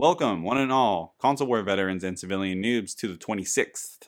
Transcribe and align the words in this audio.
Welcome, 0.00 0.44
one 0.44 0.58
and 0.58 0.70
all, 0.70 1.16
console 1.20 1.48
war 1.48 1.60
veterans 1.64 2.04
and 2.04 2.16
civilian 2.16 2.62
noobs, 2.62 2.94
to 2.98 3.08
the 3.08 3.16
26th 3.16 4.06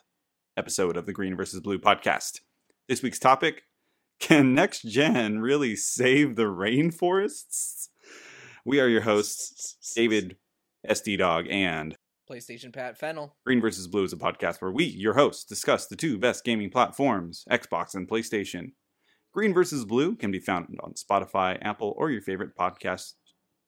episode 0.56 0.96
of 0.96 1.04
the 1.04 1.12
Green 1.12 1.36
vs. 1.36 1.58
Blue 1.58 1.80
podcast. 1.80 2.42
This 2.88 3.02
week's 3.02 3.18
topic 3.18 3.64
Can 4.21 4.54
next 4.54 4.82
gen 4.82 5.40
really 5.40 5.74
save 5.74 6.37
the 6.37 6.45
rainforests? 6.45 7.88
We 8.64 8.79
are 8.79 8.87
your 8.87 9.00
hosts, 9.00 9.95
David, 9.96 10.37
SD 10.88 11.18
Dawg, 11.18 11.48
and 11.50 11.97
PlayStation 12.31 12.72
Pat 12.72 12.97
Fennel. 12.97 13.35
Green 13.45 13.61
vs. 13.61 13.88
Blue 13.88 14.04
is 14.04 14.13
a 14.13 14.17
podcast 14.17 14.63
where 14.63 14.71
we, 14.71 14.85
your 14.85 15.15
hosts, 15.15 15.43
discuss 15.43 15.88
the 15.88 15.97
two 15.97 16.19
best 16.19 16.45
gaming 16.45 16.70
platforms, 16.70 17.45
Xbox 17.51 17.97
and 17.97 18.09
PlayStation. 18.09 18.75
Green 19.34 19.52
vs. 19.52 19.84
Blue 19.84 20.15
can 20.15 20.30
be 20.30 20.38
found 20.38 20.69
on 20.84 20.93
Spotify, 20.93 21.59
Apple, 21.61 21.97
or 21.97 22.12
your 22.12 22.23
favorite 22.23 22.57
podcast 22.57 23.15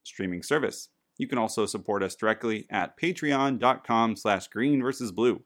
streaming 0.04 0.44
service. 0.44 0.88
You 1.22 1.28
can 1.28 1.38
also 1.38 1.66
support 1.66 2.02
us 2.02 2.16
directly 2.16 2.66
at 2.68 2.98
patreon.com 2.98 4.16
slash 4.16 4.48
green 4.48 4.82
versus 4.82 5.12
blue. 5.12 5.44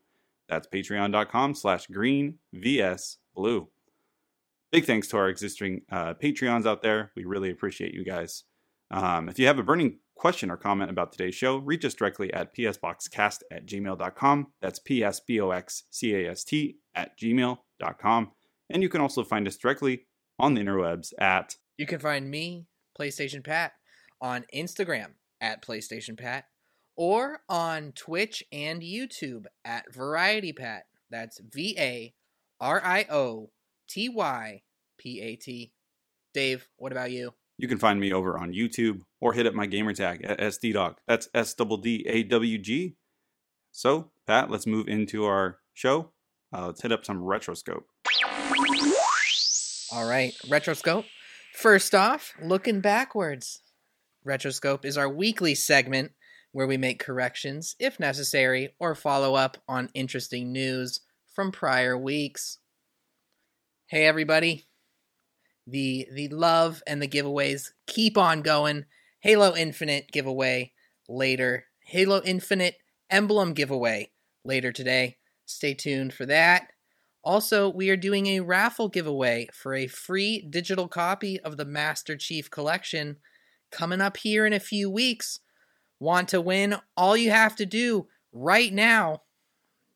That's 0.48 0.66
patreon.com 0.66 1.54
slash 1.54 1.86
green 1.88 2.38
vs 2.54 3.18
blue. 3.34 3.68
Big 4.72 4.86
thanks 4.86 5.06
to 5.08 5.18
our 5.18 5.28
existing 5.28 5.82
uh, 5.92 6.14
Patreons 6.14 6.64
out 6.64 6.80
there. 6.80 7.12
We 7.14 7.26
really 7.26 7.50
appreciate 7.50 7.92
you 7.92 8.06
guys. 8.06 8.44
Um, 8.90 9.28
if 9.28 9.38
you 9.38 9.46
have 9.48 9.58
a 9.58 9.62
burning 9.62 9.98
question 10.14 10.50
or 10.50 10.56
comment 10.56 10.90
about 10.90 11.12
today's 11.12 11.34
show, 11.34 11.58
reach 11.58 11.84
us 11.84 11.92
directly 11.92 12.32
at 12.32 12.56
psboxcast 12.56 13.40
at 13.50 13.66
gmail.com. 13.66 14.46
That's 14.62 14.78
P-S-B-O-X-C-A-S-T 14.78 16.76
at 16.94 17.18
gmail.com. 17.18 18.32
And 18.70 18.82
you 18.82 18.88
can 18.88 19.02
also 19.02 19.24
find 19.24 19.46
us 19.46 19.58
directly 19.58 20.06
on 20.38 20.54
the 20.54 20.62
interwebs 20.62 21.12
at... 21.18 21.56
You 21.76 21.84
can 21.84 21.98
find 21.98 22.30
me, 22.30 22.64
PlayStation 22.98 23.44
Pat, 23.44 23.72
on 24.22 24.46
Instagram 24.54 25.10
at 25.46 25.62
PlayStation 25.62 26.18
Pat 26.18 26.46
or 26.96 27.40
on 27.48 27.92
Twitch 27.92 28.42
and 28.50 28.82
YouTube 28.82 29.44
at 29.64 29.94
Variety 29.94 30.52
Pat. 30.52 30.86
That's 31.08 31.38
V 31.38 31.76
A 31.78 32.14
R 32.60 32.82
I 32.84 33.06
O 33.08 33.50
T 33.88 34.08
Y 34.08 34.62
P 34.98 35.20
A 35.20 35.36
T. 35.36 35.72
Dave, 36.34 36.68
what 36.76 36.90
about 36.90 37.12
you? 37.12 37.32
You 37.58 37.68
can 37.68 37.78
find 37.78 38.00
me 38.00 38.12
over 38.12 38.36
on 38.36 38.52
YouTube 38.52 39.02
or 39.20 39.32
hit 39.32 39.46
up 39.46 39.54
my 39.54 39.66
gamer 39.66 39.94
tag 39.94 40.24
at 40.24 40.40
SDDawg. 40.40 40.96
That's 41.06 41.28
S 41.32 41.54
D 41.54 41.76
D 41.80 42.06
A 42.08 42.22
W 42.24 42.58
G. 42.58 42.96
So, 43.70 44.10
Pat, 44.26 44.50
let's 44.50 44.66
move 44.66 44.88
into 44.88 45.24
our 45.24 45.58
show. 45.74 46.10
Uh, 46.52 46.66
let's 46.66 46.82
hit 46.82 46.92
up 46.92 47.04
some 47.04 47.22
Retroscope. 47.22 47.86
All 49.92 50.08
right, 50.08 50.34
Retroscope. 50.48 51.04
First 51.54 51.94
off, 51.94 52.34
looking 52.42 52.80
backwards. 52.80 53.60
Retroscope 54.26 54.84
is 54.84 54.98
our 54.98 55.08
weekly 55.08 55.54
segment 55.54 56.10
where 56.50 56.66
we 56.66 56.76
make 56.76 56.98
corrections, 56.98 57.76
if 57.78 58.00
necessary, 58.00 58.74
or 58.80 58.96
follow 58.96 59.36
up 59.36 59.56
on 59.68 59.88
interesting 59.94 60.50
news 60.52 61.00
from 61.32 61.52
prior 61.52 61.96
weeks. 61.96 62.58
Hey 63.86 64.04
everybody. 64.04 64.66
The 65.64 66.08
the 66.12 66.26
love 66.28 66.82
and 66.88 67.00
the 67.00 67.06
giveaways 67.06 67.70
keep 67.86 68.18
on 68.18 68.42
going. 68.42 68.86
Halo 69.20 69.54
Infinite 69.54 70.10
giveaway 70.10 70.72
later. 71.08 71.66
Halo 71.84 72.20
Infinite 72.24 72.78
emblem 73.08 73.52
giveaway 73.52 74.10
later 74.44 74.72
today. 74.72 75.18
Stay 75.44 75.72
tuned 75.72 76.12
for 76.12 76.26
that. 76.26 76.72
Also, 77.22 77.68
we 77.68 77.90
are 77.90 77.96
doing 77.96 78.26
a 78.26 78.40
raffle 78.40 78.88
giveaway 78.88 79.46
for 79.52 79.72
a 79.72 79.86
free 79.86 80.40
digital 80.40 80.88
copy 80.88 81.38
of 81.38 81.56
the 81.56 81.64
Master 81.64 82.16
Chief 82.16 82.50
Collection 82.50 83.18
coming 83.76 84.00
up 84.00 84.16
here 84.16 84.46
in 84.46 84.54
a 84.54 84.60
few 84.60 84.90
weeks. 84.90 85.40
Want 86.00 86.28
to 86.30 86.40
win? 86.40 86.76
All 86.96 87.16
you 87.16 87.30
have 87.30 87.54
to 87.56 87.66
do 87.66 88.08
right 88.32 88.72
now, 88.72 89.22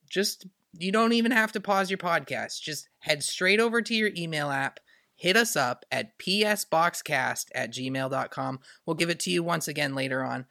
just 0.07 0.45
you 0.77 0.91
don't 0.91 1.13
even 1.13 1.31
have 1.31 1.51
to 1.53 1.59
pause 1.59 1.89
your 1.89 1.97
podcast. 1.97 2.61
Just 2.61 2.87
head 2.99 3.23
straight 3.23 3.59
over 3.59 3.81
to 3.81 3.95
your 3.95 4.11
email 4.15 4.51
app, 4.51 4.79
hit 5.15 5.35
us 5.35 5.55
up 5.55 5.83
at 5.91 6.17
psboxcast 6.19 7.45
at 7.55 7.73
gmail.com. 7.73 8.59
We'll 8.85 8.95
give 8.95 9.09
it 9.09 9.19
to 9.21 9.31
you 9.31 9.43
once 9.43 9.67
again 9.67 9.95
later 9.95 10.23
on. 10.23 10.45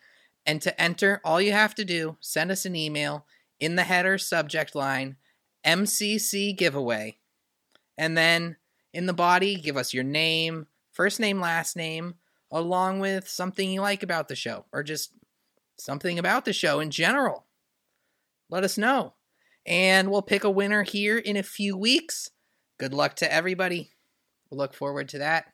And 0.44 0.60
to 0.62 0.80
enter, 0.80 1.20
all 1.24 1.40
you 1.40 1.52
have 1.52 1.74
to 1.76 1.84
do, 1.84 2.16
send 2.20 2.50
us 2.50 2.64
an 2.64 2.74
email 2.74 3.26
in 3.60 3.76
the 3.76 3.84
header 3.84 4.18
subject 4.18 4.74
line, 4.74 5.16
MCC 5.64 6.56
giveaway. 6.56 7.18
And 7.96 8.16
then 8.16 8.56
in 8.92 9.06
the 9.06 9.12
body, 9.12 9.56
give 9.56 9.76
us 9.76 9.94
your 9.94 10.04
name, 10.04 10.66
first 10.90 11.20
name, 11.20 11.40
last 11.40 11.76
name, 11.76 12.14
along 12.50 13.00
with 13.00 13.28
something 13.28 13.70
you 13.70 13.80
like 13.80 14.02
about 14.02 14.28
the 14.28 14.36
show 14.36 14.64
or 14.72 14.82
just 14.82 15.12
something 15.78 16.18
about 16.18 16.44
the 16.44 16.52
show 16.52 16.80
in 16.80 16.90
general. 16.90 17.46
Let 18.48 18.64
us 18.64 18.76
know. 18.76 19.14
And 19.66 20.10
we'll 20.10 20.22
pick 20.22 20.44
a 20.44 20.50
winner 20.50 20.82
here 20.82 21.18
in 21.18 21.36
a 21.36 21.42
few 21.42 21.76
weeks. 21.76 22.30
Good 22.78 22.92
luck 22.92 23.14
to 23.16 23.32
everybody. 23.32 23.90
We'll 24.50 24.58
look 24.58 24.74
forward 24.74 25.08
to 25.10 25.18
that. 25.18 25.46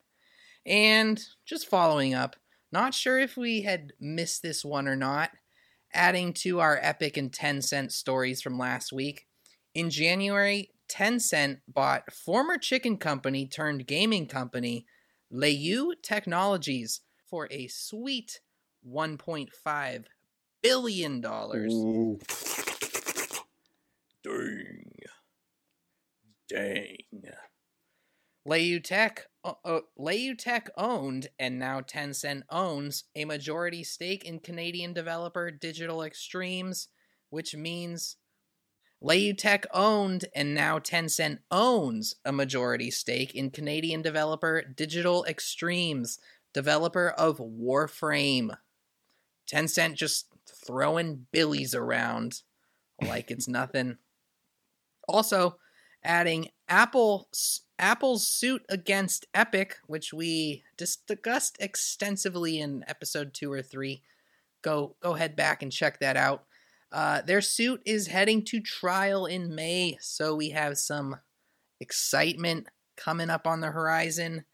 And 0.64 1.22
just 1.44 1.68
following 1.68 2.14
up, 2.14 2.36
not 2.72 2.94
sure 2.94 3.18
if 3.18 3.36
we 3.36 3.62
had 3.62 3.92
missed 4.00 4.42
this 4.42 4.64
one 4.64 4.88
or 4.88 4.96
not, 4.96 5.30
adding 5.92 6.32
to 6.32 6.60
our 6.60 6.78
Epic 6.82 7.16
and 7.16 7.30
Tencent 7.30 7.92
stories 7.92 8.42
from 8.42 8.58
last 8.58 8.92
week. 8.92 9.26
In 9.74 9.90
January, 9.90 10.70
Tencent 10.88 11.58
bought 11.68 12.12
former 12.12 12.58
chicken 12.58 12.96
company 12.96 13.46
turned 13.46 13.86
gaming 13.86 14.26
company 14.26 14.86
Leyou 15.32 15.92
Technologies 16.02 17.00
for 17.28 17.48
a 17.50 17.66
sweet 17.68 18.40
1.5 18.88 20.04
billion 20.62 21.20
dollars. 21.20 21.74
Dang. 24.22 24.82
Dang. 26.48 26.96
Leyou 28.48 28.82
Tech, 28.82 29.26
uh, 29.42 29.54
uh, 29.64 29.80
Leyou 29.98 30.38
Tech 30.38 30.70
owned 30.76 31.28
and 31.38 31.58
now 31.58 31.80
Tencent 31.80 32.42
owns 32.48 33.04
a 33.16 33.24
majority 33.24 33.82
stake 33.82 34.24
in 34.24 34.38
Canadian 34.38 34.92
developer 34.92 35.50
Digital 35.50 36.02
Extremes, 36.02 36.86
which 37.30 37.56
means 37.56 38.16
Leyou 39.02 39.36
Tech 39.36 39.66
owned 39.72 40.24
and 40.34 40.54
now 40.54 40.78
Tencent 40.78 41.38
owns 41.50 42.14
a 42.24 42.32
majority 42.32 42.90
stake 42.90 43.34
in 43.34 43.50
Canadian 43.50 44.02
developer 44.02 44.62
Digital 44.62 45.24
Extremes, 45.26 46.18
developer 46.54 47.10
of 47.10 47.38
Warframe. 47.38 48.56
Tencent 49.50 49.94
just 49.94 50.26
throwing 50.48 51.26
billies 51.30 51.74
around 51.74 52.42
like 53.02 53.30
it's 53.30 53.46
nothing. 53.46 53.98
Also, 55.08 55.58
adding 56.02 56.48
Apple 56.68 57.28
Apple's 57.78 58.26
suit 58.26 58.64
against 58.68 59.26
Epic, 59.34 59.76
which 59.86 60.12
we 60.12 60.64
discussed 60.78 61.56
extensively 61.60 62.58
in 62.58 62.84
episode 62.88 63.34
2 63.34 63.52
or 63.52 63.62
3. 63.62 64.02
Go 64.62 64.96
go 65.00 65.14
head 65.14 65.36
back 65.36 65.62
and 65.62 65.70
check 65.70 66.00
that 66.00 66.16
out. 66.16 66.44
Uh, 66.92 67.22
their 67.22 67.40
suit 67.40 67.82
is 67.84 68.06
heading 68.08 68.44
to 68.44 68.60
trial 68.60 69.26
in 69.26 69.54
May, 69.54 69.98
so 70.00 70.34
we 70.34 70.50
have 70.50 70.78
some 70.78 71.16
excitement 71.80 72.66
coming 72.96 73.30
up 73.30 73.46
on 73.46 73.60
the 73.60 73.70
horizon. 73.70 74.44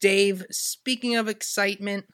Dave, 0.00 0.44
speaking 0.50 1.16
of 1.16 1.28
excitement, 1.28 2.06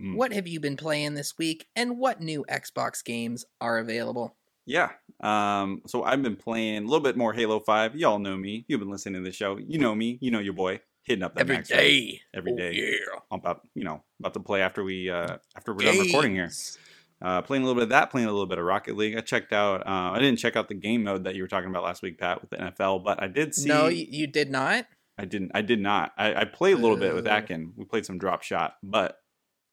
mm. 0.00 0.16
what 0.16 0.32
have 0.32 0.46
you 0.46 0.60
been 0.60 0.76
playing 0.76 1.14
this 1.14 1.36
week 1.36 1.66
and 1.74 1.98
what 1.98 2.20
new 2.20 2.44
Xbox 2.48 3.04
games 3.04 3.44
are 3.60 3.78
available? 3.78 4.36
Yeah. 4.64 4.90
Um, 5.22 5.82
so 5.86 6.04
I've 6.04 6.22
been 6.22 6.36
playing 6.36 6.84
a 6.84 6.86
little 6.86 7.00
bit 7.00 7.16
more 7.16 7.32
Halo 7.32 7.60
5. 7.60 7.96
Y'all 7.96 8.18
know 8.18 8.36
me. 8.36 8.64
You've 8.68 8.80
been 8.80 8.90
listening 8.90 9.22
to 9.22 9.28
the 9.28 9.34
show. 9.34 9.58
You 9.58 9.78
know 9.78 9.94
me. 9.94 10.18
You 10.20 10.30
know 10.30 10.38
your 10.38 10.52
boy. 10.52 10.80
Hitting 11.04 11.24
up 11.24 11.34
that 11.34 11.40
every 11.40 11.62
day. 11.62 12.20
Every 12.32 12.52
oh, 12.52 12.56
day. 12.56 12.72
Yeah. 12.74 13.18
I'm 13.30 13.40
about, 13.40 13.62
you 13.74 13.82
know, 13.82 14.04
about 14.20 14.34
to 14.34 14.40
play 14.40 14.62
after 14.62 14.84
we 14.84 15.10
uh 15.10 15.38
after 15.56 15.74
we're 15.74 15.86
done 15.86 15.98
recording 15.98 16.34
here. 16.36 16.50
Uh, 17.22 17.40
playing 17.40 17.62
a 17.62 17.66
little 17.66 17.78
bit 17.78 17.84
of 17.84 17.88
that, 17.90 18.10
playing 18.10 18.26
a 18.26 18.32
little 18.32 18.46
bit 18.46 18.58
of 18.58 18.64
Rocket 18.64 18.96
League. 18.96 19.16
I 19.16 19.20
checked 19.20 19.52
out. 19.52 19.86
Uh, 19.86 20.10
I 20.12 20.18
didn't 20.18 20.38
check 20.38 20.56
out 20.56 20.68
the 20.68 20.74
game 20.74 21.04
mode 21.04 21.24
that 21.24 21.36
you 21.36 21.42
were 21.42 21.48
talking 21.48 21.70
about 21.70 21.84
last 21.84 22.02
week, 22.02 22.18
Pat, 22.18 22.40
with 22.40 22.50
the 22.50 22.56
NFL, 22.56 23.04
but 23.04 23.22
I 23.22 23.28
did 23.28 23.54
see. 23.54 23.68
No, 23.68 23.86
you 23.86 24.26
did 24.26 24.50
not. 24.50 24.86
I 25.16 25.24
didn't. 25.24 25.52
I 25.54 25.62
did 25.62 25.80
not. 25.80 26.12
I, 26.18 26.34
I 26.34 26.44
played 26.44 26.72
a 26.72 26.80
little 26.80 26.96
uh, 26.96 27.00
bit 27.00 27.14
with 27.14 27.26
Akin. 27.26 27.74
We 27.76 27.84
played 27.84 28.04
some 28.06 28.18
drop 28.18 28.42
shot, 28.42 28.74
but 28.82 29.18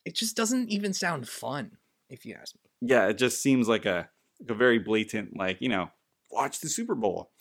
it 0.05 0.15
just 0.15 0.35
doesn't 0.35 0.69
even 0.69 0.93
sound 0.93 1.27
fun, 1.27 1.77
if 2.09 2.23
you 2.25 2.35
ask 2.39 2.53
me. 2.55 2.89
Yeah, 2.89 3.07
it 3.07 3.17
just 3.17 3.41
seems 3.41 3.67
like 3.67 3.85
a 3.85 4.09
like 4.39 4.51
a 4.51 4.53
very 4.53 4.77
blatant, 4.77 5.35
like 5.35 5.57
you 5.59 5.69
know, 5.69 5.89
watch 6.29 6.59
the 6.59 6.69
Super 6.69 6.93
Bowl 6.93 7.31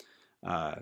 uh, 0.43 0.75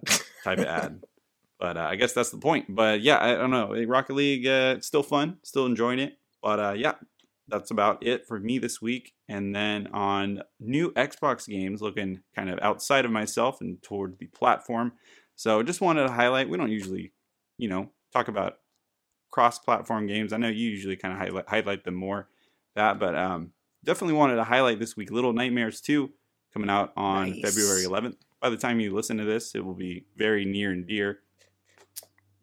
type 0.43 0.59
of 0.59 0.65
ad. 0.65 1.03
But 1.59 1.75
uh, 1.75 1.87
I 1.89 1.95
guess 1.95 2.13
that's 2.13 2.29
the 2.29 2.37
point. 2.37 2.65
But 2.69 3.01
yeah, 3.01 3.17
I 3.19 3.33
don't 3.33 3.49
know. 3.49 3.73
Rocket 3.87 4.13
League, 4.13 4.45
uh, 4.45 4.75
it's 4.77 4.85
still 4.85 5.01
fun, 5.01 5.37
still 5.41 5.65
enjoying 5.65 5.97
it. 5.97 6.19
But 6.39 6.59
uh, 6.59 6.73
yeah, 6.77 6.93
that's 7.47 7.71
about 7.71 8.05
it 8.05 8.27
for 8.27 8.39
me 8.39 8.59
this 8.59 8.81
week. 8.81 9.13
And 9.29 9.55
then 9.55 9.87
on 9.87 10.41
new 10.59 10.91
Xbox 10.93 11.47
games, 11.47 11.81
looking 11.81 12.21
kind 12.35 12.49
of 12.49 12.59
outside 12.61 13.05
of 13.05 13.11
myself 13.11 13.61
and 13.61 13.81
toward 13.81 14.19
the 14.19 14.27
platform. 14.27 14.93
So 15.35 15.63
just 15.63 15.81
wanted 15.81 16.03
to 16.07 16.11
highlight, 16.11 16.49
we 16.49 16.57
don't 16.57 16.71
usually, 16.71 17.13
you 17.57 17.69
know, 17.69 17.89
talk 18.11 18.27
about 18.27 18.57
cross 19.31 19.59
platform 19.59 20.07
games. 20.07 20.33
I 20.33 20.37
know 20.37 20.49
you 20.49 20.69
usually 20.69 20.95
kind 20.95 21.13
of 21.13 21.19
highlight, 21.19 21.47
highlight 21.47 21.83
them 21.83 21.95
more, 21.95 22.27
that, 22.75 22.99
but 22.99 23.15
um, 23.15 23.51
definitely 23.83 24.15
wanted 24.15 24.35
to 24.35 24.43
highlight 24.43 24.79
this 24.79 24.97
week 24.97 25.11
Little 25.11 25.33
Nightmares 25.33 25.81
2 25.81 26.09
coming 26.53 26.69
out 26.69 26.91
on 26.97 27.29
Nice. 27.29 27.41
February 27.41 27.83
11th. 27.83 28.17
By 28.41 28.49
the 28.49 28.57
time 28.57 28.79
you 28.79 28.93
listen 28.93 29.17
to 29.17 29.25
this, 29.25 29.55
it 29.55 29.63
will 29.63 29.73
be 29.73 30.05
very 30.15 30.45
near 30.45 30.71
and 30.71 30.87
dear 30.87 31.19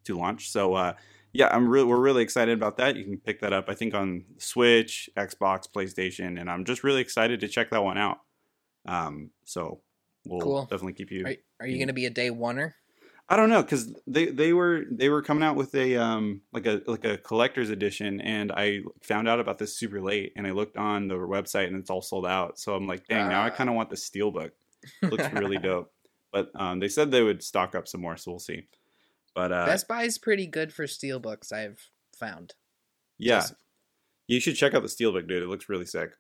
to 0.05 0.17
launch. 0.17 0.51
So, 0.51 0.75
uh, 0.75 0.95
yeah, 1.34 1.48
I'm 1.54 1.69
really 1.69 1.84
we're 1.86 2.00
really 2.00 2.22
excited 2.22 2.56
about 2.56 2.78
that. 2.78 2.96
You 2.96 3.04
can 3.04 3.19
pick 3.19 3.40
that 3.40 3.52
up, 3.52 3.69
I 3.69 3.75
think, 3.75 3.92
on 3.94 4.25
Switch, 4.38 5.10
Xbox, 5.16 5.69
PlayStation, 5.70 6.40
and 6.40 6.48
I'm 6.48 6.64
just 6.64 6.82
really 6.84 7.00
excited 7.02 7.40
to 7.40 7.48
check 7.48 7.70
that 7.70 7.84
one 7.84 7.98
out. 7.98 8.20
Um, 8.86 9.31
so 9.44 9.81
we'll 10.25 10.40
Cool. 10.40 10.62
definitely 10.62 10.94
keep 10.94 11.10
you. 11.10 11.26
Are, 11.26 11.34
are 11.60 11.66
you 11.66 11.76
going 11.78 11.88
to 11.88 11.92
be 11.94 12.06
a 12.06 12.10
day 12.10 12.31
oneer? 12.31 12.72
I 13.28 13.36
don't 13.36 13.48
know 13.48 13.62
because 13.62 13.92
they 14.06 14.26
they 14.26 14.52
were 14.52 14.84
they 14.90 15.08
were 15.08 15.22
coming 15.22 15.42
out 15.42 15.56
with 15.56 15.75
a 15.75 15.96
um 15.96 16.42
like 16.52 16.66
a 16.66 16.82
like 16.86 17.04
a 17.06 17.16
collector's 17.16 17.70
edition, 17.70 18.20
and 18.20 18.52
I 18.52 18.81
found 19.02 19.28
out 19.28 19.40
about 19.40 19.58
this 19.58 19.75
super 19.76 20.00
late, 20.02 20.34
and 20.36 20.46
I 20.46 20.50
looked 20.50 20.76
on 20.76 21.08
the 21.08 21.14
website 21.14 21.69
and 21.69 21.76
it's 21.76 21.88
all 21.90 22.02
sold 22.02 22.26
out. 22.26 22.58
So 22.58 22.75
I'm 22.75 22.86
like, 22.86 23.06
dang, 23.08 23.28
now 23.31 23.42
I 23.42 23.46
Ah. 23.46 23.50
kind 23.50 23.70
of 23.70 23.76
want 23.76 23.88
the 23.88 23.96
steelbook. 23.96 24.50
It 25.02 25.10
looks 25.10 25.32
really 25.32 25.56
dope. 25.70 25.90
But 26.32 26.50
um, 26.54 26.81
they 26.81 26.88
said 26.88 27.10
they 27.10 27.22
would 27.22 27.42
stock 27.42 27.75
up 27.75 27.88
some 27.88 28.02
more, 28.02 28.19
so 28.19 28.31
we'll 28.32 28.40
see. 28.40 28.66
But 29.34 29.52
uh, 29.52 29.66
Best 29.66 29.88
Buy 29.88 30.04
is 30.04 30.19
pretty 30.19 30.46
good 30.46 30.72
for 30.72 30.84
steelbooks, 30.84 31.52
I've 31.52 31.90
found. 32.19 32.54
yeah, 33.19 33.40
Just- 33.40 33.54
you 34.26 34.40
should 34.40 34.56
check 34.56 34.75
out 34.75 34.82
the 34.82 34.88
steelbook, 34.88 35.28
dude. 35.28 35.42
It 35.42 35.48
looks 35.48 35.69
really 35.69 35.86
sick. 35.86 36.12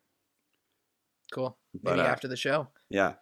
Cool. 1.32 1.56
But, 1.82 1.96
Maybe 1.96 2.06
uh, 2.06 2.10
after 2.10 2.28
the 2.28 2.36
show. 2.36 2.68
Yeah. 2.90 3.14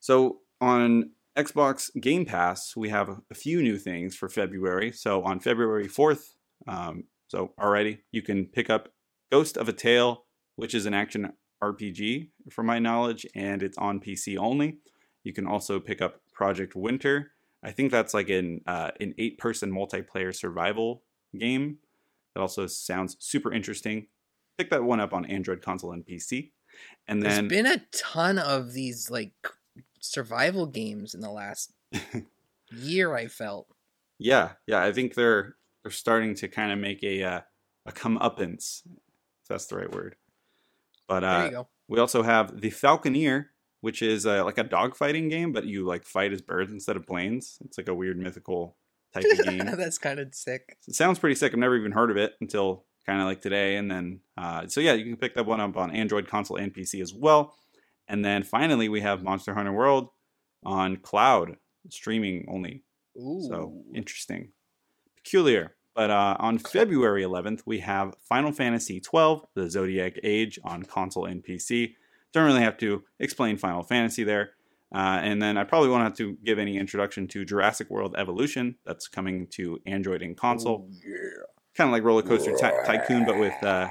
So 0.00 0.40
on 0.60 1.10
Xbox 1.36 1.90
Game 2.00 2.24
Pass, 2.24 2.74
we 2.76 2.88
have 2.88 3.20
a 3.30 3.34
few 3.34 3.62
new 3.62 3.78
things 3.78 4.16
for 4.16 4.28
February. 4.28 4.92
So 4.92 5.22
on 5.22 5.40
February 5.40 5.88
4th, 5.88 6.32
um, 6.66 7.04
so 7.28 7.52
already 7.60 8.00
you 8.12 8.22
can 8.22 8.46
pick 8.46 8.70
up 8.70 8.88
Ghost 9.30 9.56
of 9.56 9.68
a 9.68 9.72
Tale, 9.72 10.24
which 10.56 10.74
is 10.74 10.86
an 10.86 10.94
action 10.94 11.32
RPG 11.62 12.30
from 12.50 12.66
my 12.66 12.78
knowledge, 12.78 13.26
and 13.34 13.62
it's 13.62 13.78
on 13.78 14.00
PC 14.00 14.36
only. 14.36 14.78
You 15.22 15.32
can 15.32 15.46
also 15.46 15.80
pick 15.80 16.02
up 16.02 16.20
Project 16.32 16.74
Winter. 16.74 17.32
I 17.64 17.70
think 17.70 17.90
that's 17.90 18.12
like 18.12 18.28
an 18.28 18.60
uh, 18.66 18.90
an 19.00 19.14
eight 19.18 19.38
person 19.38 19.72
multiplayer 19.72 20.34
survival 20.34 21.02
game. 21.36 21.78
That 22.34 22.42
also 22.42 22.66
sounds 22.66 23.16
super 23.18 23.52
interesting. 23.52 24.06
Pick 24.58 24.70
that 24.70 24.84
one 24.84 25.00
up 25.00 25.12
on 25.12 25.24
Android 25.24 25.62
console 25.62 25.92
and 25.92 26.04
PC. 26.04 26.50
And 27.08 27.22
then 27.22 27.48
There's 27.48 27.62
been 27.62 27.66
a 27.66 27.82
ton 27.92 28.38
of 28.38 28.72
these 28.72 29.10
like 29.10 29.32
survival 30.00 30.66
games 30.66 31.14
in 31.14 31.20
the 31.20 31.30
last 31.30 31.72
year. 32.70 33.14
I 33.14 33.28
felt. 33.28 33.68
Yeah, 34.18 34.52
yeah, 34.66 34.82
I 34.82 34.92
think 34.92 35.14
they're 35.14 35.56
they're 35.82 35.90
starting 35.90 36.34
to 36.36 36.48
kind 36.48 36.70
of 36.70 36.78
make 36.78 37.02
a 37.02 37.22
uh, 37.22 37.40
a 37.86 37.92
comeuppance, 37.92 38.82
if 38.84 39.48
that's 39.48 39.66
the 39.66 39.76
right 39.76 39.92
word. 39.92 40.16
But 41.08 41.24
uh, 41.24 41.64
we 41.88 41.98
also 41.98 42.22
have 42.22 42.60
the 42.60 42.70
Falconeer, 42.70 43.46
which 43.84 44.00
is 44.00 44.24
uh, 44.24 44.42
like 44.46 44.56
a 44.56 44.64
dogfighting 44.64 45.28
game, 45.28 45.52
but 45.52 45.66
you 45.66 45.84
like 45.84 46.06
fight 46.06 46.32
as 46.32 46.40
birds 46.40 46.72
instead 46.72 46.96
of 46.96 47.06
planes. 47.06 47.58
It's 47.66 47.76
like 47.76 47.88
a 47.88 47.94
weird 47.94 48.16
mythical 48.16 48.78
type 49.12 49.24
of 49.30 49.44
game. 49.44 49.58
That's 49.76 49.98
kind 49.98 50.18
of 50.18 50.34
sick. 50.34 50.78
it 50.88 50.94
sounds 50.94 51.18
pretty 51.18 51.34
sick. 51.34 51.52
I've 51.52 51.58
never 51.58 51.76
even 51.76 51.92
heard 51.92 52.10
of 52.10 52.16
it 52.16 52.32
until 52.40 52.86
kind 53.04 53.20
of 53.20 53.26
like 53.26 53.42
today, 53.42 53.76
and 53.76 53.90
then 53.90 54.20
uh, 54.38 54.66
so 54.68 54.80
yeah, 54.80 54.94
you 54.94 55.04
can 55.04 55.18
pick 55.18 55.34
that 55.34 55.44
one 55.44 55.60
up 55.60 55.76
on 55.76 55.90
Android 55.90 56.26
console 56.26 56.56
and 56.56 56.72
PC 56.72 57.02
as 57.02 57.12
well. 57.12 57.54
And 58.08 58.24
then 58.24 58.42
finally, 58.42 58.88
we 58.88 59.02
have 59.02 59.22
Monster 59.22 59.52
Hunter 59.52 59.72
World 59.72 60.08
on 60.64 60.96
cloud 60.96 61.58
streaming 61.90 62.46
only. 62.48 62.84
Ooh. 63.18 63.46
So 63.46 63.82
interesting, 63.94 64.52
peculiar. 65.14 65.74
But 65.94 66.10
uh, 66.10 66.36
on 66.40 66.58
February 66.58 67.22
11th, 67.22 67.60
we 67.66 67.80
have 67.80 68.14
Final 68.22 68.50
Fantasy 68.50 68.94
XII: 68.94 69.42
The 69.54 69.68
Zodiac 69.68 70.14
Age 70.22 70.58
on 70.64 70.84
console 70.84 71.26
and 71.26 71.44
PC. 71.44 71.96
Don't 72.34 72.44
really 72.44 72.62
have 72.62 72.76
to 72.78 73.04
explain 73.20 73.56
Final 73.56 73.82
Fantasy 73.82 74.24
there. 74.24 74.50
Uh, 74.94 75.20
and 75.22 75.40
then 75.40 75.56
I 75.56 75.64
probably 75.64 75.88
won't 75.88 76.02
have 76.02 76.16
to 76.16 76.36
give 76.44 76.58
any 76.58 76.76
introduction 76.76 77.26
to 77.28 77.44
Jurassic 77.44 77.90
World 77.90 78.14
Evolution. 78.18 78.76
That's 78.84 79.08
coming 79.08 79.46
to 79.52 79.80
Android 79.86 80.20
and 80.22 80.36
console. 80.36 80.88
yeah. 81.04 81.16
Kind 81.76 81.88
of 81.88 81.92
like 81.92 82.04
Roller 82.04 82.22
Coaster 82.22 82.56
Ty- 82.56 82.84
Tycoon, 82.84 83.24
but 83.24 83.38
with 83.38 83.54
uh, 83.64 83.88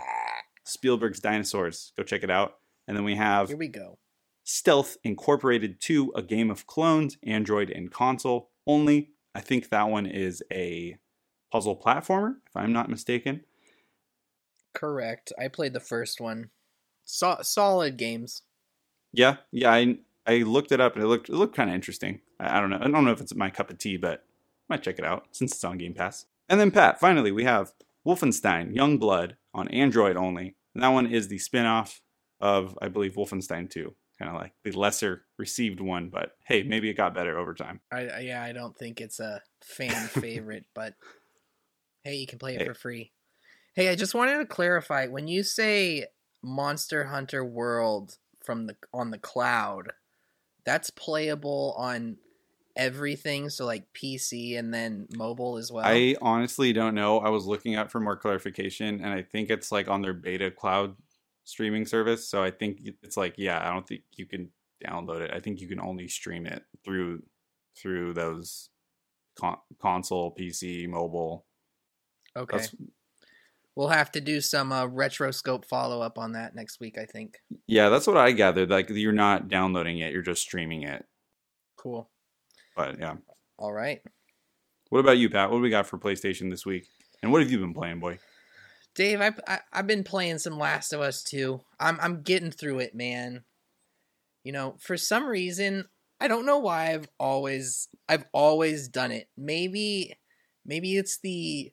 Spielberg's 0.63 1.19
dinosaurs. 1.19 1.92
Go 1.98 2.04
check 2.04 2.24
it 2.24 2.30
out. 2.30 2.56
And 2.88 2.95
then 2.95 3.04
we 3.04 3.16
have 3.16 3.50
Here 3.50 3.57
we 3.57 3.68
go. 3.68 3.98
Stealth 4.46 4.98
Incorporated 5.04 5.81
2, 5.81 6.13
a 6.16 6.22
game 6.22 6.50
of 6.51 6.68
clones, 6.68 7.18
Android 7.24 7.69
and 7.69 7.92
console 7.92 8.50
only. 8.68 9.12
I 9.36 9.42
think 9.42 9.69
that 9.69 9.89
one 9.89 10.06
is 10.06 10.44
a 10.51 10.98
puzzle 11.51 11.75
platformer, 11.78 12.36
if 12.48 12.56
I'm 12.56 12.72
not 12.74 12.89
mistaken. 12.89 13.42
Correct. 14.74 15.31
I 15.39 15.48
played 15.48 15.74
the 15.74 15.80
first 15.80 16.19
one. 16.19 16.50
So- 17.05 17.39
solid 17.41 17.97
games. 17.97 18.41
Yeah, 19.11 19.38
yeah, 19.51 19.71
I 19.71 19.97
I 20.25 20.38
looked 20.39 20.71
it 20.71 20.79
up 20.81 20.95
and 20.95 21.03
it 21.03 21.07
looked 21.07 21.29
it 21.29 21.35
looked 21.35 21.55
kind 21.55 21.69
of 21.69 21.75
interesting. 21.75 22.21
I, 22.39 22.57
I 22.57 22.61
don't 22.61 22.69
know. 22.69 22.79
I 22.81 22.88
don't 22.89 23.05
know 23.05 23.11
if 23.11 23.21
it's 23.21 23.35
my 23.35 23.50
cup 23.50 23.69
of 23.69 23.77
tea, 23.77 23.97
but 23.97 24.19
I 24.69 24.75
might 24.75 24.83
check 24.83 24.97
it 25.00 25.05
out 25.05 25.27
since 25.31 25.51
it's 25.53 25.63
on 25.63 25.77
Game 25.77 25.94
Pass. 25.94 26.25
And 26.50 26.59
then 26.59 26.71
Pat, 26.71 27.00
finally 27.00 27.31
we 27.31 27.44
have 27.44 27.73
Wolfenstein 28.07 28.75
Young 28.75 28.97
Blood 28.97 29.38
on 29.53 29.67
Android 29.69 30.17
only. 30.17 30.55
And 30.73 30.83
that 30.83 30.89
one 30.89 31.05
is 31.07 31.27
the 31.27 31.38
spin-off 31.38 32.01
of 32.41 32.77
I 32.81 32.88
believe 32.88 33.13
Wolfenstein 33.15 33.69
2. 33.69 33.94
Kind 34.19 34.29
of 34.29 34.39
like 34.39 34.53
the 34.63 34.71
lesser 34.71 35.23
received 35.38 35.79
one, 35.79 36.09
but 36.09 36.31
hey, 36.45 36.63
maybe 36.63 36.89
it 36.89 36.94
got 36.95 37.13
better 37.15 37.38
over 37.38 37.53
time. 37.53 37.81
I, 37.91 38.19
yeah, 38.21 38.41
I 38.44 38.51
don't 38.53 38.77
think 38.77 39.01
it's 39.01 39.19
a 39.19 39.41
fan 39.63 40.07
favorite, 40.07 40.65
but 40.75 40.94
hey, 42.03 42.15
you 42.15 42.27
can 42.27 42.39
play 42.39 42.55
it 42.55 42.61
Hey. 42.61 42.67
for 42.67 42.73
free. 42.73 43.11
Hey, 43.75 43.89
I 43.89 43.95
just 43.95 44.13
wanted 44.13 44.38
to 44.38 44.45
clarify 44.45 45.07
when 45.07 45.27
you 45.27 45.41
say 45.44 46.05
Monster 46.44 47.06
Hunter 47.06 47.44
World 47.44 48.18
from 48.44 48.68
the 48.68 48.75
on 48.94 49.12
the 49.12 49.18
cloud, 49.18 49.94
that's 50.66 50.90
playable 50.90 51.74
on 51.78 52.18
everything, 52.75 53.50
so 53.50 53.66
like 53.66 53.92
PC 53.94 54.57
and 54.57 54.74
then 54.74 55.07
mobile 55.16 55.57
as 55.57 55.72
well. 55.72 55.86
I 55.86 56.16
honestly 56.22 56.74
don't 56.74 56.95
know. 56.95 57.19
I 57.19 57.30
was 57.30 57.45
looking 57.45 57.75
up 57.75 57.92
for 57.92 58.00
more 58.00 58.18
clarification, 58.18 59.04
and 59.04 59.13
I 59.13 59.22
think 59.22 59.50
it's 59.50 59.72
like 59.72 59.88
on 59.88 60.01
their 60.01 60.13
beta 60.13 60.51
cloud 60.51 60.95
streaming 61.45 61.86
service. 61.86 62.28
So 62.28 62.44
I 62.44 62.51
think 62.51 62.81
it's 63.01 63.18
like, 63.18 63.36
yeah, 63.38 63.66
I 63.68 63.72
don't 63.72 63.88
think 63.88 64.04
you 64.16 64.25
can 64.25 64.50
download 64.86 65.22
it. 65.22 65.31
I 65.34 65.39
think 65.39 65.62
you 65.62 65.68
can 65.68 65.80
only 65.80 66.07
stream 66.07 66.46
it 66.46 66.63
through 66.84 67.24
through 67.78 68.13
those 68.13 68.69
con- 69.39 69.57
console, 69.81 70.36
PC, 70.36 70.88
mobile. 70.88 71.46
okay. 72.36 72.57
That's 72.57 72.75
We'll 73.75 73.88
have 73.90 74.12
to 74.12 74.22
do 74.22 74.40
some 74.40 74.72
uh, 74.72 74.86
retroscope 74.86 75.66
follow 75.66 76.02
up 76.02 76.18
on 76.20 76.34
that 76.34 76.54
next 76.56 76.80
week, 76.80 76.98
I 76.98 77.06
think. 77.06 77.38
yeah, 77.68 77.90
that's 77.90 78.06
what 78.06 78.18
I 78.18 78.31
gathered. 78.31 78.70
Like 78.70 78.90
you're 78.90 79.12
not 79.12 79.48
downloading 79.48 79.98
it, 80.00 80.14
you're 80.14 80.22
just 80.22 80.42
streaming 80.44 80.84
it. 80.84 81.03
Cool. 81.77 82.10
But 82.75 83.00
yeah, 83.00 83.15
All 83.58 83.74
right. 83.74 84.01
what 84.89 85.00
about 85.00 85.18
you, 85.18 85.30
Pat? 85.30 85.50
What 85.50 85.58
do 85.58 85.62
we 85.63 85.70
got 85.70 85.88
for 85.88 85.98
PlayStation 85.98 86.50
this 86.50 86.65
week? 86.65 86.88
And 87.22 87.32
what 87.32 87.42
have 87.42 87.51
you 87.51 87.60
been 87.60 87.74
playing, 87.74 88.00
boy? 88.00 88.20
Dave, 88.96 89.22
I, 89.22 89.32
I 89.48 89.60
I've 89.72 89.88
been 89.88 90.03
playing 90.03 90.38
some 90.38 90.58
Last 90.58 90.94
of 90.94 91.01
Us 91.01 91.24
too. 91.24 91.62
I'm 91.80 91.98
I'm 92.00 92.22
getting 92.22 92.51
through 92.51 92.80
it, 92.80 92.94
man. 92.94 93.44
You 94.44 94.51
know, 94.51 94.75
for 94.80 94.98
some 94.98 95.25
reason, 95.25 95.86
I 96.20 96.27
don't 96.27 96.46
know 96.46 96.60
why 96.60 96.92
I've 96.92 97.08
always 97.20 97.88
I've 98.08 98.25
always 98.34 98.88
done 98.88 99.12
it. 99.12 99.30
Maybe 99.36 100.13
maybe 100.65 100.96
it's 100.98 101.18
the 101.20 101.72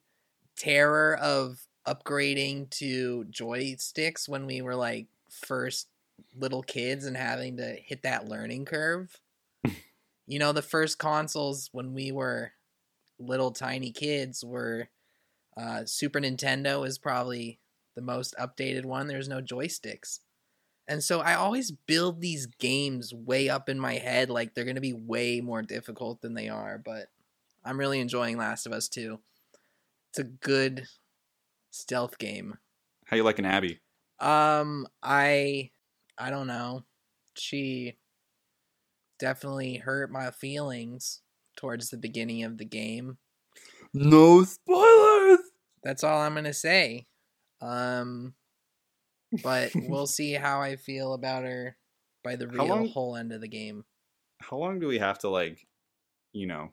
terror 0.57 1.17
of 1.21 1.59
upgrading 1.87 2.71
to 2.71 3.25
joysticks 3.31 4.29
when 4.29 4.47
we 4.47 4.61
were 4.63 4.77
like 4.77 5.07
first 5.31 5.89
little 6.39 6.63
kids 6.63 7.07
and 7.07 7.17
having 7.17 7.57
to 7.57 7.77
hit 7.85 8.03
that 8.03 8.29
learning 8.29 8.65
curve. 8.65 9.21
you 10.27 10.39
know, 10.39 10.53
the 10.53 10.63
first 10.63 10.99
consoles 10.99 11.71
when 11.73 11.95
we 11.95 12.13
were 12.13 12.53
little 13.19 13.51
tiny 13.51 13.91
kids 13.91 14.45
were 14.45 14.89
uh, 15.57 15.85
Super 15.85 16.21
Nintendo 16.21 16.87
is 16.87 16.99
probably 16.99 17.59
the 17.95 18.03
most 18.03 18.35
updated 18.39 18.85
one. 18.85 19.07
There's 19.07 19.29
no 19.29 19.43
joysticks. 19.43 20.21
And 20.89 21.05
so 21.05 21.21
I 21.21 21.35
always 21.35 21.71
build 21.71 22.21
these 22.21 22.47
games 22.47 23.15
way 23.15 23.49
up 23.49 23.69
in 23.69 23.79
my 23.79 23.95
head 23.95 24.29
like 24.29 24.55
they're 24.55 24.65
going 24.65 24.75
to 24.75 24.81
be 24.81 24.93
way 24.93 25.41
more 25.41 25.63
difficult 25.63 26.21
than 26.21 26.35
they 26.35 26.49
are, 26.49 26.79
but 26.79 27.09
I'm 27.65 27.79
really 27.79 28.01
enjoying 28.01 28.37
Last 28.37 28.67
of 28.67 28.73
Us 28.73 28.89
2. 28.89 29.21
It's 30.09 30.19
a 30.19 30.25
good 30.25 30.87
stealth 31.71 32.19
game. 32.19 32.59
How 33.07 33.17
you 33.17 33.23
liking 33.25 33.47
Abby? 33.47 33.81
Um 34.19 34.87
I 35.03 35.71
I 36.19 36.31
don't 36.31 36.47
know. 36.47 36.85
She 37.37 37.97
definitely 39.19 39.77
hurt 39.77 40.11
my 40.11 40.31
feelings 40.31 41.23
towards 41.57 41.91
the 41.91 41.97
beginning 41.97 42.43
of 42.45 42.59
the 42.59 42.65
game. 42.65 43.19
No 43.93 44.45
spoilers. 44.45 45.41
That's 45.83 46.05
all 46.05 46.21
I'm 46.21 46.35
gonna 46.35 46.53
say. 46.55 47.07
Um, 47.61 48.35
but 49.43 49.71
we'll 49.75 50.07
see 50.07 50.33
how 50.35 50.61
I 50.61 50.77
feel 50.77 51.13
about 51.15 51.45
her 51.45 51.77
by 52.23 52.37
the 52.37 52.49
real 52.49 52.67
long- 52.67 52.89
whole 52.89 53.17
end 53.17 53.33
of 53.33 53.41
the 53.41 53.49
game. 53.49 53.85
how 54.41 54.57
long 54.59 54.79
do 54.81 54.87
we 54.87 54.99
have 54.99 55.19
to 55.21 55.29
like 55.29 55.67
you 56.33 56.47
know 56.47 56.73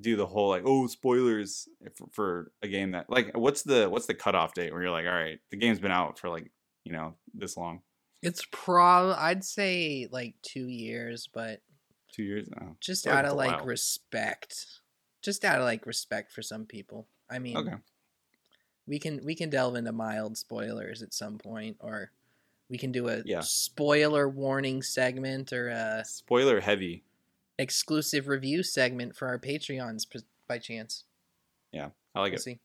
do 0.00 0.16
the 0.16 0.26
whole 0.26 0.48
like 0.48 0.62
oh 0.66 0.86
spoilers 0.88 1.68
for, 1.94 2.06
for 2.12 2.52
a 2.62 2.68
game 2.68 2.90
that 2.92 3.08
like 3.08 3.36
what's 3.36 3.62
the 3.62 3.88
what's 3.88 4.06
the 4.06 4.14
cutoff 4.14 4.52
date 4.54 4.72
where 4.72 4.82
you're 4.82 4.90
like 4.90 5.06
all 5.06 5.12
right 5.12 5.38
the 5.50 5.56
game's 5.56 5.78
been 5.78 5.92
out 5.92 6.18
for 6.18 6.28
like 6.28 6.50
you 6.84 6.92
know, 6.92 7.14
this 7.32 7.56
long. 7.56 7.80
It's 8.22 8.44
prob 8.52 9.16
I'd 9.18 9.42
say 9.44 10.06
like 10.10 10.34
two 10.42 10.68
years, 10.68 11.28
but 11.32 11.60
Two 12.12 12.22
years. 12.24 12.46
now 12.50 12.76
just 12.80 13.06
out 13.06 13.24
of 13.24 13.36
like 13.36 13.56
while. 13.56 13.64
respect. 13.66 14.66
Just 15.22 15.44
out 15.46 15.58
of 15.60 15.64
like 15.64 15.86
respect 15.86 16.30
for 16.30 16.42
some 16.42 16.66
people. 16.66 17.06
I 17.30 17.38
mean, 17.38 17.56
okay. 17.56 17.76
we 18.86 18.98
can 18.98 19.24
we 19.24 19.34
can 19.34 19.48
delve 19.48 19.76
into 19.76 19.92
mild 19.92 20.36
spoilers 20.36 21.02
at 21.02 21.14
some 21.14 21.38
point, 21.38 21.78
or 21.80 22.10
we 22.68 22.76
can 22.76 22.92
do 22.92 23.08
a 23.08 23.22
Yeah. 23.24 23.40
spoiler 23.40 24.28
warning 24.28 24.82
segment 24.82 25.52
or 25.52 25.68
a 25.68 26.04
Spoiler 26.04 26.60
heavy. 26.60 27.02
Exclusive 27.58 28.28
review 28.28 28.62
segment 28.62 29.16
for 29.16 29.28
our 29.28 29.38
Patreons 29.38 30.02
by 30.48 30.58
chance. 30.58 31.04
Yeah, 31.72 31.90
I 32.14 32.20
like 32.20 32.32
We'll 32.32 32.38
it. 32.38 32.42
see. 32.42 32.58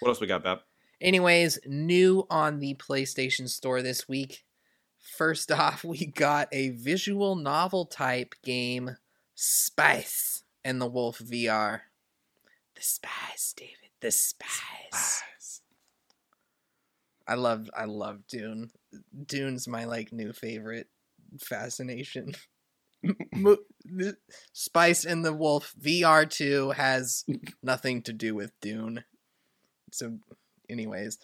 What 0.00 0.08
else 0.08 0.20
we 0.20 0.26
got, 0.26 0.44
Bap? 0.44 0.62
Anyways, 1.00 1.58
new 1.66 2.26
on 2.30 2.58
the 2.58 2.74
PlayStation 2.74 3.48
Store 3.48 3.82
this 3.82 4.08
week. 4.08 4.44
First 4.98 5.52
off, 5.52 5.84
we 5.84 6.06
got 6.06 6.48
a 6.52 6.70
visual 6.70 7.36
novel 7.36 7.84
type 7.86 8.34
game, 8.42 8.96
Spice 9.34 10.44
and 10.64 10.80
the 10.80 10.86
Wolf 10.86 11.18
VR. 11.18 11.80
The 12.74 12.82
Spice, 12.82 13.54
David. 13.56 13.90
The 14.00 14.10
Spice. 14.10 15.22
I 17.28 17.34
love 17.34 17.68
I 17.76 17.86
love 17.86 18.26
Dune. 18.28 18.70
Dune's 19.26 19.66
my 19.66 19.84
like 19.84 20.12
new 20.12 20.32
favorite 20.32 20.88
fascination. 21.40 22.34
Mo- 23.34 23.58
Spice 24.52 25.04
and 25.04 25.24
the 25.24 25.32
Wolf 25.32 25.74
VR 25.80 26.28
2 26.28 26.70
has 26.70 27.24
nothing 27.62 28.02
to 28.02 28.12
do 28.12 28.34
with 28.34 28.52
Dune. 28.60 29.04
So 29.92 30.18
anyways, 30.68 31.18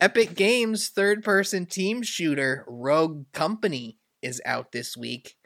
Epic 0.00 0.34
Games 0.34 0.88
third 0.88 1.22
person 1.24 1.66
team 1.66 2.02
shooter 2.02 2.64
Rogue 2.68 3.26
Company 3.32 3.98
is 4.22 4.40
out 4.44 4.72
this 4.72 4.96
week. 4.96 5.36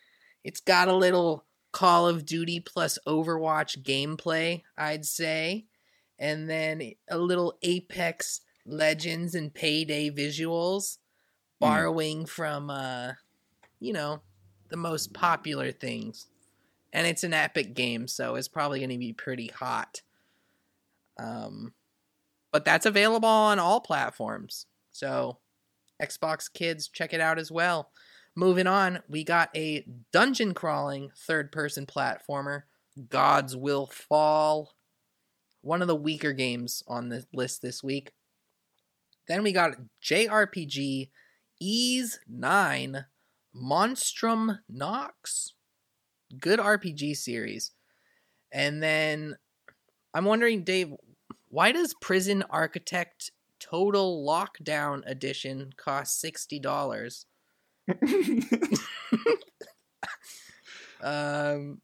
It's 0.45 0.61
got 0.61 0.89
a 0.89 0.95
little 0.97 1.45
Call 1.73 2.09
of 2.09 2.25
Duty 2.27 2.61
plus 2.61 2.99
Overwatch 3.07 3.83
gameplay, 3.83 4.63
I'd 4.77 5.05
say, 5.05 5.67
and 6.19 6.51
then 6.51 6.93
a 7.09 7.19
little 7.19 7.57
Apex 7.63 8.41
Legends 8.67 9.35
and 9.35 9.53
Payday 9.55 10.11
visuals, 10.11 10.99
Hmm. 11.61 11.67
borrowing 11.67 12.27
from 12.27 12.71
uh 12.71 13.13
you 13.79 13.93
know, 13.95 14.21
the 14.71 14.77
most 14.77 15.13
popular 15.13 15.73
things. 15.73 16.27
And 16.93 17.07
it's 17.07 17.25
an 17.25 17.35
epic 17.35 17.75
game, 17.75 18.09
so 18.09 18.35
it's 18.35 18.49
probably 18.49 18.81
going 18.81 18.91
to 18.91 18.99
be 18.99 19.13
pretty 19.13 19.49
hot. 19.49 20.03
Um 21.19 21.73
but 22.53 22.65
that's 22.65 22.87
available 22.87 23.29
on 23.29 23.59
all 23.59 23.81
platforms. 23.81 24.67
So, 24.93 25.39
Xbox 26.03 26.53
kids, 26.53 26.89
check 26.89 27.13
it 27.13 27.21
out 27.21 27.39
as 27.39 27.51
well. 27.51 27.91
Moving 28.35 28.67
on, 28.67 29.01
we 29.09 29.25
got 29.25 29.51
a 29.57 29.85
dungeon 30.13 30.55
crawling 30.55 31.11
third 31.17 31.53
person 31.53 31.87
platformer, 31.87 32.63
Gods 33.09 33.57
Will 33.57 33.87
Fall. 33.87 34.75
One 35.63 35.83
of 35.83 35.89
the 35.89 35.97
weaker 35.97 36.33
games 36.33 36.83
on 36.89 37.09
the 37.09 37.27
list 37.33 37.61
this 37.61 37.83
week. 37.83 38.13
Then 39.29 39.43
we 39.43 39.53
got 39.53 39.77
JRPG 40.03 41.11
Ys 41.61 42.19
9 42.27 43.05
Monstrum 43.55 44.59
Nox. 44.69 45.55
Good 46.39 46.59
RPG 46.61 47.17
series. 47.17 47.73
And 48.53 48.83
then 48.83 49.37
I'm 50.15 50.25
wondering, 50.25 50.65
Dave, 50.65 50.93
why 51.49 51.73
does 51.73 51.95
Prison 52.01 52.45
Architect 52.51 53.33
Total 53.59 54.25
Lockdown 54.27 55.03
Edition 55.07 55.73
cost 55.77 56.21
sixty 56.21 56.59
dollars? 56.59 57.27
Um, 61.03 61.81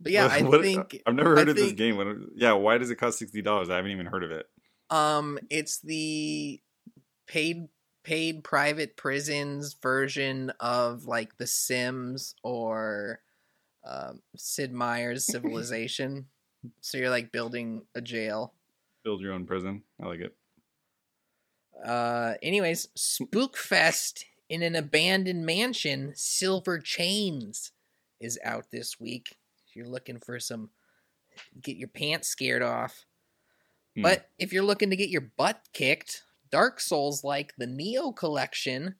but 0.00 0.12
yeah, 0.12 0.24
What- 0.42 0.60
I 0.60 0.62
think 0.62 1.02
I've 1.06 1.14
never 1.14 1.36
heard 1.36 1.48
I 1.48 1.50
of 1.52 1.56
this 1.56 1.72
game. 1.72 1.96
What- 1.96 2.08
Yeah, 2.34 2.52
why 2.54 2.78
does 2.78 2.90
it 2.90 2.96
cost 2.96 3.18
sixty 3.18 3.42
dollars? 3.42 3.70
I 3.70 3.76
haven't 3.76 3.92
even 3.92 4.06
heard 4.06 4.24
of 4.24 4.30
it. 4.30 4.46
um, 4.90 5.38
it's 5.50 5.78
the 5.80 6.60
paid 7.28 7.68
paid 8.02 8.44
private 8.44 8.96
prisons 8.96 9.74
version 9.74 10.52
of 10.60 11.04
like 11.04 11.36
The 11.36 11.46
Sims 11.46 12.34
or 12.42 13.20
um, 13.84 14.20
Sid 14.36 14.72
Meier's 14.72 15.26
Civilization. 15.30 16.26
so 16.80 16.98
you're 16.98 17.10
like 17.10 17.32
building 17.32 17.82
a 17.94 18.00
jail. 18.00 18.54
Build 19.04 19.20
your 19.20 19.32
own 19.32 19.46
prison. 19.46 19.82
I 20.02 20.06
like 20.06 20.20
it. 20.20 20.34
Uh, 21.84 22.34
anyways, 22.42 22.88
Spookfest 22.96 24.24
in 24.48 24.62
an 24.62 24.76
abandoned 24.76 25.46
mansion, 25.46 26.12
Silver 26.14 26.78
Chains 26.78 27.72
is 28.20 28.38
out 28.44 28.66
this 28.70 29.00
week. 29.00 29.36
If 29.66 29.76
you're 29.76 29.86
looking 29.88 30.18
for 30.18 30.38
some, 30.38 30.70
get 31.62 31.76
your 31.76 31.88
pants 31.88 32.28
scared 32.28 32.62
off. 32.62 33.06
Hmm. 33.96 34.02
But 34.02 34.28
if 34.38 34.52
you're 34.52 34.64
looking 34.64 34.90
to 34.90 34.96
get 34.96 35.08
your 35.08 35.30
butt 35.36 35.68
kicked, 35.72 36.24
Dark 36.50 36.80
Souls 36.80 37.22
like 37.24 37.52
the 37.56 37.66
Nioh 37.66 38.14
collection 38.14 38.96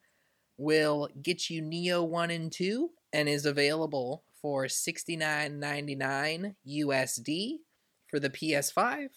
will 0.56 1.08
get 1.20 1.50
you 1.50 1.62
Nioh 1.62 2.06
1 2.06 2.30
and 2.30 2.52
2 2.52 2.90
and 3.12 3.28
is 3.28 3.44
available 3.46 4.24
for 4.40 4.66
$69.99 4.66 6.54
USD 6.68 7.58
for 8.08 8.20
the 8.20 8.30
PS5. 8.30 9.08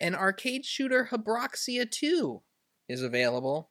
And 0.00 0.16
arcade 0.16 0.64
shooter 0.64 1.08
Habroxia 1.12 1.90
2 1.90 2.42
is 2.88 3.02
available. 3.02 3.70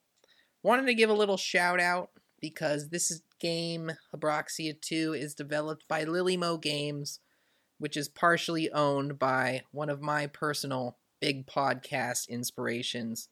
Wanted 0.63 0.85
to 0.87 0.93
give 0.93 1.09
a 1.09 1.13
little 1.13 1.37
shout 1.37 1.79
out 1.79 2.11
because 2.39 2.89
this 2.89 3.21
game 3.39 3.91
Habroxia 4.15 4.79
2 4.79 5.13
is 5.13 5.35
developed 5.35 5.87
by 5.87 6.05
Lillymo 6.05 6.61
Games, 6.61 7.19
which 7.77 7.97
is 7.97 8.07
partially 8.07 8.71
owned 8.71 9.19
by 9.19 9.63
one 9.71 9.89
of 9.89 10.01
my 10.01 10.27
personal 10.27 10.97
big 11.19 11.45
podcast 11.47 12.29
inspirations, 12.29 13.29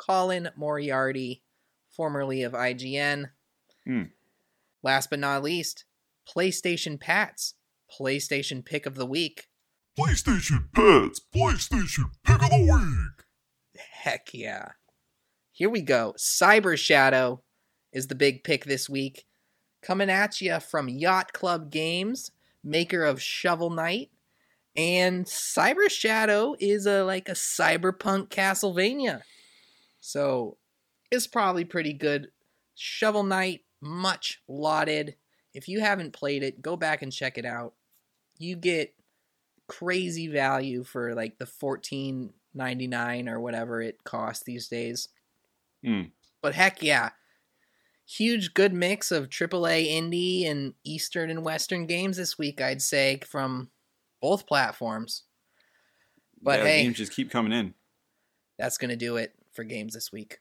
Colin 0.00 0.48
Moriarty, 0.56 1.42
formerly 1.90 2.42
of 2.42 2.52
IGN. 2.52 3.30
Hmm. 3.86 4.04
Last 4.82 5.10
but 5.10 5.18
not 5.18 5.42
least, 5.42 5.84
PlayStation 6.26 6.98
Pats, 6.98 7.54
PlayStation 7.90 8.64
Pick 8.64 8.86
of 8.86 8.94
the 8.94 9.06
Week. 9.06 9.48
PlayStation 9.98 10.72
Pets, 10.72 11.20
PlayStation 11.34 12.06
Pick 12.24 12.42
of 12.42 12.50
the 12.50 12.62
Week. 12.62 13.26
Heck 13.92 14.30
yeah. 14.32 14.70
Here 15.52 15.68
we 15.68 15.82
go. 15.82 16.14
Cyber 16.16 16.78
Shadow 16.78 17.42
is 17.92 18.06
the 18.06 18.14
big 18.14 18.42
pick 18.42 18.64
this 18.64 18.88
week. 18.88 19.26
Coming 19.82 20.08
at 20.08 20.40
you 20.40 20.60
from 20.60 20.88
Yacht 20.88 21.34
Club 21.34 21.70
Games, 21.70 22.30
maker 22.64 23.04
of 23.04 23.20
Shovel 23.20 23.68
Knight. 23.68 24.10
And 24.74 25.26
Cyber 25.26 25.90
Shadow 25.90 26.54
is 26.58 26.86
a 26.86 27.02
like 27.02 27.28
a 27.28 27.32
cyberpunk 27.32 28.28
Castlevania. 28.28 29.22
So 30.00 30.56
it's 31.10 31.26
probably 31.26 31.64
pretty 31.64 31.92
good. 31.92 32.28
Shovel 32.74 33.22
Knight, 33.22 33.60
much 33.80 34.42
lauded. 34.48 35.16
If 35.54 35.68
you 35.68 35.80
haven't 35.80 36.12
played 36.12 36.42
it, 36.42 36.62
go 36.62 36.76
back 36.76 37.02
and 37.02 37.12
check 37.12 37.38
it 37.38 37.44
out. 37.44 37.74
You 38.38 38.56
get 38.56 38.94
crazy 39.68 40.28
value 40.28 40.82
for 40.82 41.14
like 41.14 41.38
the 41.38 41.46
fourteen 41.46 42.32
ninety 42.54 42.86
nine 42.86 43.28
or 43.28 43.40
whatever 43.40 43.80
it 43.82 44.02
costs 44.04 44.44
these 44.44 44.68
days. 44.68 45.08
Hmm. 45.84 46.04
But 46.42 46.54
heck 46.54 46.82
yeah. 46.82 47.10
Huge 48.06 48.54
good 48.54 48.72
mix 48.72 49.12
of 49.12 49.28
AAA 49.28 49.88
indie 49.88 50.50
and 50.50 50.74
Eastern 50.84 51.30
and 51.30 51.44
Western 51.44 51.86
games 51.86 52.16
this 52.16 52.36
week, 52.36 52.60
I'd 52.60 52.82
say, 52.82 53.20
from 53.24 53.70
both 54.20 54.48
platforms. 54.48 55.24
But 56.42 56.58
yeah, 56.60 56.66
hey, 56.66 56.82
games 56.82 56.96
just 56.96 57.12
keep 57.12 57.30
coming 57.30 57.52
in. 57.52 57.74
that's 58.58 58.78
going 58.78 58.88
to 58.88 58.96
do 58.96 59.16
it 59.16 59.32
for 59.52 59.64
games 59.64 59.94
this 59.94 60.12
week. 60.12 60.38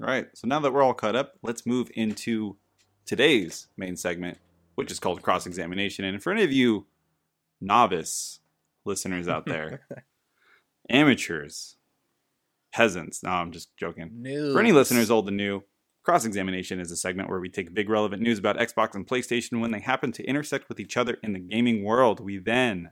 All 0.00 0.08
right. 0.08 0.26
So 0.34 0.48
now 0.48 0.60
that 0.60 0.72
we're 0.72 0.82
all 0.82 0.94
caught 0.94 1.16
up, 1.16 1.34
let's 1.42 1.66
move 1.66 1.90
into 1.94 2.56
today's 3.06 3.68
main 3.76 3.96
segment, 3.96 4.38
which 4.74 4.90
is 4.90 4.98
called 4.98 5.22
cross 5.22 5.46
examination. 5.46 6.04
And 6.04 6.22
for 6.22 6.32
any 6.32 6.42
of 6.42 6.52
you 6.52 6.86
novice 7.60 8.40
listeners 8.84 9.28
out 9.28 9.46
there, 9.46 9.86
amateurs, 10.90 11.76
peasants, 12.72 13.22
no, 13.22 13.30
I'm 13.30 13.52
just 13.52 13.76
joking. 13.76 14.10
News. 14.14 14.52
For 14.52 14.60
any 14.60 14.72
listeners 14.72 15.10
old 15.10 15.28
and 15.28 15.36
new, 15.36 15.62
cross 16.02 16.24
examination 16.24 16.80
is 16.80 16.90
a 16.90 16.96
segment 16.96 17.30
where 17.30 17.40
we 17.40 17.48
take 17.48 17.72
big 17.72 17.88
relevant 17.88 18.20
news 18.20 18.38
about 18.38 18.58
Xbox 18.58 18.94
and 18.94 19.06
PlayStation 19.06 19.60
when 19.60 19.70
they 19.70 19.80
happen 19.80 20.12
to 20.12 20.24
intersect 20.24 20.68
with 20.68 20.80
each 20.80 20.96
other 20.96 21.18
in 21.22 21.32
the 21.32 21.38
gaming 21.38 21.84
world. 21.84 22.20
We 22.20 22.38
then, 22.38 22.90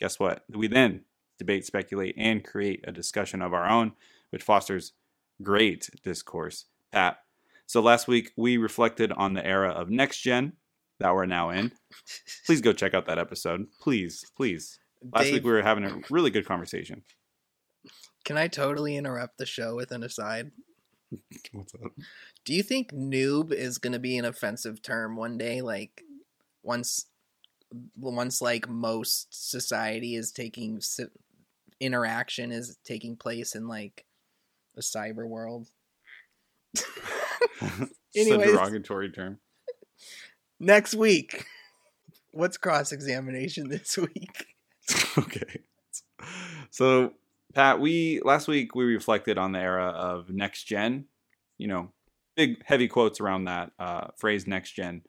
guess 0.00 0.20
what? 0.20 0.44
We 0.48 0.68
then 0.68 1.02
debate, 1.38 1.66
speculate, 1.66 2.14
and 2.16 2.44
create 2.44 2.84
a 2.86 2.92
discussion 2.92 3.42
of 3.42 3.52
our 3.52 3.68
own, 3.68 3.92
which 4.30 4.42
fosters 4.42 4.92
great 5.42 5.88
discourse. 6.02 6.66
Pat. 6.92 7.18
So 7.66 7.80
last 7.80 8.08
week 8.08 8.32
we 8.36 8.56
reflected 8.56 9.12
on 9.12 9.34
the 9.34 9.44
era 9.44 9.70
of 9.70 9.90
next 9.90 10.20
gen 10.20 10.54
that 11.00 11.14
we're 11.14 11.26
now 11.26 11.50
in. 11.50 11.72
Please 12.46 12.60
go 12.60 12.72
check 12.72 12.94
out 12.94 13.06
that 13.06 13.18
episode. 13.18 13.66
Please, 13.80 14.24
please. 14.36 14.78
Last 15.12 15.24
Dave, 15.24 15.34
week 15.34 15.44
we 15.44 15.52
were 15.52 15.62
having 15.62 15.84
a 15.84 16.00
really 16.10 16.30
good 16.30 16.46
conversation. 16.46 17.02
can 18.24 18.36
I 18.36 18.48
totally 18.48 18.96
interrupt 18.96 19.38
the 19.38 19.46
show 19.46 19.76
with 19.76 19.90
an 19.90 20.02
aside? 20.02 20.52
What's 21.52 21.74
up? 21.74 21.92
Do 22.44 22.54
you 22.54 22.62
think 22.62 22.92
noob 22.92 23.52
is 23.52 23.78
going 23.78 23.92
to 23.92 23.98
be 23.98 24.16
an 24.16 24.24
offensive 24.24 24.82
term 24.82 25.16
one 25.16 25.36
day? 25.36 25.60
Like 25.60 26.02
once, 26.62 27.06
once 27.96 28.40
like 28.40 28.68
most 28.68 29.28
society 29.30 30.14
is 30.14 30.32
taking 30.32 30.80
interaction 31.80 32.52
is 32.52 32.78
taking 32.84 33.16
place 33.16 33.54
in 33.54 33.68
like 33.68 34.05
a 34.76 34.80
cyber 34.80 35.26
world. 35.26 35.68
it's 38.14 38.30
a 38.30 38.38
derogatory 38.38 39.10
term. 39.10 39.38
Next 40.58 40.94
week, 40.94 41.44
what's 42.32 42.56
cross 42.56 42.92
examination 42.92 43.68
this 43.68 43.96
week? 43.96 44.46
okay. 45.18 45.62
So, 46.70 47.12
Pat, 47.54 47.80
we 47.80 48.20
last 48.24 48.48
week 48.48 48.74
we 48.74 48.84
reflected 48.84 49.38
on 49.38 49.52
the 49.52 49.58
era 49.58 49.86
of 49.86 50.30
next 50.30 50.64
gen. 50.64 51.06
You 51.58 51.68
know, 51.68 51.92
big 52.36 52.62
heavy 52.64 52.88
quotes 52.88 53.20
around 53.20 53.44
that 53.44 53.72
uh, 53.78 54.08
phrase 54.18 54.46
"next 54.46 54.72
gen" 54.72 55.02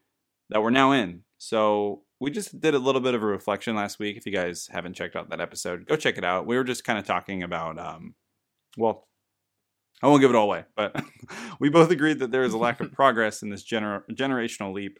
that 0.49 0.61
we're 0.61 0.69
now 0.69 0.91
in. 0.91 1.23
So 1.37 2.03
we 2.19 2.31
just 2.31 2.59
did 2.59 2.73
a 2.73 2.79
little 2.79 3.01
bit 3.01 3.13
of 3.13 3.21
a 3.21 3.25
reflection 3.27 3.75
last 3.75 3.99
week. 3.99 4.17
If 4.17 4.25
you 4.25 4.31
guys 4.31 4.67
haven't 4.71 4.95
checked 4.95 5.15
out 5.15 5.29
that 5.29 5.41
episode, 5.41 5.85
go 5.85 5.95
check 5.95 6.17
it 6.17 6.23
out. 6.23 6.47
We 6.47 6.57
were 6.57 6.63
just 6.63 6.83
kind 6.83 6.97
of 6.97 7.05
talking 7.05 7.43
about, 7.43 7.77
um, 7.77 8.15
well, 8.75 9.06
I 10.01 10.07
won't 10.07 10.21
give 10.21 10.29
it 10.29 10.35
all 10.35 10.45
away, 10.45 10.65
but 10.75 11.03
we 11.59 11.69
both 11.69 11.89
agreed 11.89 12.19
that 12.19 12.31
there 12.31 12.43
is 12.43 12.53
a 12.53 12.57
lack 12.57 12.79
of 12.79 12.91
progress 12.93 13.41
in 13.41 13.49
this 13.49 13.65
gener- 13.65 14.03
generational 14.13 14.73
leap 14.73 14.99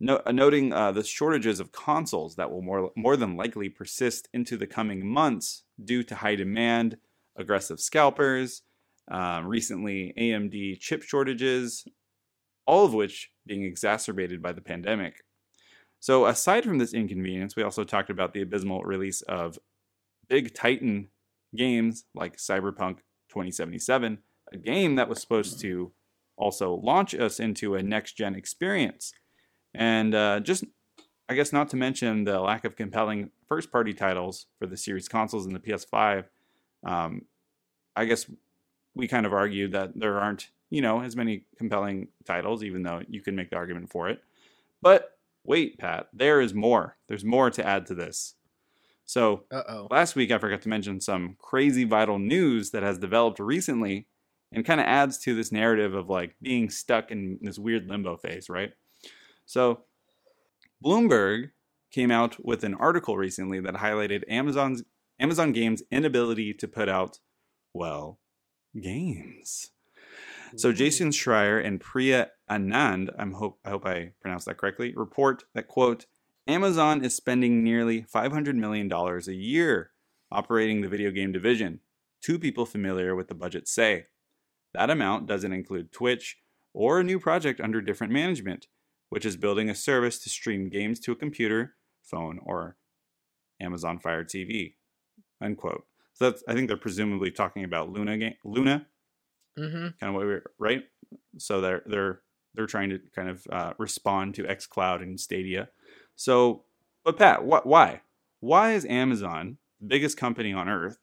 no, 0.00 0.22
uh, 0.24 0.32
noting 0.32 0.72
uh, 0.72 0.92
the 0.92 1.04
shortages 1.04 1.60
of 1.60 1.72
consoles 1.72 2.36
that 2.36 2.50
will 2.50 2.62
more 2.62 2.90
more 2.96 3.16
than 3.16 3.36
likely 3.36 3.68
persist 3.68 4.28
into 4.32 4.56
the 4.56 4.66
coming 4.66 5.06
months 5.06 5.64
due 5.82 6.02
to 6.04 6.14
high 6.14 6.36
demand, 6.36 6.96
aggressive 7.36 7.80
scalpers, 7.80 8.62
um, 9.10 9.46
recently 9.46 10.14
AMD 10.18 10.80
chip 10.80 11.02
shortages, 11.02 11.84
all 12.66 12.86
of 12.86 12.94
which 12.94 13.30
being 13.46 13.64
exacerbated 13.64 14.40
by 14.40 14.52
the 14.52 14.62
pandemic. 14.62 15.16
So, 16.00 16.24
aside 16.24 16.64
from 16.64 16.78
this 16.78 16.94
inconvenience, 16.94 17.54
we 17.54 17.62
also 17.62 17.84
talked 17.84 18.08
about 18.08 18.32
the 18.32 18.40
abysmal 18.40 18.82
release 18.84 19.20
of 19.22 19.58
big 20.28 20.54
Titan 20.54 21.08
games 21.54 22.04
like 22.14 22.38
Cyberpunk 22.38 23.00
2077, 23.30 24.18
a 24.52 24.56
game 24.56 24.96
that 24.96 25.08
was 25.08 25.20
supposed 25.20 25.60
to 25.60 25.92
also 26.36 26.74
launch 26.74 27.14
us 27.14 27.38
into 27.40 27.74
a 27.74 27.82
next 27.82 28.12
gen 28.12 28.34
experience. 28.34 29.12
And 29.74 30.14
uh, 30.14 30.40
just, 30.40 30.64
I 31.28 31.34
guess, 31.34 31.52
not 31.52 31.68
to 31.70 31.76
mention 31.76 32.24
the 32.24 32.40
lack 32.40 32.64
of 32.64 32.76
compelling 32.76 33.30
first 33.46 33.70
party 33.70 33.92
titles 33.92 34.46
for 34.58 34.66
the 34.66 34.76
series 34.76 35.08
consoles 35.08 35.46
and 35.46 35.54
the 35.54 35.60
PS5. 35.60 36.24
Um, 36.84 37.22
I 37.94 38.06
guess 38.06 38.26
we 38.94 39.06
kind 39.06 39.26
of 39.26 39.32
argued 39.32 39.72
that 39.72 39.92
there 39.94 40.18
aren't, 40.18 40.50
you 40.70 40.82
know, 40.82 41.00
as 41.00 41.16
many 41.16 41.44
compelling 41.56 42.08
titles, 42.24 42.64
even 42.64 42.82
though 42.82 43.02
you 43.08 43.20
can 43.20 43.36
make 43.36 43.50
the 43.50 43.56
argument 43.56 43.90
for 43.90 44.08
it. 44.08 44.22
But 44.82 45.18
wait, 45.44 45.78
Pat, 45.78 46.08
there 46.12 46.40
is 46.40 46.54
more. 46.54 46.96
There's 47.08 47.24
more 47.24 47.50
to 47.50 47.66
add 47.66 47.86
to 47.86 47.94
this. 47.94 48.34
So 49.10 49.42
Uh 49.50 49.62
oh. 49.68 49.88
last 49.90 50.14
week 50.14 50.30
I 50.30 50.38
forgot 50.38 50.62
to 50.62 50.68
mention 50.68 51.00
some 51.00 51.34
crazy 51.40 51.82
vital 51.82 52.20
news 52.20 52.70
that 52.70 52.84
has 52.84 52.96
developed 52.96 53.40
recently 53.40 54.06
and 54.52 54.64
kind 54.64 54.80
of 54.80 54.86
adds 54.86 55.18
to 55.24 55.34
this 55.34 55.50
narrative 55.50 55.94
of 55.94 56.08
like 56.08 56.36
being 56.40 56.70
stuck 56.70 57.10
in 57.10 57.40
this 57.42 57.58
weird 57.58 57.88
limbo 57.88 58.16
phase, 58.16 58.48
right? 58.48 58.70
So 59.46 59.80
Bloomberg 60.84 61.50
came 61.90 62.12
out 62.12 62.36
with 62.44 62.62
an 62.62 62.74
article 62.74 63.16
recently 63.16 63.58
that 63.58 63.74
highlighted 63.74 64.22
Amazon's 64.28 64.84
Amazon 65.18 65.50
Games 65.50 65.82
inability 65.90 66.54
to 66.54 66.68
put 66.68 66.88
out 66.88 67.18
well 67.74 68.20
games. 68.80 69.72
So 70.54 70.70
Jason 70.72 71.10
Schreier 71.10 71.64
and 71.64 71.80
Priya 71.80 72.30
Anand, 72.48 73.12
I'm 73.18 73.32
hope 73.32 73.58
I 73.64 73.70
hope 73.70 73.86
I 73.86 74.12
pronounced 74.20 74.46
that 74.46 74.58
correctly, 74.58 74.94
report 74.94 75.42
that 75.54 75.66
quote 75.66 76.06
Amazon 76.50 77.04
is 77.04 77.14
spending 77.14 77.62
nearly 77.62 78.02
500 78.02 78.56
million 78.56 78.88
dollars 78.88 79.28
a 79.28 79.34
year 79.34 79.92
operating 80.32 80.80
the 80.80 80.88
video 80.88 81.10
game 81.12 81.30
division. 81.30 81.80
Two 82.20 82.38
people 82.38 82.66
familiar 82.66 83.14
with 83.14 83.28
the 83.28 83.34
budget 83.34 83.68
say 83.68 84.06
that 84.74 84.90
amount 84.90 85.26
doesn't 85.26 85.52
include 85.52 85.92
Twitch 85.92 86.38
or 86.72 87.00
a 87.00 87.04
new 87.04 87.18
project 87.20 87.60
under 87.60 87.80
different 87.80 88.12
management, 88.12 88.66
which 89.10 89.24
is 89.24 89.36
building 89.36 89.70
a 89.70 89.74
service 89.74 90.18
to 90.20 90.28
stream 90.28 90.68
games 90.68 91.00
to 91.00 91.12
a 91.12 91.16
computer, 91.16 91.74
phone, 92.02 92.40
or 92.44 92.76
Amazon 93.60 93.98
Fire 93.98 94.24
TV. 94.24 94.74
Unquote. 95.40 95.84
So 96.14 96.30
that's 96.30 96.42
I 96.48 96.54
think 96.54 96.66
they're 96.66 96.76
presumably 96.76 97.30
talking 97.30 97.62
about 97.64 97.90
Luna 97.90 98.18
game 98.18 98.34
Luna 98.44 98.86
Mm-hmm. 99.58 99.88
kind 99.98 100.08
of 100.08 100.14
what 100.14 100.20
we 100.20 100.26
were 100.26 100.44
right. 100.58 100.84
So 101.38 101.60
they're 101.60 101.82
they're 101.86 102.20
they're 102.54 102.66
trying 102.66 102.90
to 102.90 102.98
kind 103.14 103.28
of 103.28 103.46
uh, 103.50 103.72
respond 103.78 104.34
to 104.36 104.44
XCloud 104.44 105.02
and 105.02 105.18
Stadia. 105.20 105.68
So, 106.20 106.64
but 107.02 107.16
Pat, 107.16 107.44
what 107.44 107.64
why 107.64 108.02
why 108.40 108.72
is 108.74 108.84
Amazon 108.84 109.56
the 109.80 109.86
biggest 109.86 110.18
company 110.18 110.52
on 110.52 110.68
earth 110.68 110.98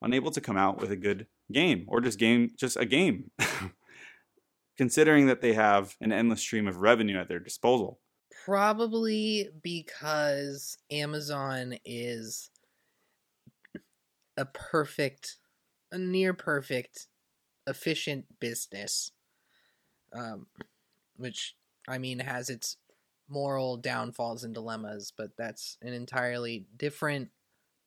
unable 0.00 0.30
to 0.30 0.40
come 0.40 0.56
out 0.56 0.80
with 0.80 0.92
a 0.92 0.96
good 0.96 1.26
game 1.50 1.84
or 1.88 2.00
just 2.00 2.16
game 2.16 2.52
just 2.56 2.76
a 2.76 2.84
game? 2.84 3.32
Considering 4.78 5.26
that 5.26 5.40
they 5.40 5.54
have 5.54 5.96
an 6.00 6.12
endless 6.12 6.40
stream 6.42 6.68
of 6.68 6.76
revenue 6.76 7.18
at 7.18 7.26
their 7.26 7.40
disposal. 7.40 7.98
Probably 8.44 9.48
because 9.64 10.78
Amazon 10.92 11.74
is 11.84 12.48
a 14.36 14.44
perfect, 14.44 15.38
a 15.90 15.98
near 15.98 16.34
perfect, 16.34 17.08
efficient 17.66 18.26
business. 18.38 19.10
Um, 20.12 20.46
which, 21.16 21.56
I 21.88 21.98
mean, 21.98 22.20
has 22.20 22.48
its 22.48 22.76
moral 23.32 23.78
downfalls 23.78 24.44
and 24.44 24.54
dilemmas, 24.54 25.12
but 25.16 25.30
that's 25.36 25.78
an 25.82 25.92
entirely 25.92 26.66
different 26.76 27.30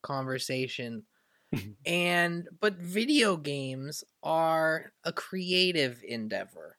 conversation. 0.03 1.03
and, 1.86 2.47
but 2.60 2.75
video 2.77 3.38
games 3.38 4.03
are 4.23 4.91
a 5.03 5.13
creative 5.13 6.01
endeavor. 6.05 6.77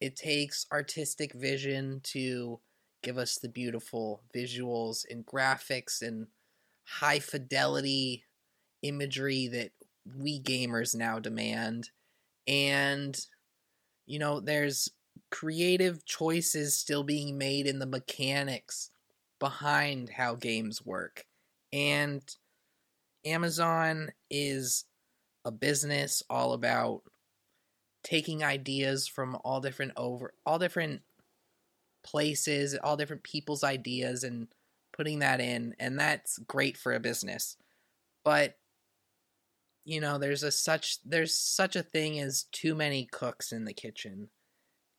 It 0.00 0.16
takes 0.16 0.66
artistic 0.72 1.34
vision 1.34 2.00
to 2.04 2.60
give 3.02 3.18
us 3.18 3.38
the 3.38 3.48
beautiful 3.48 4.22
visuals 4.34 5.04
and 5.08 5.24
graphics 5.24 6.02
and 6.02 6.26
high 6.84 7.18
fidelity 7.18 8.24
imagery 8.82 9.48
that 9.48 9.70
we 10.18 10.40
gamers 10.40 10.94
now 10.94 11.18
demand. 11.18 11.90
And, 12.46 13.18
you 14.06 14.18
know, 14.18 14.40
there's 14.40 14.88
creative 15.38 16.02
choices 16.06 16.74
still 16.74 17.02
being 17.02 17.36
made 17.36 17.66
in 17.66 17.78
the 17.78 17.84
mechanics 17.84 18.90
behind 19.38 20.08
how 20.08 20.34
games 20.34 20.82
work. 20.82 21.26
And 21.74 22.22
Amazon 23.22 24.08
is 24.30 24.86
a 25.44 25.50
business 25.50 26.22
all 26.30 26.54
about 26.54 27.02
taking 28.02 28.42
ideas 28.42 29.06
from 29.06 29.36
all 29.44 29.60
different 29.60 29.92
over 29.94 30.32
all 30.46 30.58
different 30.58 31.02
places, 32.02 32.74
all 32.82 32.96
different 32.96 33.22
people's 33.22 33.62
ideas 33.62 34.24
and 34.24 34.48
putting 34.96 35.18
that 35.18 35.40
in 35.42 35.74
and 35.78 36.00
that's 36.00 36.38
great 36.38 36.78
for 36.78 36.94
a 36.94 37.00
business. 37.00 37.58
But 38.24 38.56
you 39.84 40.00
know, 40.00 40.16
there's 40.16 40.42
a 40.42 40.50
such 40.50 40.96
there's 41.04 41.36
such 41.36 41.76
a 41.76 41.82
thing 41.82 42.18
as 42.20 42.44
too 42.52 42.74
many 42.74 43.04
cooks 43.04 43.52
in 43.52 43.66
the 43.66 43.74
kitchen. 43.74 44.30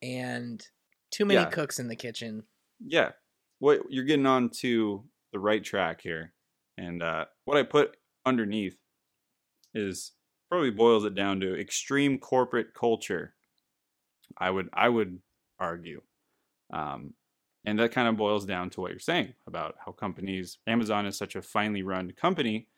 And 0.02 0.66
too 1.12 1.26
many 1.26 1.46
Yeah. 1.46 1.48
cooks 1.48 1.80
in 1.80 1.88
the 1.88 1.96
kitchen. 1.96 2.48
Yeah, 2.80 3.12
what 3.60 3.82
you're 3.90 4.04
getting 4.06 4.26
on 4.26 4.50
to 4.62 5.04
the 5.32 5.40
right 5.40 5.64
track 5.64 6.02
here, 6.02 6.34
and 6.78 7.02
uh, 7.02 7.26
what 7.46 7.58
I 7.58 7.64
put 7.64 7.98
underneath 8.26 8.78
is 9.74 10.14
probably 10.50 10.72
boils 10.72 11.06
it 11.06 11.16
down 11.16 11.40
to 11.42 11.60
extreme 11.60 12.20
corporate 12.20 12.74
culture. 12.74 13.36
I 14.38 14.50
would 14.52 14.70
I 14.74 14.90
would 14.90 15.22
argue, 15.60 16.02
um, 16.72 17.16
and 17.66 17.80
that 17.80 17.92
kind 17.94 18.08
of 18.08 18.18
boils 18.18 18.46
down 18.46 18.70
to 18.72 18.82
what 18.82 18.92
you're 18.92 19.00
saying 19.00 19.36
about 19.48 19.78
how 19.86 19.92
companies. 19.94 20.60
Amazon 20.68 21.06
is 21.06 21.18
such 21.18 21.36
a 21.36 21.42
finely 21.42 21.84
run 21.84 22.12
company, 22.14 22.70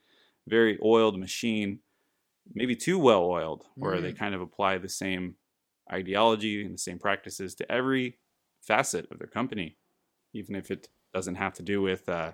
very 0.47 0.79
oiled 0.83 1.19
machine, 1.19 1.81
maybe 2.53 2.75
too 2.75 2.99
well 2.99 3.25
oiled, 3.25 3.65
where 3.79 4.01
they 4.01 4.13
kind 4.13 4.35
of 4.35 4.41
apply 4.41 4.79
the 4.79 4.89
same 4.89 5.37
ideology 5.91 6.63
and 6.63 6.73
the 6.73 6.77
same 6.79 6.99
practices 6.99 7.55
to 7.55 7.71
every 7.71 8.19
facet 8.61 9.11
of 9.11 9.19
their 9.19 9.27
company, 9.27 9.77
even 10.33 10.55
if 10.55 10.71
it 10.71 10.89
doesn't 11.13 11.35
have 11.35 11.53
to 11.55 11.63
do 11.63 11.81
with, 11.81 12.07
uh, 12.09 12.33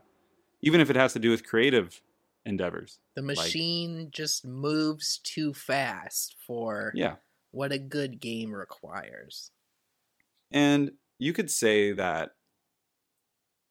even 0.62 0.82
if 0.82 0.90
it 0.90 0.96
has 0.96 1.14
to 1.14 1.20
do 1.20 1.30
with 1.30 1.46
creative 1.46 2.02
endeavors. 2.46 3.00
The 3.16 3.22
machine 3.24 4.12
just 4.12 4.46
moves 4.46 5.18
too 5.18 5.54
fast 5.54 6.36
for 6.40 6.94
Yeah. 6.96 7.18
what 7.52 7.72
a 7.72 7.80
good 7.80 8.20
game 8.20 8.54
requires. 8.54 9.52
And 10.52 10.92
you 11.20 11.34
could 11.34 11.50
say 11.52 11.92
that, 11.94 12.36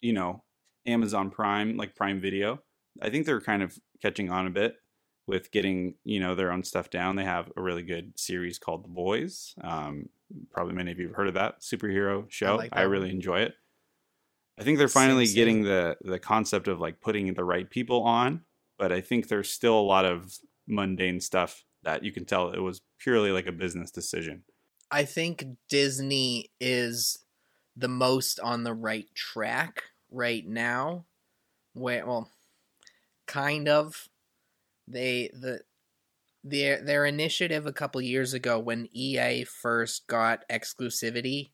you 0.00 0.12
know, 0.12 0.44
Amazon 0.86 1.30
Prime, 1.30 1.76
like 1.76 1.94
Prime 1.94 2.20
Video, 2.20 2.62
I 3.00 3.10
think 3.10 3.26
they're 3.26 3.40
kind 3.40 3.62
of 3.62 3.78
catching 4.02 4.30
on 4.30 4.46
a 4.46 4.50
bit. 4.50 4.76
With 5.26 5.50
getting 5.50 5.94
you 6.04 6.20
know 6.20 6.34
their 6.34 6.52
own 6.52 6.62
stuff 6.62 6.90
down. 6.90 7.16
They 7.16 7.24
have 7.24 7.50
a 7.56 7.62
really 7.62 7.82
good 7.82 8.18
series 8.18 8.58
called 8.58 8.84
The 8.84 8.88
Boys. 8.88 9.54
Um, 9.62 10.08
probably 10.50 10.74
many 10.74 10.92
of 10.92 10.98
you 10.98 11.08
have 11.08 11.16
heard 11.16 11.28
of 11.28 11.34
that 11.34 11.60
superhero 11.60 12.30
show. 12.30 12.54
I, 12.54 12.56
like 12.56 12.74
that 12.74 12.88
really 12.88 13.10
enjoy 13.10 13.40
it. 13.40 13.54
I 14.58 14.62
think 14.62 14.78
they're 14.78 14.88
finally 14.88 15.26
same. 15.26 15.34
getting 15.34 15.62
the 15.64 15.96
the 16.02 16.18
concept 16.18 16.68
of 16.68 16.80
like 16.80 17.00
putting 17.00 17.32
the 17.34 17.44
right 17.44 17.68
people 17.68 18.02
on, 18.02 18.42
but 18.78 18.92
I 18.92 19.00
think 19.00 19.28
there's 19.28 19.50
still 19.50 19.78
a 19.78 19.80
lot 19.80 20.04
of 20.04 20.36
mundane 20.66 21.20
stuff 21.20 21.64
that 21.82 22.02
you 22.02 22.12
can 22.12 22.24
tell 22.24 22.50
it 22.50 22.60
was 22.60 22.80
purely 22.98 23.30
like 23.30 23.46
a 23.46 23.52
business 23.52 23.90
decision. 23.90 24.42
I 24.90 25.04
think 25.04 25.44
Disney 25.68 26.50
is 26.60 27.18
the 27.76 27.88
most 27.88 28.38
on 28.40 28.62
the 28.62 28.74
right 28.74 29.06
track 29.14 29.84
right 30.10 30.46
now. 30.46 31.06
Where 31.72 32.06
well, 32.06 32.30
kind 33.26 33.68
of 33.68 34.08
they 34.86 35.30
the 35.32 35.60
their 36.42 36.82
their 36.82 37.06
initiative 37.06 37.66
a 37.66 37.72
couple 37.72 38.00
years 38.00 38.34
ago 38.34 38.58
when 38.58 38.88
EA 38.92 39.44
first 39.44 40.06
got 40.06 40.48
exclusivity. 40.48 41.50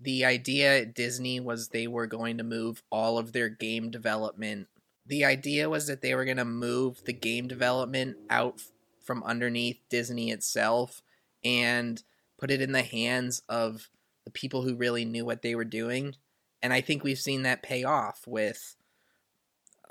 The 0.00 0.24
idea 0.24 0.82
at 0.82 0.94
Disney 0.94 1.40
was 1.40 1.68
they 1.68 1.86
were 1.86 2.06
going 2.06 2.36
to 2.38 2.44
move 2.44 2.82
all 2.90 3.16
of 3.16 3.32
their 3.32 3.48
game 3.48 3.90
development. 3.90 4.68
The 5.06 5.24
idea 5.24 5.70
was 5.70 5.86
that 5.86 6.02
they 6.02 6.14
were 6.14 6.26
going 6.26 6.36
to 6.36 6.44
move 6.44 7.02
the 7.04 7.12
game 7.12 7.48
development 7.48 8.16
out 8.28 8.60
from 9.02 9.22
underneath 9.22 9.78
Disney 9.88 10.30
itself 10.30 11.02
and 11.42 12.02
put 12.38 12.50
it 12.50 12.60
in 12.60 12.72
the 12.72 12.82
hands 12.82 13.42
of 13.48 13.88
the 14.24 14.30
people 14.30 14.62
who 14.62 14.76
really 14.76 15.04
knew 15.04 15.24
what 15.24 15.42
they 15.42 15.54
were 15.54 15.64
doing. 15.64 16.14
And 16.62 16.72
I 16.72 16.80
think 16.80 17.04
we've 17.04 17.18
seen 17.18 17.42
that 17.42 17.62
pay 17.62 17.84
off 17.84 18.22
with 18.26 18.76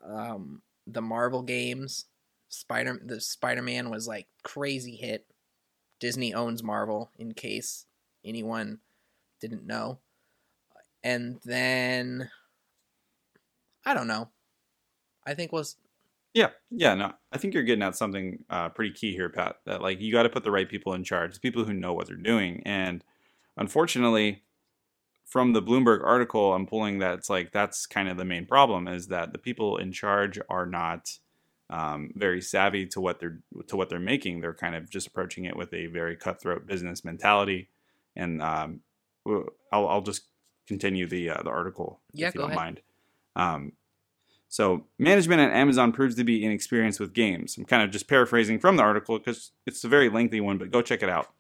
um, 0.04 0.62
the 0.88 1.02
Marvel 1.02 1.42
games. 1.42 2.06
Spider 2.50 3.00
the 3.04 3.20
Spider 3.20 3.62
Man 3.64 3.90
was 3.90 4.08
like 4.08 4.28
crazy 4.44 4.96
hit. 4.96 5.26
Disney 6.00 6.34
owns 6.34 6.62
Marvel, 6.62 7.12
in 7.18 7.34
case 7.34 7.86
anyone 8.26 8.80
didn't 9.40 9.66
know. 9.66 10.00
And 11.04 11.40
then 11.44 12.30
I 13.86 13.94
don't 13.94 14.08
know. 14.08 14.30
I 15.26 15.34
think 15.34 15.52
was 15.52 15.78
Yeah, 16.34 16.50
yeah, 16.70 16.94
no, 16.94 17.14
I 17.32 17.38
think 17.38 17.54
you're 17.54 17.64
getting 17.64 17.84
at 17.84 17.96
something 17.96 18.44
uh, 18.50 18.70
pretty 18.70 18.92
key 18.92 19.14
here, 19.14 19.30
Pat. 19.30 19.58
That 19.66 19.82
like 19.82 20.00
you 20.00 20.12
got 20.12 20.24
to 20.24 20.30
put 20.30 20.44
the 20.44 20.52
right 20.52 20.70
people 20.70 20.94
in 20.94 21.04
charge, 21.04 21.42
people 21.42 21.66
who 21.66 21.74
know 21.74 21.94
what 21.94 22.08
they're 22.08 22.16
doing. 22.16 22.62
And 22.66 23.04
unfortunately, 23.58 24.44
from 25.26 25.54
the 25.54 25.62
Bloomberg 25.62 26.04
article, 26.04 26.54
I'm 26.54 26.68
pulling 26.68 27.00
that 27.00 27.16
it's 27.16 27.30
like 27.30 27.52
that's 27.52 27.86
kind 27.86 28.08
of 28.10 28.18
the 28.18 28.26
main 28.26 28.46
problem 28.46 28.88
is 28.88 29.08
that 29.08 29.32
the 29.32 29.40
people 29.40 29.78
in 29.78 29.92
charge 29.92 30.40
are 30.50 30.66
not 30.66 31.10
um, 31.70 32.12
very 32.16 32.42
savvy 32.42 32.86
to 32.88 33.02
what 33.02 33.20
they're 33.20 33.40
to 33.68 33.76
what 33.76 33.90
they're 33.90 34.00
making. 34.00 34.42
They're 34.42 34.54
kind 34.54 34.76
of 34.76 34.90
just 34.90 35.08
approaching 35.08 35.46
it 35.46 35.56
with 35.56 35.74
a 35.74 35.88
very 35.88 36.16
cutthroat 36.16 36.68
business 36.68 37.04
mentality. 37.04 37.70
And 38.16 38.42
um, 38.42 38.82
I'll, 39.26 39.88
I'll 39.88 40.02
just 40.02 40.24
continue 40.68 41.08
the 41.08 41.32
uh, 41.32 41.42
the 41.44 41.50
article 41.50 42.00
Yeah, 42.14 42.28
if 42.28 42.36
you 42.36 42.42
don't 42.42 42.52
ahead. 42.52 42.64
mind. 42.64 42.82
Um, 43.36 43.72
so, 44.50 44.86
management 45.00 45.42
at 45.42 45.52
Amazon 45.52 45.92
proves 45.92 46.14
to 46.14 46.24
be 46.24 46.46
inexperienced 46.46 47.00
with 47.00 47.14
games. 47.14 47.58
I'm 47.58 47.66
kind 47.66 47.82
of 47.82 47.90
just 47.90 48.08
paraphrasing 48.08 48.60
from 48.60 48.78
the 48.78 48.84
article 48.84 49.18
because 49.18 49.50
it's 49.66 49.84
a 49.84 49.88
very 49.88 50.10
lengthy 50.10 50.42
one, 50.42 50.60
but 50.60 50.70
go 50.70 50.84
check 50.84 51.02
it 51.02 51.10
out. 51.10 51.32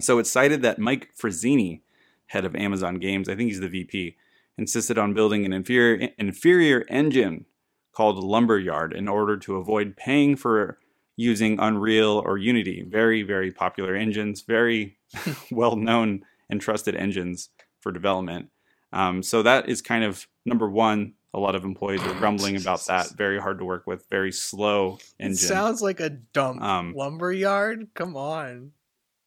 So, 0.00 0.20
it's 0.20 0.30
cited 0.30 0.62
that 0.62 0.78
Mike 0.78 1.08
Frazzini, 1.20 1.80
head 2.26 2.44
of 2.44 2.54
Amazon 2.56 2.96
Games, 2.96 3.28
I 3.28 3.34
think 3.36 3.50
he's 3.50 3.60
the 3.60 3.68
VP, 3.68 4.16
insisted 4.58 4.98
on 4.98 5.14
building 5.14 5.44
an 5.44 5.52
inferior, 5.52 6.08
inferior 6.18 6.84
engine 6.88 7.46
called 7.92 8.22
Lumberyard 8.22 8.92
in 8.92 9.08
order 9.08 9.36
to 9.38 9.56
avoid 9.56 9.96
paying 9.96 10.36
for 10.36 10.78
using 11.16 11.58
Unreal 11.58 12.22
or 12.24 12.36
Unity. 12.36 12.84
Very, 12.86 13.22
very 13.22 13.50
popular 13.50 13.94
engines, 13.94 14.42
very 14.42 14.98
well 15.50 15.76
known 15.76 16.22
and 16.50 16.60
trusted 16.60 16.94
engines 16.94 17.48
for 17.80 17.90
development. 17.92 18.50
Um, 18.92 19.22
so 19.22 19.42
that 19.42 19.68
is 19.68 19.82
kind 19.82 20.04
of 20.04 20.26
number 20.44 20.68
one. 20.68 21.14
A 21.34 21.38
lot 21.38 21.54
of 21.54 21.64
employees 21.64 22.02
are 22.02 22.14
grumbling 22.14 22.56
about 22.60 22.84
that. 22.86 23.10
Very 23.10 23.38
hard 23.38 23.58
to 23.58 23.64
work 23.64 23.86
with. 23.86 24.06
Very 24.10 24.32
slow 24.32 24.98
engine. 25.18 25.32
It 25.34 25.36
sounds 25.38 25.82
like 25.82 26.00
a 26.00 26.10
dump 26.10 26.62
Um, 26.62 26.94
lumberyard. 26.94 27.88
Come 27.94 28.16
on. 28.16 28.72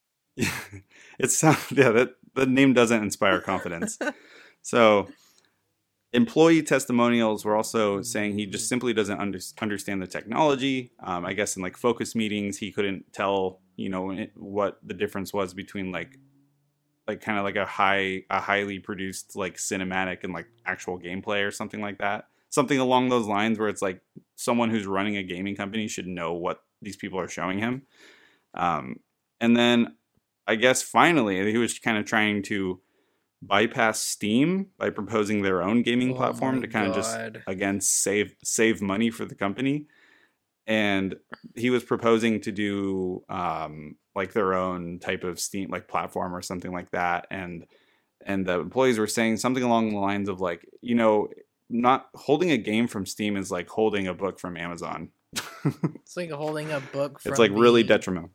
it 0.37 1.31
sounds 1.31 1.71
yeah. 1.71 1.89
That 1.91 2.15
the 2.35 2.45
name 2.45 2.73
doesn't 2.73 3.01
inspire 3.03 3.41
confidence. 3.41 3.97
so 4.61 5.07
employee 6.13 6.63
testimonials 6.63 7.45
were 7.45 7.55
also 7.55 8.01
saying 8.01 8.33
he 8.37 8.45
just 8.45 8.67
simply 8.67 8.93
doesn't 8.93 9.19
under, 9.19 9.39
understand 9.61 10.01
the 10.01 10.07
technology. 10.07 10.91
Um, 11.01 11.25
I 11.25 11.33
guess 11.33 11.55
in 11.55 11.61
like 11.61 11.77
focus 11.77 12.15
meetings, 12.15 12.57
he 12.57 12.71
couldn't 12.71 13.13
tell 13.13 13.61
you 13.75 13.89
know 13.89 14.11
it- 14.11 14.33
what 14.35 14.79
the 14.83 14.93
difference 14.93 15.33
was 15.33 15.53
between 15.53 15.91
like 15.91 16.17
like 17.07 17.21
kind 17.21 17.37
of 17.37 17.43
like 17.43 17.55
a 17.55 17.65
high 17.65 18.23
a 18.29 18.39
highly 18.39 18.79
produced 18.79 19.35
like 19.35 19.57
cinematic 19.57 20.23
and 20.23 20.33
like 20.33 20.47
actual 20.65 20.99
gameplay 20.99 21.45
or 21.45 21.51
something 21.51 21.81
like 21.81 21.99
that. 21.99 22.25
Something 22.51 22.79
along 22.79 23.09
those 23.09 23.27
lines 23.27 23.59
where 23.59 23.69
it's 23.69 23.81
like 23.81 24.01
someone 24.35 24.69
who's 24.69 24.87
running 24.87 25.17
a 25.17 25.23
gaming 25.23 25.55
company 25.55 25.87
should 25.87 26.07
know 26.07 26.33
what 26.33 26.61
these 26.81 26.95
people 26.95 27.19
are 27.19 27.27
showing 27.27 27.59
him. 27.59 27.83
Um, 28.53 28.97
and 29.39 29.55
then 29.55 29.95
I 30.49 30.55
guess 30.55 30.81
finally 30.81 31.51
he 31.51 31.59
was 31.59 31.77
kind 31.77 31.99
of 31.99 32.05
trying 32.05 32.41
to 32.43 32.81
bypass 33.39 33.99
Steam 33.99 34.67
by 34.79 34.89
proposing 34.89 35.43
their 35.43 35.61
own 35.61 35.83
gaming 35.83 36.13
Oh 36.13 36.15
platform 36.15 36.61
to 36.61 36.67
kind 36.67 36.87
of 36.87 36.95
just 36.95 37.15
again 37.45 37.79
save 37.81 38.33
save 38.43 38.81
money 38.81 39.11
for 39.11 39.25
the 39.25 39.35
company. 39.35 39.85
And 40.65 41.15
he 41.55 41.69
was 41.69 41.83
proposing 41.83 42.41
to 42.41 42.51
do 42.51 43.23
um, 43.29 43.95
like 44.15 44.33
their 44.33 44.55
own 44.55 44.97
type 44.97 45.23
of 45.23 45.39
Steam 45.39 45.69
like 45.69 45.87
platform 45.87 46.35
or 46.35 46.41
something 46.41 46.71
like 46.71 46.89
that. 46.91 47.27
And 47.29 47.67
and 48.25 48.43
the 48.43 48.59
employees 48.59 48.97
were 48.97 49.05
saying 49.05 49.37
something 49.37 49.63
along 49.63 49.91
the 49.91 49.99
lines 49.99 50.29
of 50.29 50.41
like, 50.41 50.67
you 50.81 50.95
know, 50.95 51.29
not 51.69 52.07
holding 52.15 52.49
a 52.49 52.57
game 52.57 52.87
from 52.87 53.05
Steam 53.05 53.37
is 53.37 53.51
like 53.51 53.69
holding 53.69 54.07
a 54.07 54.15
book 54.15 54.39
from 54.39 54.57
Amazon. 54.57 55.09
It's 56.01 56.17
like 56.17 56.31
holding 56.31 56.71
a 56.71 56.79
book. 56.79 57.19
From 57.19 57.31
it's 57.31 57.37
like 57.37 57.51
really 57.53 57.83
detrimental. 57.83 58.31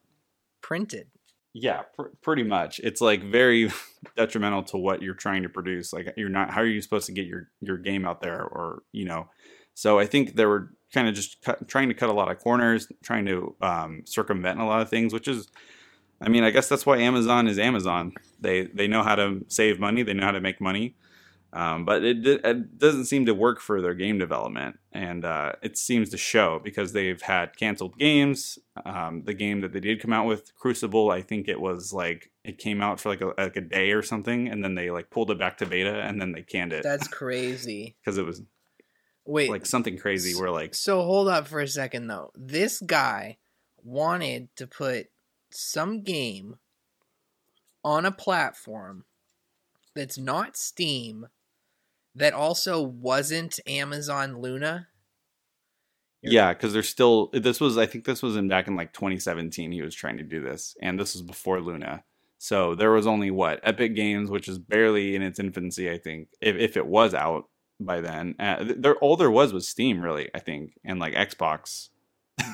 printed. 0.61 1.09
Yeah, 1.55 1.83
pr- 1.97 2.09
pretty 2.21 2.43
much. 2.43 2.81
It's 2.81 3.01
like 3.01 3.23
very 3.23 3.71
detrimental 4.17 4.65
to 4.65 4.77
what 4.77 5.03
you're 5.03 5.15
trying 5.15 5.45
to 5.45 5.49
produce. 5.49 5.93
Like 5.93 6.13
you're 6.17 6.29
not. 6.29 6.51
How 6.51 6.61
are 6.61 6.67
you 6.67 6.83
supposed 6.83 7.07
to 7.07 7.13
get 7.13 7.27
your 7.27 7.49
your 7.61 7.79
game 7.79 8.05
out 8.05 8.21
there, 8.21 8.43
or 8.43 8.83
you 8.93 9.05
know? 9.05 9.29
So 9.75 9.99
I 9.99 10.07
think 10.07 10.35
they 10.37 10.47
were 10.47 10.73
kind 10.93 11.09
of 11.09 11.15
just 11.15 11.43
cut, 11.43 11.67
trying 11.69 11.89
to 11.89 11.95
cut 11.95 12.11
a 12.11 12.13
lot 12.13 12.31
of 12.31 12.39
corners, 12.39 12.89
trying 13.03 13.27
to 13.27 13.55
um, 13.61 14.03
circumvent 14.05 14.61
a 14.61 14.65
lot 14.65 14.83
of 14.83 14.89
things, 14.89 15.13
which 15.13 15.27
is, 15.27 15.49
I 16.21 16.29
mean, 16.29 16.45
I 16.45 16.51
guess 16.51 16.69
that's 16.69 16.87
why 16.87 16.99
Amazon 16.99 17.49
is 17.49 17.59
Amazon. 17.59 18.13
They 18.41 18.67
they 18.67 18.89
know 18.89 19.05
how 19.05 19.15
to 19.15 19.45
save 19.49 19.79
money. 19.79 20.03
They 20.03 20.15
know 20.15 20.25
how 20.27 20.33
to 20.33 20.41
make 20.41 20.61
money. 20.61 20.97
Um, 21.55 21.85
but 21.85 22.03
it, 22.03 22.27
it 22.27 22.79
doesn't 22.79 23.05
seem 23.05 23.27
to 23.27 23.35
work 23.35 23.61
for 23.61 23.81
their 23.81 23.95
game 23.95 24.19
development, 24.19 24.81
and 24.91 25.25
uh, 25.25 25.53
it 25.63 25.79
seems 25.79 26.11
to 26.11 26.17
show 26.17 26.61
because 26.63 26.93
they've 26.93 27.23
had 27.23 27.57
canceled 27.57 27.97
games. 27.97 28.59
Um, 28.85 29.23
the 29.23 29.35
game 29.35 29.61
that 29.61 29.73
they 29.73 29.79
did 29.79 30.03
come 30.03 30.13
out 30.13 30.27
with, 30.27 30.53
Crucible, 30.57 31.13
I 31.13 31.23
think 31.23 31.47
it 31.47 31.61
was 31.61 31.93
like 31.93 32.33
it 32.43 32.59
came 32.59 32.83
out 32.83 32.99
for 32.99 33.09
like 33.09 33.21
a, 33.21 33.33
like 33.39 33.55
a 33.55 33.61
day 33.61 33.93
or 33.93 34.03
something, 34.03 34.49
and 34.49 34.65
then 34.65 34.75
they 34.75 34.91
like 34.91 35.11
pulled 35.11 35.31
it 35.31 35.39
back 35.39 35.59
to 35.59 35.67
beta, 35.67 36.03
and 36.03 36.21
then 36.21 36.33
they 36.33 36.43
canned 36.43 36.73
it 36.73 36.83
That's 36.83 37.07
crazy. 37.07 37.95
because 38.05 38.19
it 38.19 38.27
was 38.27 38.43
Wait, 39.25 39.49
like 39.49 39.65
something 39.65 39.97
crazy. 39.97 40.35
Where 40.35 40.51
like 40.51 40.75
So 40.75 41.03
hold 41.03 41.29
up 41.29 41.47
for 41.47 41.61
a 41.61 41.69
second 41.69 42.09
though. 42.09 42.33
This 42.35 42.81
guy 42.81 43.39
wanted 43.85 44.49
to 44.57 44.67
put 44.67 45.07
some 45.51 46.03
game 46.03 46.57
on 47.85 48.05
a 48.05 48.11
platform 48.11 49.05
that's 49.95 50.19
not 50.19 50.57
Steam 50.57 51.29
that 52.15 52.33
also 52.35 52.81
wasn't 52.83 53.59
Amazon 53.67 54.41
Luna. 54.41 54.89
Yeah, 56.23 56.55
because 56.55 56.73
there's 56.73 56.89
still 56.89 57.29
this 57.35 57.61
was 57.61 57.77
I 57.77 57.85
think 57.87 58.05
this 58.07 58.23
was 58.23 58.37
in 58.37 58.49
back 58.49 58.67
in 58.67 58.77
like 58.77 58.93
2017. 58.95 59.73
He 59.73 59.83
was 59.83 59.95
trying 59.95 60.17
to 60.17 60.23
do 60.25 60.41
this, 60.41 60.75
and 60.81 60.99
this 60.99 61.13
was 61.15 61.23
before 61.23 61.61
Luna. 61.61 62.03
So 62.39 62.75
there 62.75 62.91
was 62.93 63.07
only 63.07 63.31
what 63.31 63.61
Epic 63.63 63.95
Games, 63.95 64.31
which 64.31 64.49
is 64.49 64.59
barely 64.59 65.15
in 65.17 65.23
its 65.23 65.39
infancy, 65.39 65.91
I 65.91 65.99
think, 65.99 66.29
if 66.41 66.57
if 66.57 66.77
it 66.79 66.87
was 66.87 67.13
out 67.15 67.49
by 67.79 68.01
then. 68.01 68.37
Uh, 68.39 68.65
th- 68.65 68.77
there 68.79 68.97
all 68.97 69.17
there 69.17 69.31
was 69.31 69.53
was 69.53 69.69
Steam, 69.69 70.01
really, 70.01 70.31
I 70.35 70.39
think, 70.39 70.79
and 70.85 70.99
like 70.99 71.13
Xbox. 71.15 71.91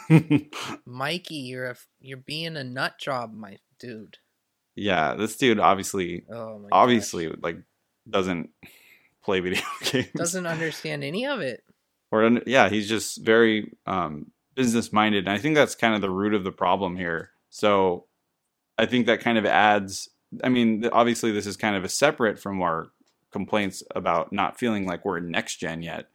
Mikey, 0.86 1.34
you're 1.36 1.70
a 1.70 1.76
you're 2.00 2.16
being 2.18 2.56
a 2.56 2.64
nut 2.64 2.94
job, 2.98 3.32
my 3.34 3.58
dude. 3.78 4.18
yeah, 4.74 5.14
this 5.14 5.36
dude 5.36 5.60
obviously, 5.60 6.24
Oh 6.30 6.58
my 6.58 6.68
obviously, 6.72 7.26
gosh. 7.28 7.36
like 7.42 7.56
doesn't 8.08 8.50
play 9.22 9.40
video 9.40 9.62
games. 9.84 10.08
doesn't 10.14 10.46
understand 10.46 11.04
any 11.04 11.26
of 11.26 11.40
it. 11.40 11.62
or 12.10 12.40
yeah, 12.46 12.68
he's 12.68 12.88
just 12.88 13.22
very 13.24 13.72
um, 13.86 14.30
business 14.54 14.92
minded, 14.92 15.26
and 15.26 15.30
I 15.30 15.38
think 15.38 15.54
that's 15.54 15.74
kind 15.74 15.94
of 15.94 16.00
the 16.00 16.10
root 16.10 16.34
of 16.34 16.44
the 16.44 16.52
problem 16.52 16.96
here. 16.96 17.30
So 17.50 18.06
I 18.78 18.86
think 18.86 19.06
that 19.06 19.20
kind 19.20 19.38
of 19.38 19.46
adds. 19.46 20.08
I 20.44 20.48
mean, 20.48 20.88
obviously, 20.92 21.32
this 21.32 21.46
is 21.46 21.56
kind 21.56 21.76
of 21.76 21.84
a 21.84 21.88
separate 21.88 22.38
from 22.38 22.62
our 22.62 22.90
complaints 23.32 23.82
about 23.94 24.32
not 24.32 24.58
feeling 24.58 24.86
like 24.86 25.04
we're 25.04 25.18
in 25.18 25.30
next 25.30 25.56
gen 25.56 25.82
yet, 25.82 26.08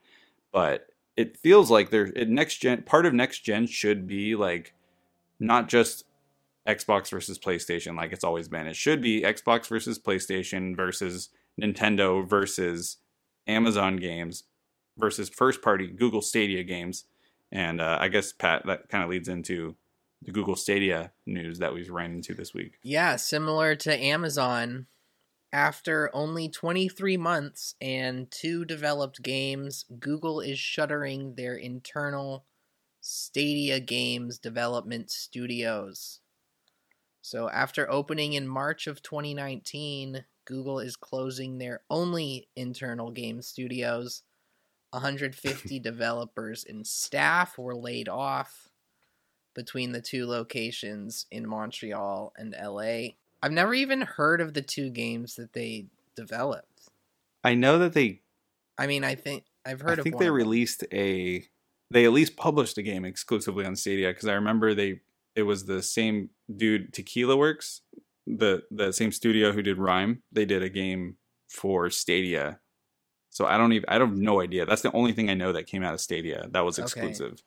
but 0.51 0.87
it 1.15 1.37
feels 1.37 1.71
like 1.71 1.89
there 1.89 2.05
it 2.15 2.29
next 2.29 2.57
gen 2.57 2.83
part 2.83 3.05
of 3.05 3.13
next 3.13 3.39
gen 3.39 3.67
should 3.67 4.05
be 4.07 4.35
like 4.35 4.73
not 5.39 5.67
just 5.67 6.05
Xbox 6.67 7.09
versus 7.09 7.37
PlayStation 7.37 7.95
like 7.95 8.11
it's 8.11 8.23
always 8.23 8.47
been. 8.47 8.67
It 8.67 8.75
should 8.75 9.01
be 9.01 9.21
Xbox 9.21 9.67
versus 9.67 9.99
PlayStation 9.99 10.75
versus 10.75 11.29
Nintendo 11.61 12.27
versus 12.27 12.97
Amazon 13.47 13.97
games 13.97 14.43
versus 14.97 15.29
first 15.29 15.61
party 15.61 15.87
Google 15.87 16.21
Stadia 16.21 16.63
games. 16.63 17.05
And 17.51 17.79
uh, 17.79 17.97
I 17.99 18.07
guess 18.07 18.33
Pat 18.33 18.65
that 18.65 18.89
kind 18.89 19.03
of 19.03 19.09
leads 19.09 19.27
into 19.27 19.75
the 20.21 20.31
Google 20.31 20.55
Stadia 20.55 21.11
news 21.25 21.59
that 21.59 21.73
we've 21.73 21.89
ran 21.89 22.11
into 22.11 22.33
this 22.33 22.53
week. 22.53 22.79
Yeah, 22.83 23.15
similar 23.15 23.75
to 23.75 23.97
Amazon. 23.97 24.87
After 25.53 26.09
only 26.13 26.49
23 26.49 27.15
months 27.15 27.75
and 27.79 28.29
two 28.29 28.65
developed 28.65 29.21
games, 29.21 29.85
Google 29.99 30.41
is 30.41 30.59
shuttering 30.59 31.35
their 31.35 31.55
internal 31.55 32.45
Stadia 32.99 33.79
Games 33.79 34.37
development 34.39 35.11
studios. 35.11 36.19
So, 37.21 37.49
after 37.49 37.89
opening 37.89 38.33
in 38.33 38.47
March 38.47 38.85
of 38.87 39.01
2019, 39.01 40.25
Google 40.45 40.79
is 40.79 40.95
closing 40.95 41.57
their 41.57 41.81
only 41.89 42.47
internal 42.55 43.11
game 43.11 43.41
studios. 43.41 44.23
150 44.91 45.79
developers 45.81 46.65
and 46.67 46.85
staff 46.85 47.57
were 47.57 47.75
laid 47.75 48.07
off 48.07 48.69
between 49.53 49.91
the 49.91 50.01
two 50.01 50.27
locations 50.27 51.25
in 51.31 51.47
Montreal 51.47 52.33
and 52.37 52.55
LA. 52.61 53.13
I've 53.41 53.51
never 53.51 53.73
even 53.73 54.01
heard 54.01 54.41
of 54.41 54.53
the 54.53 54.61
two 54.61 54.89
games 54.89 55.35
that 55.35 55.53
they 55.53 55.87
developed. 56.15 56.89
I 57.43 57.55
know 57.55 57.79
that 57.79 57.93
they 57.93 58.21
I 58.77 58.87
mean, 58.87 59.03
I 59.03 59.15
think 59.15 59.45
I've 59.65 59.81
heard 59.81 59.99
I 59.99 60.03
think 60.03 60.19
they 60.19 60.29
released 60.29 60.83
a 60.91 61.43
they 61.91 62.05
at 62.05 62.11
least 62.11 62.35
published 62.35 62.77
a 62.77 62.81
game 62.81 63.05
exclusively 63.05 63.65
on 63.65 63.75
Stadia 63.75 64.09
because 64.09 64.27
I 64.27 64.33
remember 64.33 64.73
they 64.73 65.01
it 65.35 65.43
was 65.43 65.65
the 65.65 65.81
same 65.81 66.29
dude 66.53 66.93
Tequila 66.93 67.37
Works 67.37 67.81
the 68.27 68.63
the 68.71 68.91
same 68.91 69.11
studio 69.11 69.51
who 69.51 69.61
did 69.61 69.77
Rime 69.77 70.23
they 70.31 70.45
did 70.45 70.63
a 70.63 70.69
game 70.69 71.17
for 71.49 71.89
Stadia 71.89 72.59
so 73.29 73.45
I 73.45 73.57
don't 73.57 73.73
even 73.73 73.87
I 73.89 73.97
don't 73.97 74.09
have 74.09 74.17
no 74.17 74.41
idea 74.41 74.65
that's 74.65 74.81
the 74.81 74.91
only 74.93 75.13
thing 75.13 75.29
I 75.29 75.33
know 75.35 75.51
that 75.51 75.67
came 75.67 75.83
out 75.83 75.93
of 75.93 76.01
Stadia 76.01 76.47
that 76.51 76.61
was 76.65 76.79
Okay. 76.79 76.85
exclusive 76.85 77.41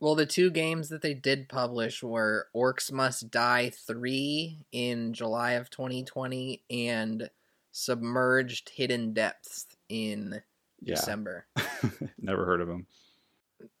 Well, 0.00 0.16
the 0.16 0.26
two 0.26 0.50
games 0.50 0.88
that 0.88 1.02
they 1.02 1.14
did 1.14 1.48
publish 1.48 2.02
were 2.02 2.48
Orcs 2.54 2.90
Must 2.92 3.30
Die 3.30 3.70
3 3.70 4.66
in 4.72 5.14
July 5.14 5.52
of 5.52 5.70
2020 5.70 6.62
and 6.68 7.30
Submerged 7.70 8.70
Hidden 8.70 9.12
Depths 9.14 9.66
in 9.88 10.42
yeah 10.82 10.94
December. 10.96 11.46
never 12.18 12.44
heard 12.44 12.60
of 12.60 12.68
them 12.68 12.86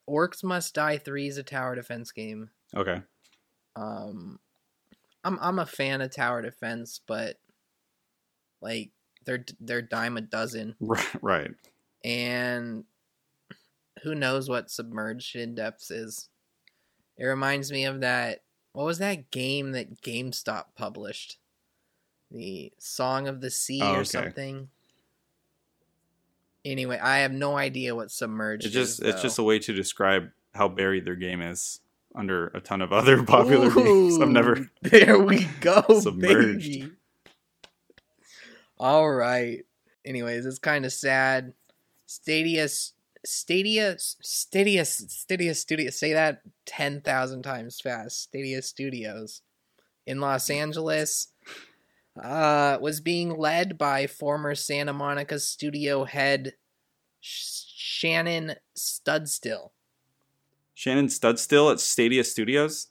Orcs 0.08 0.44
Must 0.44 0.72
Die 0.74 0.98
3 0.98 1.26
is 1.28 1.36
a 1.38 1.42
tower 1.42 1.74
defense 1.74 2.12
game. 2.12 2.50
okay 2.76 3.02
Um 3.76 4.38
I'm 5.24 5.38
I'm 5.40 5.58
a 5.58 5.66
fan 5.66 6.00
of 6.00 6.14
tower 6.14 6.42
defense, 6.42 7.00
but 7.06 7.38
like 8.60 8.90
they're 9.24 9.44
they're 9.60 9.82
dime 9.82 10.16
a 10.16 10.20
dozen 10.20 10.74
right 10.80 11.22
right 11.22 11.50
and 12.04 12.84
who 14.02 14.14
knows 14.14 14.48
what 14.48 14.70
submerged 14.70 15.34
in 15.36 15.54
depths 15.54 15.90
is. 15.90 16.28
It 17.16 17.24
reminds 17.24 17.72
me 17.72 17.84
of 17.84 18.00
that 18.00 18.40
what 18.72 18.84
was 18.84 18.98
that 18.98 19.30
game 19.30 19.72
that 19.72 20.02
GameStop 20.02 20.64
published? 20.76 21.38
The 22.30 22.72
Song 22.78 23.28
of 23.28 23.40
the 23.40 23.50
Sea 23.50 23.80
Oh, 23.82 23.92
or 23.92 23.96
okay. 23.98 24.04
something. 24.04 24.68
Anyway, 26.64 26.98
I 26.98 27.18
have 27.18 27.32
no 27.32 27.56
idea 27.56 27.94
what 27.94 28.10
submerged 28.10 28.64
it's 28.66 28.74
just 28.74 29.00
is. 29.02 29.08
it's 29.08 29.22
just 29.22 29.38
a 29.38 29.42
way 29.42 29.58
to 29.60 29.72
describe 29.72 30.30
how 30.54 30.68
buried 30.68 31.04
their 31.04 31.14
game 31.16 31.40
is 31.42 31.80
under 32.14 32.48
a 32.48 32.60
ton 32.60 32.80
of 32.82 32.92
other 32.92 33.22
popular 33.24 33.70
games 33.70 34.20
I've 34.20 34.28
never 34.28 34.70
There 34.82 35.18
we 35.18 35.44
go, 35.60 35.82
Submerged. 36.00 36.58
baby. 36.60 36.90
All 38.78 39.10
right. 39.10 39.60
Anyways, 40.04 40.46
it's 40.46 40.58
kind 40.58 40.84
of 40.84 40.92
sad. 40.92 41.52
Stadia, 42.06 42.68
Stadia, 43.24 43.96
Stadia, 43.98 44.84
Stadia 44.84 45.54
Studio. 45.54 45.90
Say 45.90 46.12
that 46.12 46.40
ten 46.66 47.00
thousand 47.00 47.42
times 47.42 47.80
fast. 47.80 48.22
Stadia 48.22 48.60
Studios 48.62 49.42
in 50.06 50.20
Los 50.20 50.50
Angeles 50.50 51.28
uh, 52.22 52.78
was 52.80 53.00
being 53.00 53.30
led 53.36 53.78
by 53.78 54.06
former 54.06 54.54
Santa 54.54 54.92
Monica 54.92 55.38
studio 55.40 56.04
head 56.04 56.52
Sh- 57.20 57.64
Shannon 57.74 58.54
Studstill. 58.76 59.70
Shannon 60.74 61.06
Studstill 61.06 61.72
at 61.72 61.80
Stadia 61.80 62.24
Studios 62.24 62.88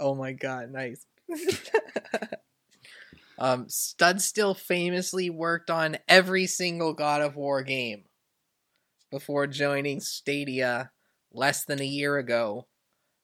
Oh 0.00 0.14
my 0.14 0.32
god, 0.32 0.72
nice. 0.72 1.04
um, 3.38 3.66
Studstill 3.66 4.56
famously 4.56 5.28
worked 5.28 5.70
on 5.70 5.98
every 6.08 6.46
single 6.46 6.94
God 6.94 7.20
of 7.20 7.36
War 7.36 7.62
game 7.62 8.04
before 9.10 9.46
joining 9.46 10.00
Stadia 10.00 10.90
less 11.32 11.64
than 11.66 11.80
a 11.80 11.84
year 11.84 12.16
ago 12.16 12.66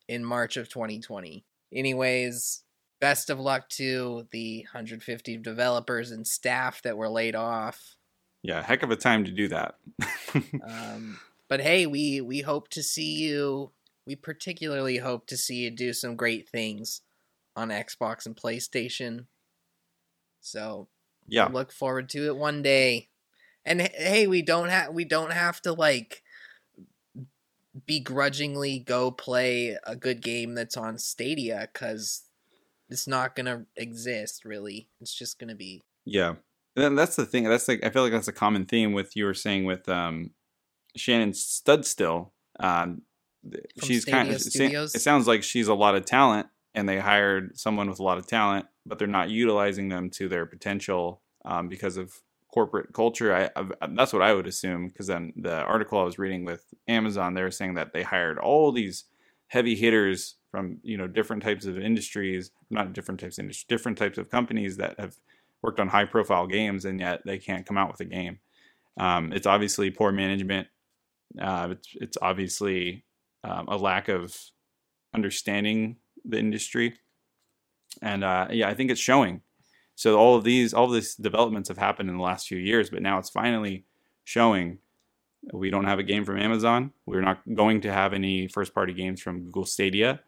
in 0.06 0.22
March 0.24 0.58
of 0.58 0.68
2020. 0.68 1.46
Anyways, 1.72 2.62
best 3.00 3.30
of 3.30 3.40
luck 3.40 3.68
to 3.70 4.26
the 4.30 4.58
150 4.64 5.38
developers 5.38 6.10
and 6.10 6.26
staff 6.26 6.82
that 6.82 6.98
were 6.98 7.08
laid 7.08 7.34
off. 7.34 7.96
Yeah, 8.42 8.62
heck 8.62 8.82
of 8.82 8.90
a 8.90 8.96
time 8.96 9.24
to 9.24 9.32
do 9.32 9.48
that. 9.48 9.76
Um, 10.62 11.18
but 11.48 11.60
hey, 11.60 11.86
we 11.86 12.20
we 12.20 12.40
hope 12.42 12.68
to 12.70 12.82
see 12.82 13.14
you. 13.14 13.70
We 14.06 14.16
particularly 14.16 14.98
hope 14.98 15.26
to 15.28 15.36
see 15.36 15.56
you 15.56 15.70
do 15.70 15.92
some 15.92 16.16
great 16.16 16.48
things 16.48 17.02
on 17.56 17.68
Xbox 17.70 18.26
and 18.26 18.36
PlayStation. 18.36 19.26
So 20.40 20.88
yeah, 21.26 21.46
look 21.46 21.72
forward 21.72 22.08
to 22.10 22.26
it 22.26 22.36
one 22.36 22.62
day. 22.62 23.08
And 23.64 23.80
hey, 23.80 24.26
we 24.26 24.42
don't 24.42 24.68
have 24.68 24.92
we 24.92 25.04
don't 25.04 25.32
have 25.32 25.60
to 25.62 25.72
like 25.72 26.22
begrudgingly 27.84 28.78
go 28.78 29.10
play 29.10 29.76
a 29.84 29.96
good 29.96 30.22
game 30.22 30.54
that's 30.54 30.76
on 30.76 30.98
Stadia 30.98 31.68
because 31.72 32.22
it's 32.88 33.08
not 33.08 33.34
gonna 33.34 33.66
exist 33.76 34.44
really. 34.44 34.88
It's 35.00 35.14
just 35.14 35.38
gonna 35.38 35.56
be 35.56 35.82
yeah. 36.04 36.34
And 36.76 36.96
that's 36.96 37.16
the 37.16 37.26
thing. 37.26 37.44
That's 37.44 37.68
like 37.68 37.84
I 37.84 37.90
feel 37.90 38.02
like 38.02 38.12
that's 38.12 38.28
a 38.28 38.32
common 38.32 38.66
theme 38.66 38.92
with 38.92 39.16
you 39.16 39.24
were 39.24 39.34
saying 39.34 39.64
with 39.64 39.88
um, 39.88 40.30
Shannon 40.94 41.32
Studstill. 41.32 42.30
Um, 42.60 43.02
she's 43.82 44.04
kind 44.04 44.30
of. 44.30 44.40
Studios? 44.40 44.94
It 44.94 45.00
sounds 45.00 45.26
like 45.26 45.42
she's 45.42 45.68
a 45.68 45.74
lot 45.74 45.94
of 45.94 46.04
talent, 46.04 46.48
and 46.74 46.88
they 46.88 46.98
hired 46.98 47.58
someone 47.58 47.88
with 47.88 47.98
a 47.98 48.02
lot 48.02 48.18
of 48.18 48.26
talent, 48.26 48.66
but 48.84 48.98
they're 48.98 49.08
not 49.08 49.30
utilizing 49.30 49.88
them 49.88 50.10
to 50.10 50.28
their 50.28 50.46
potential 50.46 51.22
um, 51.44 51.68
because 51.68 51.96
of 51.96 52.20
corporate 52.52 52.92
culture. 52.92 53.34
I, 53.34 53.50
I 53.56 53.86
that's 53.88 54.12
what 54.12 54.22
I 54.22 54.32
would 54.34 54.46
assume. 54.46 54.88
Because 54.88 55.06
then 55.06 55.32
the 55.36 55.62
article 55.62 55.98
I 55.98 56.04
was 56.04 56.18
reading 56.18 56.44
with 56.44 56.64
Amazon, 56.88 57.34
they 57.34 57.42
were 57.42 57.50
saying 57.50 57.74
that 57.74 57.92
they 57.92 58.02
hired 58.02 58.38
all 58.38 58.72
these 58.72 59.04
heavy 59.48 59.74
hitters 59.74 60.36
from 60.50 60.78
you 60.82 60.96
know 60.96 61.06
different 61.06 61.42
types 61.42 61.66
of 61.66 61.78
industries, 61.78 62.50
not 62.70 62.92
different 62.92 63.20
types 63.20 63.38
of 63.38 63.42
industries, 63.42 63.66
different 63.68 63.98
types 63.98 64.18
of 64.18 64.30
companies 64.30 64.76
that 64.78 64.98
have 64.98 65.16
worked 65.62 65.80
on 65.80 65.88
high 65.88 66.04
profile 66.04 66.46
games, 66.46 66.84
and 66.84 67.00
yet 67.00 67.22
they 67.24 67.38
can't 67.38 67.66
come 67.66 67.78
out 67.78 67.90
with 67.90 68.00
a 68.00 68.04
game. 68.04 68.38
Um, 68.98 69.32
it's 69.32 69.46
obviously 69.46 69.90
poor 69.90 70.12
management. 70.12 70.68
Uh, 71.40 71.68
it's 71.72 71.88
it's 71.94 72.18
obviously 72.22 73.04
um, 73.46 73.68
a 73.68 73.76
lack 73.76 74.08
of 74.08 74.36
understanding 75.14 75.96
the 76.24 76.38
industry, 76.38 76.94
and 78.02 78.24
uh, 78.24 78.48
yeah, 78.50 78.68
I 78.68 78.74
think 78.74 78.90
it's 78.90 79.00
showing. 79.00 79.40
So 79.94 80.18
all 80.18 80.36
of 80.36 80.44
these, 80.44 80.74
all 80.74 80.84
of 80.84 80.92
these 80.92 81.14
developments 81.14 81.68
have 81.68 81.78
happened 81.78 82.10
in 82.10 82.16
the 82.16 82.22
last 82.22 82.48
few 82.48 82.58
years, 82.58 82.90
but 82.90 83.02
now 83.02 83.18
it's 83.18 83.30
finally 83.30 83.84
showing. 84.24 84.78
We 85.52 85.70
don't 85.70 85.84
have 85.84 86.00
a 86.00 86.02
game 86.02 86.24
from 86.24 86.38
Amazon. 86.38 86.92
We're 87.06 87.20
not 87.20 87.38
going 87.54 87.80
to 87.82 87.92
have 87.92 88.12
any 88.12 88.48
first 88.48 88.74
party 88.74 88.92
games 88.92 89.22
from 89.22 89.44
Google 89.44 89.64
Stadia. 89.64 90.20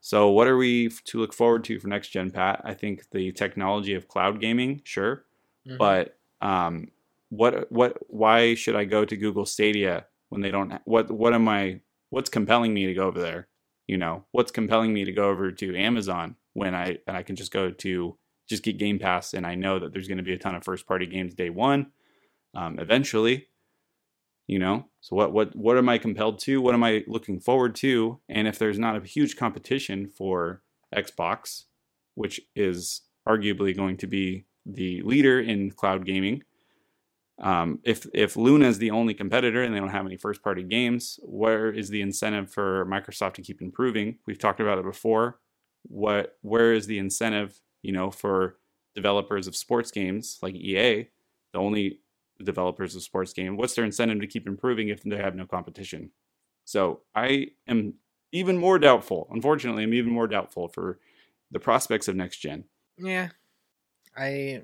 So 0.00 0.30
what 0.30 0.48
are 0.48 0.56
we 0.56 0.90
to 1.04 1.20
look 1.20 1.32
forward 1.32 1.62
to 1.64 1.78
for 1.78 1.86
next 1.88 2.08
gen, 2.08 2.30
Pat? 2.32 2.60
I 2.64 2.74
think 2.74 3.08
the 3.10 3.30
technology 3.32 3.94
of 3.94 4.08
cloud 4.08 4.40
gaming, 4.40 4.80
sure, 4.84 5.24
Mhm. 5.66 5.78
but 5.78 6.18
um, 6.40 6.90
what 7.30 7.70
what 7.70 7.96
why 8.08 8.54
should 8.54 8.74
I 8.76 8.84
go 8.84 9.04
to 9.04 9.16
Google 9.16 9.46
Stadia 9.46 10.06
when 10.28 10.40
they 10.42 10.50
don't? 10.50 10.72
What 10.84 11.10
what 11.10 11.32
am 11.32 11.48
I? 11.48 11.80
What's 12.14 12.30
compelling 12.30 12.72
me 12.72 12.86
to 12.86 12.94
go 12.94 13.08
over 13.08 13.20
there? 13.20 13.48
You 13.88 13.98
know, 13.98 14.24
what's 14.30 14.52
compelling 14.52 14.94
me 14.94 15.04
to 15.04 15.10
go 15.10 15.30
over 15.30 15.50
to 15.50 15.76
Amazon 15.76 16.36
when 16.52 16.72
I 16.72 16.98
and 17.08 17.16
I 17.16 17.24
can 17.24 17.34
just 17.34 17.52
go 17.52 17.72
to 17.72 18.16
just 18.48 18.62
get 18.62 18.78
Game 18.78 19.00
Pass 19.00 19.34
and 19.34 19.44
I 19.44 19.56
know 19.56 19.80
that 19.80 19.92
there's 19.92 20.06
going 20.06 20.18
to 20.18 20.24
be 20.24 20.32
a 20.32 20.38
ton 20.38 20.54
of 20.54 20.62
first 20.62 20.86
party 20.86 21.06
games 21.06 21.34
day 21.34 21.50
one, 21.50 21.88
um, 22.54 22.78
eventually. 22.78 23.48
You 24.46 24.60
know, 24.60 24.86
so 25.00 25.16
what 25.16 25.32
what 25.32 25.56
what 25.56 25.76
am 25.76 25.88
I 25.88 25.98
compelled 25.98 26.38
to? 26.40 26.62
What 26.62 26.74
am 26.74 26.84
I 26.84 27.02
looking 27.08 27.40
forward 27.40 27.74
to? 27.76 28.20
And 28.28 28.46
if 28.46 28.60
there's 28.60 28.78
not 28.78 28.94
a 28.94 29.04
huge 29.04 29.34
competition 29.34 30.06
for 30.06 30.62
Xbox, 30.94 31.64
which 32.14 32.40
is 32.54 33.02
arguably 33.28 33.74
going 33.76 33.96
to 33.96 34.06
be 34.06 34.44
the 34.64 35.02
leader 35.02 35.40
in 35.40 35.72
cloud 35.72 36.06
gaming, 36.06 36.44
Um, 37.40 37.80
if 37.82 38.06
if 38.14 38.36
Luna 38.36 38.68
is 38.68 38.78
the 38.78 38.92
only 38.92 39.14
competitor 39.14 39.62
and 39.62 39.74
they 39.74 39.80
don't 39.80 39.88
have 39.88 40.06
any 40.06 40.16
first 40.16 40.42
party 40.42 40.62
games, 40.62 41.18
where 41.22 41.70
is 41.70 41.88
the 41.88 42.00
incentive 42.00 42.50
for 42.50 42.86
Microsoft 42.86 43.34
to 43.34 43.42
keep 43.42 43.60
improving? 43.60 44.18
We've 44.26 44.38
talked 44.38 44.60
about 44.60 44.78
it 44.78 44.84
before. 44.84 45.40
What 45.82 46.38
where 46.42 46.72
is 46.72 46.86
the 46.86 46.98
incentive, 46.98 47.60
you 47.82 47.92
know, 47.92 48.10
for 48.10 48.58
developers 48.94 49.46
of 49.46 49.56
sports 49.56 49.90
games 49.90 50.38
like 50.42 50.54
EA, 50.54 51.08
the 51.52 51.58
only 51.58 52.00
developers 52.42 52.94
of 52.96 53.02
sports 53.02 53.32
game, 53.32 53.56
what's 53.56 53.74
their 53.74 53.84
incentive 53.84 54.20
to 54.20 54.26
keep 54.26 54.46
improving 54.46 54.88
if 54.88 55.02
they 55.02 55.16
have 55.16 55.34
no 55.34 55.46
competition? 55.46 56.10
So 56.64 57.00
I 57.14 57.48
am 57.68 57.94
even 58.32 58.58
more 58.58 58.78
doubtful. 58.78 59.28
Unfortunately, 59.30 59.82
I'm 59.82 59.94
even 59.94 60.12
more 60.12 60.26
doubtful 60.26 60.68
for 60.68 60.98
the 61.50 61.60
prospects 61.60 62.08
of 62.08 62.16
next 62.16 62.38
gen. 62.38 62.64
Yeah. 62.98 63.28
I 64.16 64.62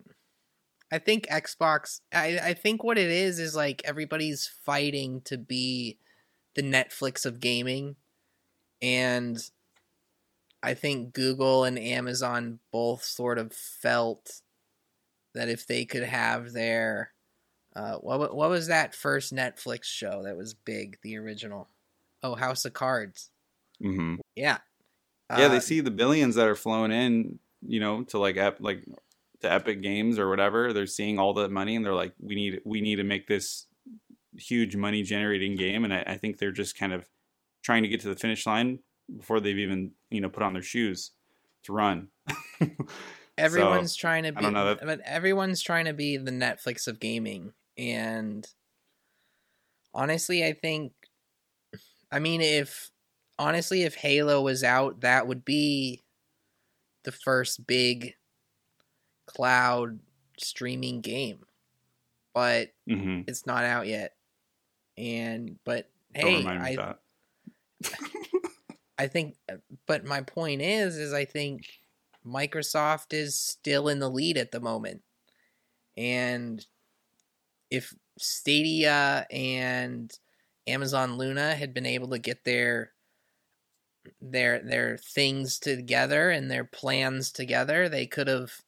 I 0.92 0.98
think 0.98 1.26
Xbox 1.29 2.00
I, 2.12 2.38
I 2.42 2.55
think 2.55 2.83
what 2.83 2.98
it 2.98 3.11
is 3.11 3.38
is 3.38 3.55
like 3.55 3.83
everybody's 3.85 4.46
fighting 4.46 5.20
to 5.22 5.38
be 5.38 5.98
the 6.55 6.62
Netflix 6.62 7.24
of 7.24 7.40
gaming. 7.40 7.96
And 8.83 9.38
I 10.62 10.74
think 10.74 11.14
Google 11.14 11.64
and 11.64 11.79
Amazon 11.79 12.59
both 12.72 13.05
sort 13.05 13.38
of 13.38 13.53
felt 13.53 14.40
that 15.35 15.48
if 15.48 15.66
they 15.66 15.85
could 15.85 16.03
have 16.03 16.53
their 16.53 17.12
uh, 17.74 17.96
what 17.96 18.35
what 18.35 18.50
was 18.50 18.66
that 18.66 18.94
first 18.94 19.33
Netflix 19.33 19.85
show 19.85 20.24
that 20.24 20.37
was 20.37 20.55
big, 20.55 20.98
the 21.03 21.16
original? 21.16 21.68
Oh, 22.22 22.35
House 22.35 22.64
of 22.64 22.72
Cards. 22.72 23.31
Mm-hmm. 23.83 24.16
Yeah. 24.35 24.59
Yeah, 25.31 25.46
Uh, 25.46 25.48
they 25.48 25.61
see 25.61 25.81
the 25.81 25.92
billions 25.92 26.35
that 26.35 26.48
are 26.48 26.57
flowing 26.57 26.90
in, 26.90 27.38
you 27.66 27.79
know, 27.79 28.03
to 28.05 28.18
like 28.18 28.37
ep- 28.37 28.61
like 28.61 28.85
to 29.40 29.50
Epic 29.53 29.83
Games 29.83 30.18
or 30.18 30.29
whatever. 30.29 30.72
They're 30.72 30.87
seeing 30.87 31.18
all 31.18 31.33
the 31.33 31.48
money 31.48 31.76
and 31.76 31.85
they're 31.85 31.94
like, 31.94 32.14
we 32.20 32.35
need 32.35 32.61
we 32.64 32.81
need 32.81 32.96
to 32.96 33.05
make 33.05 33.26
this 33.26 33.66
huge 34.37 34.76
money 34.76 35.03
generating 35.03 35.57
game. 35.57 35.85
And 35.85 35.92
I, 35.92 36.05
I 36.07 36.16
think 36.16 36.38
they're 36.38 36.53
just 36.53 36.79
kind 36.79 36.92
of 36.92 37.09
trying 37.62 37.83
to 37.83 37.88
get 37.88 38.00
to 38.03 38.09
the 38.09 38.16
finish 38.16 38.46
line 38.46 38.79
before 39.16 39.40
they've 39.40 39.59
even 39.59 39.92
you 40.11 40.20
know 40.20 40.29
put 40.29 40.42
on 40.42 40.53
their 40.53 40.62
shoes 40.62 41.12
to 41.64 41.72
run. 41.72 42.09
everyone's 43.38 43.96
trying 43.96 44.24
to 44.24 44.33
be 44.33 44.38
I 44.38 44.40
don't 44.42 44.53
know 44.53 44.74
that- 44.74 44.85
but 44.85 45.00
everyone's 45.00 45.62
trying 45.62 45.87
to 45.87 45.92
be 45.94 46.16
the 46.16 46.31
Netflix 46.31 46.87
of 46.87 47.00
gaming 47.00 47.53
and 47.79 48.46
honestly 49.94 50.44
I 50.44 50.53
think 50.53 50.92
I 52.12 52.18
mean 52.18 52.40
if 52.40 52.90
honestly 53.38 53.83
if 53.83 53.94
Halo 53.94 54.42
was 54.42 54.62
out 54.62 55.00
that 55.00 55.26
would 55.26 55.44
be 55.44 56.05
the 57.05 57.12
first 57.12 57.66
big 57.66 58.14
cloud 59.30 60.00
streaming 60.38 61.00
game 61.00 61.44
but 62.34 62.70
hmm 62.88 63.20
it's 63.26 63.46
not 63.46 63.64
out 63.64 63.86
yet. 63.86 64.12
And 64.98 65.58
but 65.64 65.90
hey 66.14 66.54
I. 66.58 66.80
I 68.98 69.06
think, 69.06 69.36
but 69.86 70.04
my 70.04 70.20
point 70.22 70.60
is, 70.60 70.96
is 70.96 71.12
I 71.12 71.24
think 71.24 71.66
Microsoft 72.24 73.12
is 73.12 73.38
still 73.38 73.88
in 73.88 73.98
the 73.98 74.10
lead 74.10 74.36
at 74.36 74.50
the 74.52 74.60
moment, 74.60 75.02
and 75.96 76.66
if 77.70 77.94
Stadia 78.18 79.26
and 79.30 80.12
Amazon 80.66 81.16
Luna 81.16 81.54
had 81.54 81.72
been 81.74 81.86
able 81.86 82.08
to 82.10 82.18
get 82.18 82.44
their 82.44 82.92
their 84.20 84.62
their 84.62 84.96
things 84.96 85.58
together 85.58 86.30
and 86.30 86.50
their 86.50 86.64
plans 86.64 87.32
together, 87.32 87.88
they 87.88 88.06
could 88.06 88.28
have 88.28 88.62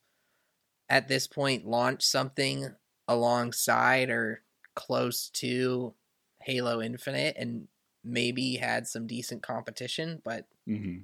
at 0.88 1.09
this 1.09 1.27
point 1.27 1.66
launch 1.66 2.03
something 2.03 2.75
alongside 3.09 4.11
or 4.11 4.42
close 4.75 5.29
to 5.31 5.95
Halo 6.40 6.81
Infinite 6.83 7.37
and 7.38 7.68
maybe 8.05 8.57
had 8.57 8.87
some 8.87 9.07
decent 9.07 9.42
competition, 9.42 10.21
but 10.25 10.47
hmm 10.66 10.99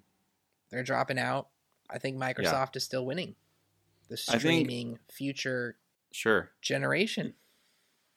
they're 0.70 0.82
dropping 0.82 1.18
out. 1.18 1.48
I 1.88 1.98
think 1.98 2.18
Microsoft 2.18 2.76
is 2.76 2.84
still 2.84 3.06
winning 3.06 3.34
the 4.08 4.14
I 4.28 4.32
think- 4.32 4.40
streaming 4.40 4.98
future 5.10 5.78
Sure. 6.12 6.50
generation. 6.60 7.34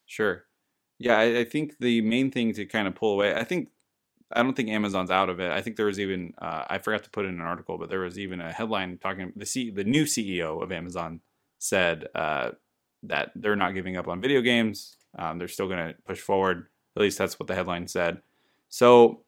Sure. 0.06 0.46
Yeah, 1.00 1.18
I, 1.18 1.40
I 1.40 1.44
think 1.46 1.78
the 1.80 2.02
main 2.02 2.30
thing 2.32 2.54
to 2.54 2.66
kind 2.66 2.88
of 2.90 2.96
pull 2.96 3.14
away, 3.14 3.34
I 3.36 3.44
think, 3.46 3.70
I 4.34 4.44
don't 4.44 4.54
think 4.56 4.68
Amazon's 4.70 5.12
out 5.12 5.30
of 5.30 5.40
it. 5.40 5.50
I 5.52 5.62
think 5.62 5.76
there 5.78 5.86
was 5.86 6.00
even, 6.00 6.34
uh, 6.42 6.66
I 6.70 6.78
forgot 6.80 7.04
to 7.06 7.10
put 7.10 7.26
in 7.26 7.36
an 7.36 7.42
article, 7.42 7.78
but 7.78 7.90
there 7.90 8.00
was 8.02 8.20
even 8.20 8.40
a 8.42 8.52
headline 8.52 8.98
talking, 8.98 9.32
the 9.36 9.46
C, 9.46 9.70
the 9.72 9.84
new 9.86 10.04
CEO 10.04 10.62
of 10.62 10.72
Amazon 10.72 11.22
said 11.62 12.08
uh, 12.16 12.52
that 13.04 13.32
they're 13.36 13.56
not 13.56 13.74
giving 13.74 13.98
up 13.98 14.08
on 14.08 14.20
video 14.20 14.42
games. 14.42 14.98
Um, 15.18 15.38
they're 15.38 15.48
still 15.48 15.68
going 15.68 15.90
to 15.90 15.96
push 16.08 16.20
forward. 16.20 16.68
At 16.96 17.02
least 17.02 17.18
that's 17.18 17.40
what 17.40 17.48
the 17.48 17.56
headline 17.56 17.88
said. 17.88 18.22
So 18.70 19.22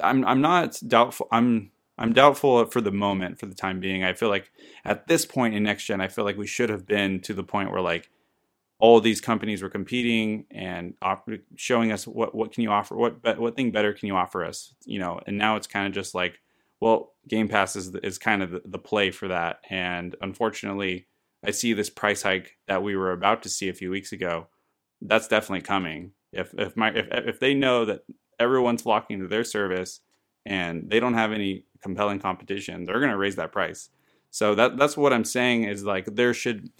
I'm, 0.00 0.24
I'm 0.24 0.40
not 0.40 0.80
doubtful. 0.86 1.28
I'm, 1.30 1.70
I'm 1.96 2.12
doubtful 2.12 2.64
for 2.66 2.80
the 2.80 2.90
moment, 2.90 3.38
for 3.38 3.46
the 3.46 3.54
time 3.54 3.80
being. 3.80 4.04
I 4.04 4.12
feel 4.12 4.28
like 4.28 4.50
at 4.84 5.06
this 5.06 5.24
point 5.24 5.54
in 5.54 5.62
next 5.62 5.84
gen, 5.84 6.00
I 6.00 6.08
feel 6.08 6.24
like 6.24 6.36
we 6.36 6.46
should 6.46 6.70
have 6.70 6.86
been 6.86 7.20
to 7.20 7.34
the 7.34 7.42
point 7.44 7.70
where 7.70 7.80
like 7.80 8.10
all 8.80 9.00
these 9.00 9.20
companies 9.20 9.62
were 9.62 9.68
competing 9.68 10.46
and 10.50 10.94
showing 11.56 11.92
us 11.92 12.06
what 12.06 12.34
what 12.34 12.52
can 12.52 12.62
you 12.62 12.70
offer 12.70 12.96
what 12.96 13.22
be- 13.22 13.32
what 13.32 13.56
thing 13.56 13.72
better 13.72 13.92
can 13.92 14.06
you 14.06 14.14
offer 14.14 14.44
us 14.44 14.72
you 14.84 15.00
know 15.00 15.20
and 15.26 15.36
now 15.36 15.56
it's 15.56 15.66
kind 15.66 15.86
of 15.86 15.92
just 15.92 16.14
like 16.14 16.40
well 16.78 17.12
game 17.26 17.48
pass 17.48 17.74
is, 17.74 17.92
is 18.04 18.18
kind 18.18 18.40
of 18.40 18.52
the, 18.52 18.62
the 18.64 18.78
play 18.78 19.10
for 19.10 19.26
that 19.28 19.60
and 19.68 20.14
unfortunately 20.20 21.08
i 21.44 21.50
see 21.50 21.72
this 21.72 21.90
price 21.90 22.22
hike 22.22 22.56
that 22.66 22.82
we 22.82 22.96
were 22.96 23.12
about 23.12 23.42
to 23.42 23.48
see 23.48 23.68
a 23.68 23.74
few 23.74 23.90
weeks 23.90 24.12
ago 24.12 24.48
that's 25.02 25.28
definitely 25.28 25.62
coming. 25.62 26.12
If 26.32 26.54
if 26.58 26.76
my 26.76 26.90
if, 26.90 27.06
if 27.10 27.40
they 27.40 27.54
know 27.54 27.84
that 27.84 28.04
everyone's 28.38 28.82
flocking 28.82 29.20
to 29.20 29.28
their 29.28 29.44
service 29.44 30.00
and 30.44 30.88
they 30.88 31.00
don't 31.00 31.14
have 31.14 31.32
any 31.32 31.64
compelling 31.82 32.18
competition 32.18 32.84
they're 32.84 33.00
going 33.00 33.10
to 33.10 33.16
raise 33.16 33.36
that 33.36 33.52
price. 33.52 33.90
So 34.30 34.54
that 34.54 34.76
that's 34.76 34.96
what 34.96 35.12
i'm 35.12 35.24
saying 35.24 35.64
is 35.64 35.84
like 35.84 36.04
there 36.14 36.34
should 36.34 36.70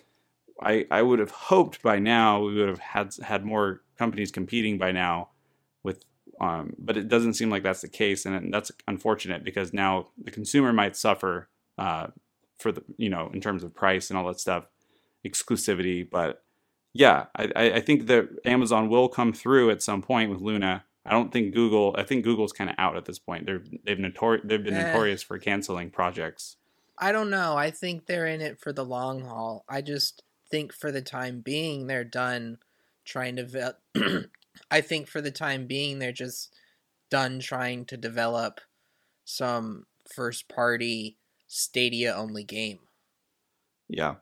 I, 0.61 0.87
I 0.91 1.03
would 1.03 1.21
have 1.21 1.31
hoped 1.31 1.83
by 1.83 2.01
now 2.01 2.41
we 2.43 2.57
would 2.57 2.69
have 2.69 2.81
had 2.81 3.15
had 3.23 3.45
more 3.45 3.83
companies 3.97 4.33
competing 4.33 4.77
by 4.77 4.93
now 4.93 5.31
with 5.83 6.05
um, 6.41 6.75
but 6.79 6.97
it 6.97 7.09
doesn't 7.09 7.35
seem 7.35 7.49
like 7.49 7.63
that's 7.63 7.81
the 7.81 7.89
case 7.89 8.27
and 8.27 8.53
that's 8.53 8.71
unfortunate 8.87 9.45
because 9.45 9.73
now 9.73 10.09
the 10.23 10.31
consumer 10.31 10.73
might 10.73 10.97
suffer 10.97 11.49
uh, 11.79 12.09
for 12.59 12.73
the 12.73 12.83
you 12.97 13.09
know 13.09 13.31
in 13.33 13.41
terms 13.41 13.63
of 13.65 13.75
price 13.75 14.11
and 14.11 14.19
all 14.19 14.27
that 14.27 14.41
stuff 14.41 14.65
exclusivity 15.27 16.09
but 16.09 16.43
yeah 16.93 17.27
I, 17.37 17.73
I 17.75 17.81
think 17.81 18.07
that 18.07 18.29
Amazon 18.45 18.89
will 18.89 19.09
come 19.09 19.33
through 19.33 19.71
at 19.71 19.83
some 19.83 20.03
point 20.03 20.31
with 20.31 20.41
Luna 20.41 20.85
I 21.05 21.11
don't 21.11 21.33
think 21.33 21.55
Google 21.55 21.95
I 21.99 22.03
think 22.05 22.25
Google's 22.25 22.53
kind 22.53 22.71
of 22.71 22.77
out 22.79 22.97
at 22.97 23.05
this 23.05 23.19
point 23.19 23.47
they're 23.47 23.63
they've 23.85 23.99
notori- 23.99 24.47
they've 24.47 24.63
been 24.63 24.75
Eh. 24.75 24.87
notorious 24.93 25.23
for 25.23 25.39
canceling 25.39 25.91
projects 25.91 26.57
I 27.01 27.13
don't 27.13 27.31
know. 27.31 27.57
I 27.57 27.71
think 27.71 28.07
they're 28.07 28.27
in 28.27 28.41
it 28.41 28.59
for 28.59 28.73
the 28.73 28.85
long 28.85 29.21
haul. 29.21 29.65
I 29.69 29.83
just 29.83 30.25
think 30.51 30.73
for 30.73 30.91
the 30.91 31.01
time 31.01 31.43
being 31.43 31.87
they're 31.87 32.03
done 32.03 32.59
trying 33.05 33.37
to 33.37 33.45
ve- 33.45 34.25
I 34.73 34.81
think 34.81 35.07
for 35.07 35.21
the 35.21 35.31
time 35.31 35.69
being 35.69 36.01
they're 36.01 36.11
just 36.11 36.53
done 37.09 37.39
trying 37.39 37.85
to 37.85 37.97
develop 37.97 38.61
some 39.25 39.87
first 40.13 40.49
party 40.49 41.19
Stadia 41.49 42.15
only 42.15 42.45
game. 42.45 42.79
Yeah. 43.89 44.17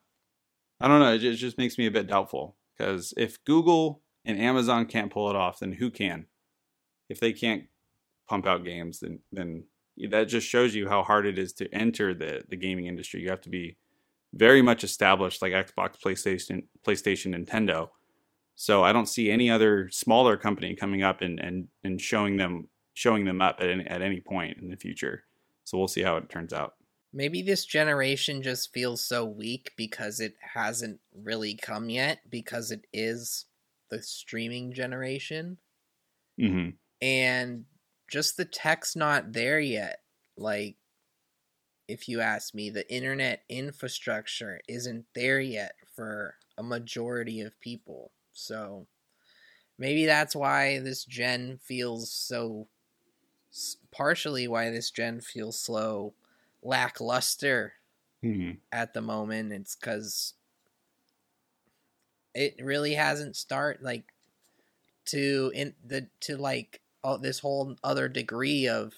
I 0.80 0.88
don't 0.88 1.00
know. 1.00 1.14
It 1.14 1.34
just 1.34 1.58
makes 1.58 1.76
me 1.76 1.86
a 1.86 1.90
bit 1.90 2.06
doubtful 2.06 2.56
because 2.76 3.12
if 3.16 3.42
Google 3.44 4.02
and 4.24 4.38
Amazon 4.38 4.86
can't 4.86 5.12
pull 5.12 5.28
it 5.30 5.36
off, 5.36 5.58
then 5.58 5.72
who 5.72 5.90
can? 5.90 6.26
If 7.08 7.20
they 7.20 7.32
can't 7.32 7.64
pump 8.28 8.46
out 8.46 8.64
games, 8.64 9.00
then 9.00 9.20
then 9.32 9.64
that 10.10 10.24
just 10.24 10.46
shows 10.46 10.74
you 10.74 10.88
how 10.88 11.02
hard 11.02 11.26
it 11.26 11.38
is 11.38 11.52
to 11.54 11.72
enter 11.74 12.14
the 12.14 12.42
the 12.48 12.56
gaming 12.56 12.86
industry. 12.86 13.22
You 13.22 13.30
have 13.30 13.40
to 13.42 13.48
be 13.50 13.76
very 14.34 14.60
much 14.60 14.84
established, 14.84 15.40
like 15.40 15.52
Xbox, 15.52 15.98
PlayStation, 15.98 16.64
PlayStation, 16.86 17.34
Nintendo. 17.34 17.88
So 18.56 18.82
I 18.82 18.92
don't 18.92 19.08
see 19.08 19.30
any 19.30 19.50
other 19.50 19.88
smaller 19.90 20.36
company 20.36 20.74
coming 20.74 21.02
up 21.02 21.22
and 21.22 21.38
and 21.40 21.68
and 21.84 22.00
showing 22.00 22.36
them 22.36 22.68
showing 22.94 23.24
them 23.24 23.40
up 23.40 23.56
at 23.60 23.68
any, 23.68 23.86
at 23.86 24.02
any 24.02 24.20
point 24.20 24.58
in 24.58 24.68
the 24.68 24.76
future. 24.76 25.24
So 25.64 25.78
we'll 25.78 25.88
see 25.88 26.02
how 26.02 26.16
it 26.16 26.28
turns 26.28 26.52
out. 26.52 26.74
Maybe 27.16 27.42
this 27.42 27.66
generation 27.66 28.42
just 28.42 28.72
feels 28.74 29.02
so 29.02 29.24
weak 29.26 29.72
because 29.76 30.20
it 30.20 30.36
hasn't 30.40 31.00
really 31.14 31.56
come 31.56 31.90
yet 31.90 32.30
because 32.30 32.70
it 32.70 32.86
is 32.92 33.46
the 33.90 34.02
streaming 34.04 34.72
generation 34.74 35.58
hmm 36.38 36.78
and 37.00 37.66
just 38.08 38.36
the 38.36 38.44
tech's 38.44 38.96
not 38.96 39.32
there 39.32 39.60
yet. 39.60 40.02
Like 40.36 40.76
if 41.88 42.08
you 42.08 42.20
ask 42.20 42.54
me, 42.54 42.70
the 42.70 42.90
internet 42.92 43.44
infrastructure 43.48 44.60
isn't 44.68 45.06
there 45.14 45.40
yet 45.40 45.76
for 45.94 46.36
a 46.58 46.62
majority 46.62 47.40
of 47.40 47.58
people. 47.60 48.12
So 48.32 48.88
maybe 49.78 50.06
that's 50.06 50.36
why 50.36 50.80
this 50.80 51.04
gen 51.04 51.58
feels 51.58 52.12
so 52.12 52.68
partially 53.90 54.46
why 54.48 54.70
this 54.70 54.90
gen 54.90 55.20
feels 55.20 55.58
slow 55.58 56.14
lackluster 56.66 57.74
hmm 58.22 58.52
at 58.72 58.94
the 58.94 59.00
moment 59.00 59.52
it's 59.52 59.76
because 59.76 60.34
it 62.34 62.54
really 62.62 62.94
hasn't 62.94 63.36
start 63.36 63.82
like 63.82 64.12
to 65.06 65.50
in 65.54 65.74
the 65.84 66.08
to 66.20 66.36
like 66.36 66.80
all 67.02 67.18
this 67.18 67.38
whole 67.38 67.76
other 67.82 68.08
degree 68.08 68.68
of 68.68 68.94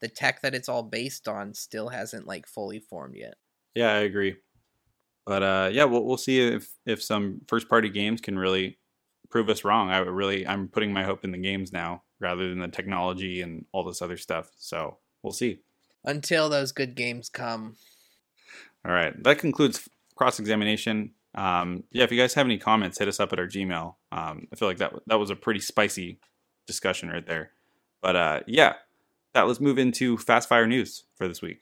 the 0.00 0.08
tech 0.08 0.40
that 0.40 0.54
it's 0.54 0.68
all 0.68 0.82
based 0.82 1.28
on 1.28 1.52
still 1.52 1.88
hasn't 1.88 2.26
like 2.26 2.46
fully 2.46 2.78
formed 2.78 3.16
yet. 3.16 3.34
Yeah, 3.74 3.92
I 3.92 3.98
agree. 3.98 4.36
But 5.26 5.42
uh, 5.42 5.70
yeah, 5.72 5.84
we'll 5.84 6.04
we'll 6.04 6.16
see 6.16 6.40
if 6.40 6.72
if 6.86 7.02
some 7.02 7.42
first 7.48 7.68
party 7.68 7.90
games 7.90 8.20
can 8.20 8.38
really 8.38 8.78
prove 9.28 9.48
us 9.48 9.64
wrong. 9.64 9.90
I 9.90 9.98
really 9.98 10.46
I'm 10.46 10.68
putting 10.68 10.92
my 10.92 11.04
hope 11.04 11.24
in 11.24 11.32
the 11.32 11.38
games 11.38 11.72
now 11.72 12.02
rather 12.18 12.48
than 12.48 12.58
the 12.58 12.68
technology 12.68 13.42
and 13.42 13.66
all 13.72 13.84
this 13.84 14.00
other 14.00 14.16
stuff. 14.16 14.50
So 14.56 14.98
we'll 15.22 15.32
see. 15.32 15.60
Until 16.04 16.48
those 16.48 16.72
good 16.72 16.94
games 16.94 17.28
come. 17.28 17.76
All 18.84 18.92
right, 18.92 19.12
that 19.22 19.38
concludes 19.38 19.88
cross 20.14 20.38
examination. 20.38 21.12
Um, 21.34 21.84
yeah, 21.92 22.04
if 22.04 22.10
you 22.10 22.18
guys 22.18 22.34
have 22.34 22.46
any 22.46 22.58
comments, 22.58 22.98
hit 22.98 23.08
us 23.08 23.20
up 23.20 23.32
at 23.32 23.38
our 23.38 23.46
Gmail. 23.46 23.94
Um, 24.10 24.48
I 24.52 24.56
feel 24.56 24.68
like 24.68 24.78
that 24.78 24.94
that 25.06 25.18
was 25.18 25.30
a 25.30 25.36
pretty 25.36 25.60
spicy 25.60 26.18
discussion 26.66 27.10
right 27.10 27.26
there. 27.26 27.50
But 28.00 28.16
uh, 28.16 28.40
yeah, 28.46 28.74
that 29.34 29.46
let's 29.46 29.60
move 29.60 29.78
into 29.78 30.16
fast 30.16 30.48
fire 30.48 30.66
news 30.66 31.04
for 31.16 31.28
this 31.28 31.42
week. 31.42 31.60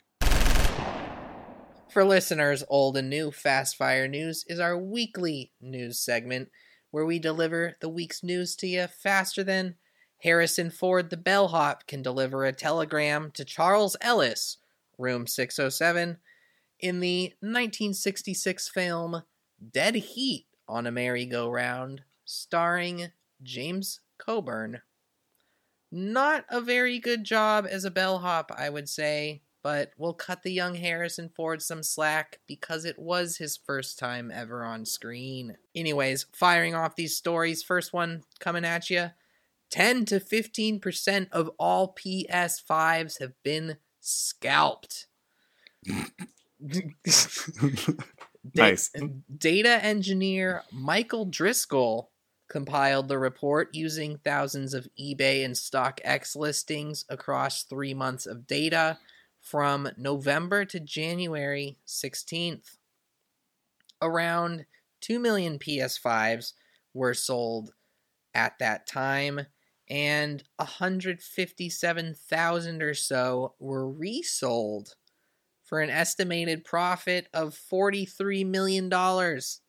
For 1.91 2.05
listeners 2.05 2.63
old 2.69 2.97
and 2.99 3.09
new, 3.09 3.31
Fast 3.31 3.77
Fire 3.77 4.07
News 4.07 4.45
is 4.47 4.61
our 4.61 4.77
weekly 4.77 5.53
news 5.61 5.99
segment 5.99 6.51
where 6.91 7.07
we 7.07 7.19
deliver 7.19 7.77
the 7.81 7.89
week's 7.89 8.23
news 8.23 8.55
to 8.57 8.67
you 8.67 8.87
faster 8.87 9.43
than 9.43 9.77
Harrison 10.23 10.71
Ford 10.71 11.11
the 11.11 11.17
bellhop 11.17 11.87
can 11.87 12.03
deliver 12.03 12.45
a 12.45 12.53
telegram 12.53 13.31
to 13.33 13.45
Charles 13.45 13.97
Ellis, 14.01 14.59
room 14.99 15.27
607, 15.27 16.19
in 16.81 17.01
the 17.01 17.35
1966 17.41 18.69
film 18.69 19.23
Dead 19.73 19.95
Heat 19.95 20.47
on 20.69 20.87
a 20.87 20.93
Merry-Go-Round, 20.93 22.03
starring 22.25 23.13
James 23.43 24.01
Coburn. 24.19 24.83
Not 25.91 26.45
a 26.51 26.61
very 26.61 26.99
good 26.99 27.25
job 27.25 27.67
as 27.71 27.85
a 27.85 27.91
bellhop, 27.91 28.53
I 28.57 28.69
would 28.71 28.89
say, 28.89 29.43
but 29.63 29.93
we'll 29.97 30.15
cut 30.15 30.43
the 30.43 30.53
young 30.53 30.75
Harrison 30.75 31.31
Ford 31.35 31.63
some 31.63 31.83
slack 31.83 32.41
because 32.47 32.85
it 32.85 32.99
was 32.99 33.37
his 33.37 33.57
first 33.57 33.99
time 33.99 34.31
ever 34.33 34.65
on 34.65 34.85
screen. 34.85 35.57
Anyways, 35.75 36.27
firing 36.33 36.75
off 36.75 36.97
these 36.97 37.17
stories, 37.17 37.63
first 37.63 37.93
one 37.93 38.25
coming 38.41 38.65
at 38.65 38.91
you 38.91 39.11
10 39.71 40.05
to 40.07 40.21
15% 40.21 41.29
of 41.31 41.51
all 41.59 41.95
PS5s 41.95 43.21
have 43.21 43.33
been 43.43 43.77
scalped. 44.01 45.07
nice. 48.55 48.91
Data 49.37 49.85
engineer 49.85 50.63
Michael 50.73 51.27
Driscoll 51.27 52.11
compiled 52.49 53.09
the 53.09 53.19
report 53.19 53.69
using 53.75 54.19
thousands 54.19 54.73
of 54.75 54.89
eBay 54.99 55.45
and 55.45 55.55
StockX 55.55 56.35
listings 56.35 57.05
across 57.09 57.63
three 57.63 57.95
months 57.95 58.27
of 58.27 58.47
data 58.47 58.99
from 59.41 59.89
November 59.97 60.65
to 60.65 60.81
January 60.81 61.79
16th. 61.87 62.77
Around 64.01 64.65
2 65.01 65.19
million 65.19 65.59
PS5s 65.59 66.55
were 66.95 67.15
sold 67.15 67.73
at 68.35 68.59
that 68.59 68.87
time, 68.87 69.47
and 69.91 70.45
157,000 70.57 72.83
or 72.83 72.95
so 72.95 73.55
were 73.59 73.91
resold 73.91 74.95
for 75.65 75.81
an 75.81 75.91
estimated 75.91 76.65
profit 76.65 77.29
of 77.35 77.59
$43 77.71 78.47
million. 78.47 78.89
That's 78.89 79.61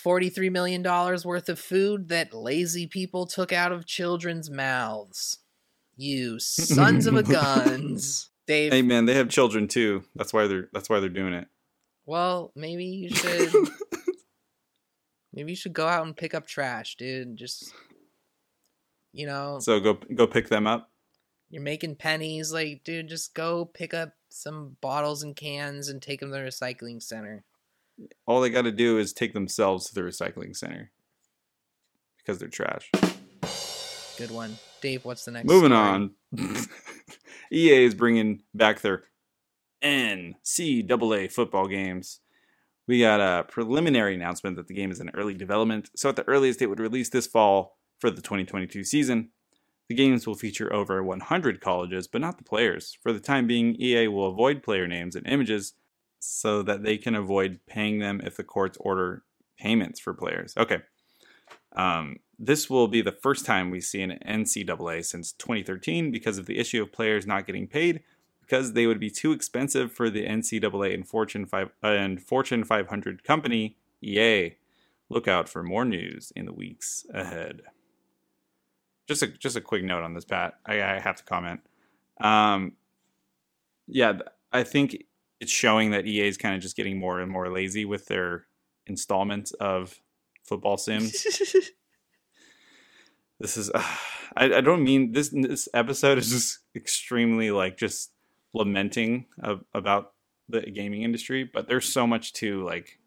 $43 0.00 0.50
million 0.50 0.82
worth 0.82 1.48
of 1.48 1.58
food 1.58 2.08
that 2.08 2.34
lazy 2.34 2.86
people 2.86 3.26
took 3.26 3.52
out 3.52 3.72
of 3.72 3.86
children's 3.86 4.50
mouths. 4.50 5.38
You 5.96 6.38
sons 6.38 7.06
of 7.06 7.14
a 7.14 7.22
guns. 7.22 8.30
Dave. 8.46 8.72
Hey 8.72 8.82
man, 8.82 9.06
they 9.06 9.14
have 9.14 9.28
children 9.28 9.66
too. 9.66 10.04
That's 10.14 10.32
why 10.32 10.46
they're 10.46 10.68
that's 10.72 10.88
why 10.88 11.00
they're 11.00 11.08
doing 11.08 11.32
it. 11.32 11.48
Well, 12.04 12.52
maybe 12.54 12.84
you 12.84 13.10
should 13.10 13.52
maybe 15.32 15.52
you 15.52 15.56
should 15.56 15.72
go 15.72 15.88
out 15.88 16.06
and 16.06 16.16
pick 16.16 16.34
up 16.34 16.46
trash, 16.46 16.96
dude. 16.96 17.36
Just 17.36 17.72
you 19.16 19.26
know, 19.26 19.58
So 19.60 19.80
go 19.80 19.94
go 20.14 20.26
pick 20.26 20.48
them 20.48 20.66
up. 20.66 20.90
you're 21.50 21.62
making 21.62 21.96
pennies 21.96 22.52
like 22.52 22.82
dude, 22.84 23.08
just 23.08 23.34
go 23.34 23.64
pick 23.64 23.94
up 23.94 24.12
some 24.28 24.76
bottles 24.80 25.22
and 25.22 25.34
cans 25.34 25.88
and 25.88 26.02
take 26.02 26.20
them 26.20 26.30
to 26.30 26.36
the 26.36 26.42
recycling 26.42 27.02
center. 27.02 27.44
All 28.26 28.40
they 28.42 28.50
got 28.50 28.62
to 28.62 28.72
do 28.72 28.98
is 28.98 29.12
take 29.14 29.32
themselves 29.32 29.86
to 29.88 29.94
the 29.94 30.02
recycling 30.02 30.54
center 30.54 30.90
because 32.18 32.38
they're 32.38 32.48
trash. 32.48 32.90
Good 34.18 34.30
one. 34.30 34.56
Dave, 34.82 35.04
what's 35.06 35.24
the 35.24 35.30
next 35.30 35.46
Moving 35.46 35.70
story? 35.70 35.88
on. 35.88 36.10
EA 37.52 37.84
is 37.84 37.94
bringing 37.94 38.42
back 38.54 38.80
their 38.82 39.04
NCAA 39.82 41.30
football 41.32 41.68
games. 41.68 42.20
We 42.86 43.00
got 43.00 43.20
a 43.20 43.44
preliminary 43.44 44.14
announcement 44.14 44.56
that 44.56 44.68
the 44.68 44.74
game 44.74 44.90
is 44.90 45.00
in 45.00 45.10
early 45.10 45.34
development, 45.34 45.90
so 45.96 46.08
at 46.08 46.16
the 46.16 46.28
earliest 46.28 46.62
it 46.62 46.66
would 46.66 46.78
release 46.80 47.08
this 47.08 47.26
fall 47.26 47.75
for 47.98 48.10
the 48.10 48.22
2022 48.22 48.84
season. 48.84 49.30
The 49.88 49.94
games 49.94 50.26
will 50.26 50.34
feature 50.34 50.72
over 50.72 51.02
100 51.02 51.60
colleges, 51.60 52.08
but 52.08 52.20
not 52.20 52.38
the 52.38 52.44
players. 52.44 52.98
For 53.02 53.12
the 53.12 53.20
time 53.20 53.46
being, 53.46 53.76
EA 53.80 54.08
will 54.08 54.26
avoid 54.26 54.62
player 54.62 54.86
names 54.86 55.14
and 55.14 55.26
images 55.26 55.74
so 56.18 56.62
that 56.62 56.82
they 56.82 56.98
can 56.98 57.14
avoid 57.14 57.60
paying 57.66 58.00
them 58.00 58.20
if 58.24 58.36
the 58.36 58.44
courts 58.44 58.76
order 58.80 59.22
payments 59.58 60.00
for 60.00 60.12
players. 60.12 60.54
Okay. 60.56 60.78
Um, 61.76 62.16
this 62.38 62.68
will 62.68 62.88
be 62.88 63.00
the 63.00 63.12
first 63.12 63.46
time 63.46 63.70
we 63.70 63.80
see 63.80 64.02
an 64.02 64.18
NCAA 64.26 65.04
since 65.04 65.32
2013 65.32 66.10
because 66.10 66.38
of 66.38 66.46
the 66.46 66.58
issue 66.58 66.82
of 66.82 66.92
players 66.92 67.26
not 67.26 67.46
getting 67.46 67.66
paid 67.66 68.02
because 68.40 68.72
they 68.72 68.86
would 68.86 69.00
be 69.00 69.10
too 69.10 69.32
expensive 69.32 69.92
for 69.92 70.10
the 70.10 70.26
NCAA 70.26 70.94
and 70.94 71.06
Fortune 71.06 71.46
5 71.46 71.70
uh, 71.82 71.86
and 71.86 72.22
Fortune 72.22 72.64
500 72.64 73.24
company 73.24 73.76
EA. 74.02 74.56
Look 75.08 75.28
out 75.28 75.48
for 75.48 75.62
more 75.62 75.84
news 75.84 76.32
in 76.34 76.46
the 76.46 76.52
weeks 76.52 77.06
ahead. 77.12 77.62
Just 79.06 79.22
a 79.22 79.28
just 79.28 79.56
a 79.56 79.60
quick 79.60 79.84
note 79.84 80.02
on 80.02 80.14
this, 80.14 80.24
Pat. 80.24 80.54
I, 80.66 80.82
I 80.82 81.00
have 81.00 81.16
to 81.16 81.24
comment. 81.24 81.60
Um, 82.20 82.72
yeah, 83.86 84.18
I 84.52 84.64
think 84.64 84.96
it's 85.40 85.52
showing 85.52 85.90
that 85.90 86.06
EA 86.06 86.28
is 86.28 86.36
kind 86.36 86.54
of 86.54 86.60
just 86.60 86.76
getting 86.76 86.98
more 86.98 87.20
and 87.20 87.30
more 87.30 87.50
lazy 87.50 87.84
with 87.84 88.06
their 88.06 88.46
installments 88.86 89.52
of 89.52 90.00
football 90.44 90.76
sims 90.76 91.12
this 93.40 93.56
is 93.56 93.70
uh, 93.70 93.82
I, 94.36 94.54
I 94.54 94.60
don't 94.60 94.84
mean 94.84 95.12
this 95.12 95.30
this 95.30 95.68
episode 95.74 96.18
is 96.18 96.30
just 96.30 96.60
extremely 96.74 97.50
like 97.50 97.76
just 97.76 98.12
lamenting 98.54 99.26
of, 99.42 99.64
about 99.74 100.12
the 100.48 100.62
gaming 100.62 101.02
industry 101.02 101.44
but 101.44 101.68
there's 101.68 101.92
so 101.92 102.06
much 102.06 102.32
to 102.34 102.64
like 102.64 102.98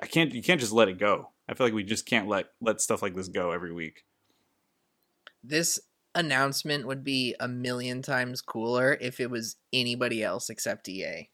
i 0.00 0.06
can't 0.06 0.32
you 0.32 0.42
can't 0.42 0.60
just 0.60 0.72
let 0.72 0.88
it 0.88 0.98
go 0.98 1.30
i 1.48 1.54
feel 1.54 1.66
like 1.66 1.74
we 1.74 1.84
just 1.84 2.06
can't 2.06 2.28
let 2.28 2.46
let 2.60 2.80
stuff 2.80 3.02
like 3.02 3.14
this 3.14 3.28
go 3.28 3.52
every 3.52 3.72
week 3.72 4.04
This 5.48 5.80
announcement 6.14 6.86
would 6.86 7.04
be 7.04 7.34
a 7.38 7.46
million 7.46 8.02
times 8.02 8.40
cooler 8.40 8.96
if 9.00 9.20
it 9.20 9.30
was 9.30 9.56
anybody 9.72 10.22
else 10.22 10.48
except 10.50 10.88
EA. 10.88 11.28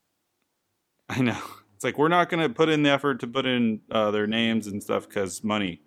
i 1.08 1.20
know. 1.20 1.40
It's 1.74 1.84
like 1.84 1.98
we're 1.98 2.08
not 2.08 2.28
going 2.28 2.42
to 2.46 2.54
put 2.54 2.68
in 2.68 2.82
the 2.82 2.90
effort 2.90 3.20
to 3.20 3.26
put 3.26 3.46
in 3.46 3.80
uh, 3.90 4.10
their 4.10 4.26
names 4.26 4.66
and 4.66 4.82
stuff 4.82 5.08
because 5.08 5.42
money. 5.42 5.80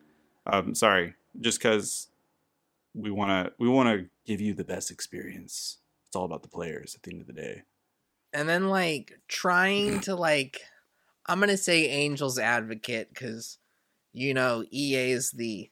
Um 0.46 0.76
sorry. 0.76 1.16
Just 1.40 1.60
because 1.60 2.10
we 2.94 3.12
want 3.12 3.30
to 3.32 3.54
we 3.58 3.68
want 3.68 3.90
to 3.90 4.10
give 4.26 4.42
you 4.42 4.54
the 4.54 4.64
best 4.64 4.92
experience. 4.92 5.78
It's 6.08 6.16
all 6.16 6.26
about 6.26 6.42
the 6.42 6.50
players 6.50 6.96
at 6.96 7.04
the 7.04 7.12
end 7.12 7.22
of 7.22 7.28
the 7.28 7.34
day. 7.34 7.64
And 8.34 8.48
then 8.48 8.70
like 8.70 9.20
trying 9.28 10.02
to 10.02 10.16
like 10.16 10.62
i'm 11.28 11.40
gonna 11.40 11.58
say 11.58 11.88
angels 11.88 12.38
advocate 12.38 13.10
because 13.10 13.58
you 14.14 14.34
know 14.34 14.64
ea 14.72 15.12
is 15.12 15.32
the 15.32 15.70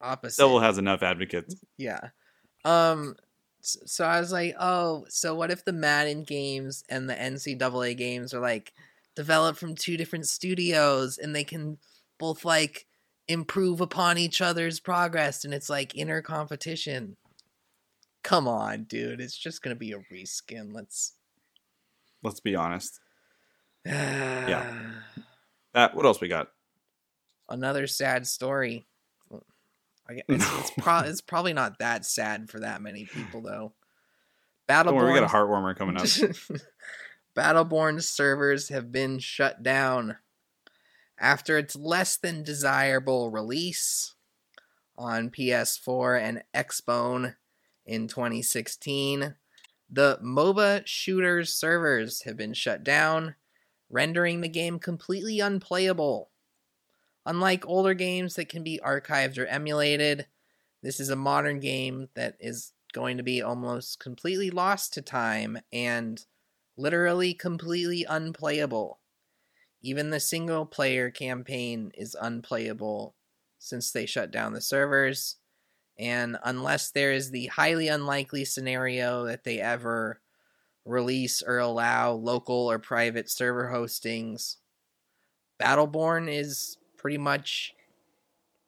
opposite. 0.00 0.42
Devil 0.42 0.60
has 0.60 0.78
enough 0.78 1.02
advocates. 1.02 1.54
Yeah. 1.76 2.10
Um 2.64 3.16
so 3.62 4.04
i 4.04 4.18
was 4.18 4.32
like 4.32 4.54
oh 4.58 5.04
so 5.08 5.34
what 5.34 5.50
if 5.50 5.64
the 5.64 5.72
madden 5.72 6.22
games 6.22 6.82
and 6.88 7.08
the 7.08 7.14
ncaa 7.14 7.96
games 7.96 8.32
are 8.32 8.40
like 8.40 8.72
developed 9.14 9.58
from 9.58 9.74
two 9.74 9.96
different 9.96 10.26
studios 10.26 11.18
and 11.18 11.34
they 11.34 11.44
can 11.44 11.76
both 12.18 12.44
like 12.44 12.86
improve 13.28 13.80
upon 13.80 14.18
each 14.18 14.40
other's 14.40 14.80
progress 14.80 15.44
and 15.44 15.52
it's 15.52 15.68
like 15.70 15.96
inner 15.96 16.22
competition? 16.22 17.16
Come 18.22 18.48
on 18.48 18.84
dude. 18.84 19.20
It's 19.20 19.36
just 19.36 19.62
gonna 19.62 19.76
be 19.76 19.92
a 19.92 19.98
reskin. 20.12 20.72
Let's 20.72 21.14
let's 22.22 22.40
be 22.40 22.56
honest. 22.56 23.00
Yeah. 23.86 24.92
That 25.74 25.94
what 25.94 26.04
else 26.04 26.20
we 26.20 26.28
got? 26.28 26.48
Another 27.48 27.86
sad 27.86 28.26
story. 28.26 28.86
I 30.10 30.22
it's, 30.28 30.58
it's, 30.60 30.70
pro- 30.78 30.98
it's 31.06 31.20
probably 31.20 31.52
not 31.52 31.78
that 31.78 32.04
sad 32.04 32.50
for 32.50 32.60
that 32.60 32.82
many 32.82 33.04
people 33.04 33.42
though. 33.42 33.72
Don't 34.68 34.94
worry, 34.94 35.12
we 35.12 35.18
got 35.18 35.24
a 35.24 35.32
Battleborn, 35.32 35.74
heartwarmer 35.74 35.76
coming 35.76 35.96
up. 35.96 36.06
Battleborn 37.36 38.02
servers 38.02 38.68
have 38.68 38.92
been 38.92 39.18
shut 39.18 39.62
down 39.62 40.16
After 41.18 41.58
its 41.58 41.74
less 41.74 42.16
than 42.16 42.44
desirable 42.44 43.30
release 43.30 44.14
on 44.96 45.30
PS4 45.30 46.20
and 46.20 46.42
Xbone 46.54 47.34
in 47.84 48.06
2016, 48.06 49.34
the 49.90 50.18
MOBA 50.22 50.86
shooters 50.86 51.52
servers 51.52 52.22
have 52.22 52.36
been 52.36 52.54
shut 52.54 52.84
down, 52.84 53.34
rendering 53.88 54.40
the 54.40 54.48
game 54.48 54.78
completely 54.78 55.40
unplayable. 55.40 56.29
Unlike 57.26 57.66
older 57.66 57.94
games 57.94 58.34
that 58.34 58.48
can 58.48 58.62
be 58.62 58.80
archived 58.84 59.38
or 59.38 59.46
emulated, 59.46 60.26
this 60.82 61.00
is 61.00 61.10
a 61.10 61.16
modern 61.16 61.60
game 61.60 62.08
that 62.14 62.36
is 62.40 62.72
going 62.92 63.16
to 63.18 63.22
be 63.22 63.42
almost 63.42 64.00
completely 64.00 64.50
lost 64.50 64.94
to 64.94 65.02
time 65.02 65.58
and 65.72 66.24
literally 66.76 67.34
completely 67.34 68.04
unplayable. 68.08 69.00
Even 69.82 70.10
the 70.10 70.20
single 70.20 70.66
player 70.66 71.10
campaign 71.10 71.92
is 71.94 72.16
unplayable 72.20 73.14
since 73.58 73.90
they 73.90 74.06
shut 74.06 74.30
down 74.30 74.52
the 74.52 74.60
servers. 74.60 75.36
And 75.98 76.38
unless 76.44 76.90
there 76.90 77.12
is 77.12 77.30
the 77.30 77.46
highly 77.46 77.88
unlikely 77.88 78.46
scenario 78.46 79.24
that 79.26 79.44
they 79.44 79.60
ever 79.60 80.20
release 80.86 81.42
or 81.42 81.58
allow 81.58 82.12
local 82.12 82.70
or 82.70 82.78
private 82.78 83.30
server 83.30 83.70
hostings, 83.72 84.56
Battleborn 85.60 86.32
is 86.32 86.78
pretty 87.00 87.18
much 87.18 87.74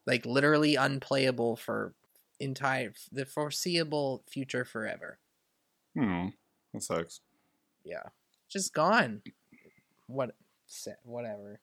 like 0.07 0.25
literally 0.27 0.75
unplayable 0.75 1.55
for 1.57 1.93
entire 2.41 2.93
the 3.13 3.25
foreseeable 3.27 4.23
future 4.29 4.65
forever. 4.65 5.19
Hmm. 5.97 6.29
That 6.73 6.83
sucks. 6.83 7.21
Yeah. 7.85 8.03
Just 8.49 8.73
gone. 8.73 9.23
What 10.07 10.35
whatever. 11.05 11.61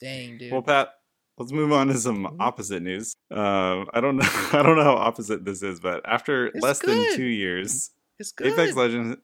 Dang, 0.00 0.36
dude. 0.38 0.52
Well, 0.52 0.62
Pat, 0.62 0.90
let's 1.38 1.52
move 1.52 1.72
on 1.72 1.86
to 1.88 1.94
some 1.98 2.24
Mhm. 2.26 2.36
opposite 2.38 2.82
news. 2.82 3.16
Uh, 3.30 3.84
I 3.94 4.00
don't 4.00 4.16
know. 4.18 4.28
I 4.52 4.62
don't 4.62 4.76
know 4.76 4.84
how 4.84 4.96
opposite 4.96 5.44
this 5.44 5.62
is, 5.62 5.80
but 5.80 6.02
after 6.06 6.48
It's 6.48 6.60
less 6.62 6.78
than 6.80 7.16
two 7.16 7.24
years, 7.24 7.90
it's 8.18 8.32
good. 8.32 8.48
Apex 8.52 8.76
Legends, 8.76 9.16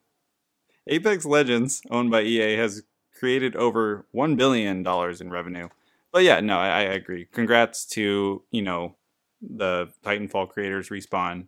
Apex 0.87 1.25
Legends, 1.25 1.81
owned 1.91 2.09
by 2.09 2.23
EA, 2.23 2.55
has 2.57 2.83
created 3.17 3.55
over 3.55 4.05
one 4.11 4.35
billion 4.35 4.81
dollars 4.81 5.21
in 5.21 5.29
revenue. 5.29 5.69
But 6.11 6.23
yeah, 6.23 6.39
no, 6.41 6.57
I, 6.57 6.67
I 6.79 6.81
agree. 6.81 7.25
Congrats 7.31 7.85
to 7.87 8.43
you 8.51 8.61
know 8.61 8.95
the 9.41 9.91
Titanfall 10.03 10.49
creators, 10.49 10.89
Respawn, 10.89 11.47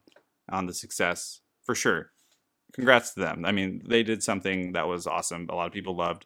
on 0.49 0.65
the 0.65 0.73
success 0.73 1.41
for 1.63 1.75
sure. 1.75 2.11
Congrats 2.73 3.13
to 3.13 3.19
them. 3.19 3.45
I 3.45 3.51
mean, 3.51 3.83
they 3.87 4.01
did 4.03 4.23
something 4.23 4.71
that 4.73 4.87
was 4.87 5.05
awesome. 5.05 5.47
A 5.49 5.55
lot 5.55 5.67
of 5.67 5.73
people 5.73 5.95
loved, 5.95 6.25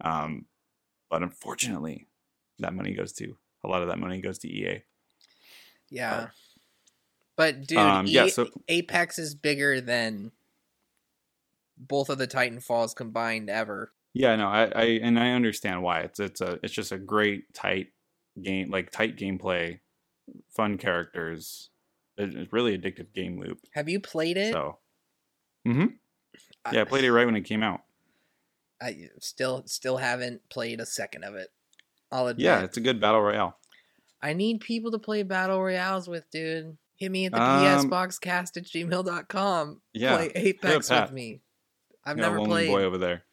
um, 0.00 0.46
but 1.10 1.22
unfortunately, 1.22 2.06
that 2.58 2.74
money 2.74 2.92
goes 2.92 3.12
to 3.14 3.36
a 3.62 3.68
lot 3.68 3.82
of 3.82 3.88
that 3.88 3.98
money 3.98 4.20
goes 4.20 4.38
to 4.38 4.48
EA. 4.48 4.82
Yeah. 5.90 6.28
But 7.36 7.66
dude, 7.66 7.78
Um, 7.78 8.06
yeah, 8.06 8.24
E- 8.24 8.30
so- 8.30 8.48
Apex 8.68 9.18
is 9.18 9.34
bigger 9.34 9.80
than 9.80 10.32
both 11.76 12.08
of 12.08 12.18
the 12.18 12.26
Titanfalls 12.26 12.96
combined 12.96 13.50
ever. 13.50 13.92
Yeah, 14.18 14.34
no, 14.36 14.48
I, 14.48 14.64
I 14.74 14.84
and 15.02 15.18
I 15.20 15.32
understand 15.32 15.82
why. 15.82 16.00
It's 16.00 16.18
it's 16.18 16.40
a 16.40 16.58
it's 16.62 16.72
just 16.72 16.90
a 16.90 16.96
great 16.96 17.52
tight 17.52 17.88
game, 18.42 18.70
like 18.70 18.90
tight 18.90 19.18
gameplay, 19.18 19.80
fun 20.48 20.78
characters. 20.78 21.68
It's 22.16 22.50
really 22.50 22.78
addictive 22.78 23.12
game 23.14 23.38
loop. 23.38 23.58
Have 23.74 23.90
you 23.90 24.00
played 24.00 24.38
it? 24.38 24.54
So, 24.54 24.78
mm-hmm. 25.68 25.88
yeah, 26.72 26.80
I 26.80 26.84
played 26.84 27.04
it 27.04 27.12
right 27.12 27.26
when 27.26 27.36
it 27.36 27.42
came 27.42 27.62
out. 27.62 27.82
I 28.80 29.10
still 29.20 29.64
still 29.66 29.98
haven't 29.98 30.48
played 30.48 30.80
a 30.80 30.86
second 30.86 31.24
of 31.24 31.34
it. 31.34 31.48
I'll 32.10 32.28
admit. 32.28 32.42
Yeah, 32.42 32.62
it's 32.62 32.78
a 32.78 32.80
good 32.80 32.98
battle 32.98 33.20
royale. 33.20 33.58
I 34.22 34.32
need 34.32 34.60
people 34.60 34.92
to 34.92 34.98
play 34.98 35.24
battle 35.24 35.62
royales 35.62 36.08
with, 36.08 36.24
dude. 36.30 36.78
Hit 36.96 37.12
me 37.12 37.26
at 37.26 37.32
the 37.32 37.42
Um, 37.42 37.90
psboxcast 37.90 38.56
at 38.56 38.64
gmail.com. 38.64 39.82
Yeah, 39.92 40.16
Play 40.16 40.32
Apex 40.34 40.88
with 40.88 41.12
me. 41.12 41.42
I've 42.02 42.16
never 42.16 42.40
lonely 42.40 42.64
played. 42.64 42.68
boy 42.68 42.82
over 42.84 42.96
there. 42.96 43.24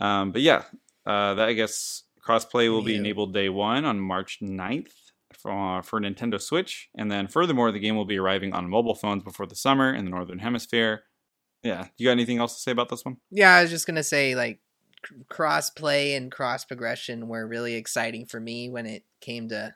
Um, 0.00 0.32
but 0.32 0.42
yeah, 0.42 0.64
uh, 1.06 1.34
that 1.34 1.48
I 1.48 1.52
guess 1.52 2.04
crossplay 2.26 2.70
will 2.70 2.82
be 2.82 2.92
Yeah. 2.92 2.98
enabled 3.00 3.34
day 3.34 3.48
one 3.48 3.84
on 3.84 4.00
March 4.00 4.38
9th 4.42 4.92
for, 5.34 5.82
for 5.82 6.00
Nintendo 6.00 6.40
Switch, 6.40 6.88
and 6.96 7.10
then 7.10 7.28
furthermore, 7.28 7.70
the 7.72 7.78
game 7.78 7.96
will 7.96 8.04
be 8.04 8.18
arriving 8.18 8.52
on 8.52 8.68
mobile 8.68 8.94
phones 8.94 9.22
before 9.22 9.46
the 9.46 9.54
summer 9.56 9.92
in 9.94 10.04
the 10.04 10.10
Northern 10.10 10.38
Hemisphere. 10.40 11.02
Yeah, 11.62 11.88
you 11.98 12.06
got 12.06 12.12
anything 12.12 12.38
else 12.38 12.54
to 12.54 12.60
say 12.60 12.70
about 12.72 12.88
this 12.88 13.04
one? 13.04 13.18
Yeah, 13.30 13.54
I 13.54 13.62
was 13.62 13.70
just 13.70 13.86
gonna 13.86 14.02
say 14.02 14.34
like 14.34 14.60
cross 15.28 15.70
play 15.70 16.14
and 16.14 16.30
cross 16.30 16.64
progression 16.64 17.28
were 17.28 17.46
really 17.46 17.74
exciting 17.74 18.26
for 18.26 18.38
me 18.40 18.68
when 18.68 18.86
it 18.86 19.04
came 19.20 19.48
to 19.48 19.74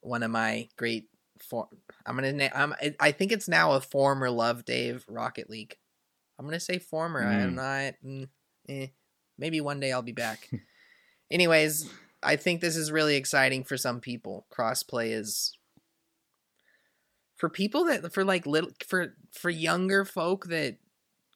one 0.00 0.22
of 0.22 0.30
my 0.30 0.68
great 0.76 1.08
for 1.48 1.68
I'm 2.06 2.14
gonna 2.16 2.32
name. 2.32 2.50
I'm 2.54 2.74
I- 3.00 3.12
think 3.12 3.32
it's 3.32 3.48
now 3.48 3.72
a 3.72 3.80
former 3.80 4.30
love 4.30 4.64
Dave 4.64 5.04
Rocket 5.08 5.48
League. 5.50 5.76
I'm 6.38 6.44
gonna 6.46 6.60
say 6.60 6.78
former. 6.78 7.22
I'm 7.22 7.52
Mm. 7.52 7.54
not. 7.54 7.94
Mm, 8.04 8.28
eh. 8.68 8.86
Maybe 9.42 9.60
one 9.60 9.80
day 9.80 9.90
I'll 9.90 10.02
be 10.02 10.12
back. 10.12 10.48
Anyways, 11.30 11.90
I 12.22 12.36
think 12.36 12.60
this 12.60 12.76
is 12.76 12.92
really 12.92 13.16
exciting 13.16 13.64
for 13.64 13.76
some 13.76 13.98
people. 13.98 14.46
Crossplay 14.56 15.10
is 15.10 15.58
for 17.34 17.48
people 17.48 17.86
that 17.86 18.14
for 18.14 18.24
like 18.24 18.46
little 18.46 18.70
for 18.86 19.16
for 19.32 19.50
younger 19.50 20.04
folk 20.04 20.46
that 20.46 20.76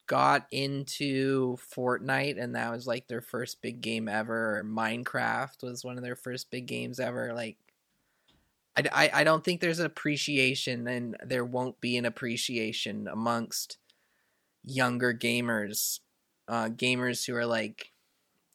got 0.07 0.47
into 0.51 1.57
Fortnite 1.57 2.41
and 2.41 2.55
that 2.55 2.71
was 2.71 2.87
like 2.87 3.09
their 3.09 3.19
first 3.19 3.61
big 3.61 3.81
game 3.81 4.07
ever 4.07 4.59
or 4.59 4.63
Minecraft 4.63 5.61
was 5.63 5.83
one 5.83 5.97
of 5.97 6.03
their 6.05 6.15
first 6.15 6.49
big 6.49 6.65
games 6.65 7.01
ever 7.01 7.33
like 7.33 7.57
I, 8.77 8.83
I, 8.93 9.11
I 9.15 9.23
don't 9.25 9.43
think 9.43 9.59
there's 9.59 9.79
an 9.79 9.85
appreciation 9.85 10.87
and 10.87 11.17
there 11.25 11.43
won't 11.43 11.81
be 11.81 11.97
an 11.97 12.05
appreciation 12.05 13.09
amongst 13.11 13.79
younger 14.63 15.13
gamers 15.13 15.99
uh 16.47 16.69
gamers 16.69 17.27
who 17.27 17.35
are 17.35 17.45
like 17.45 17.91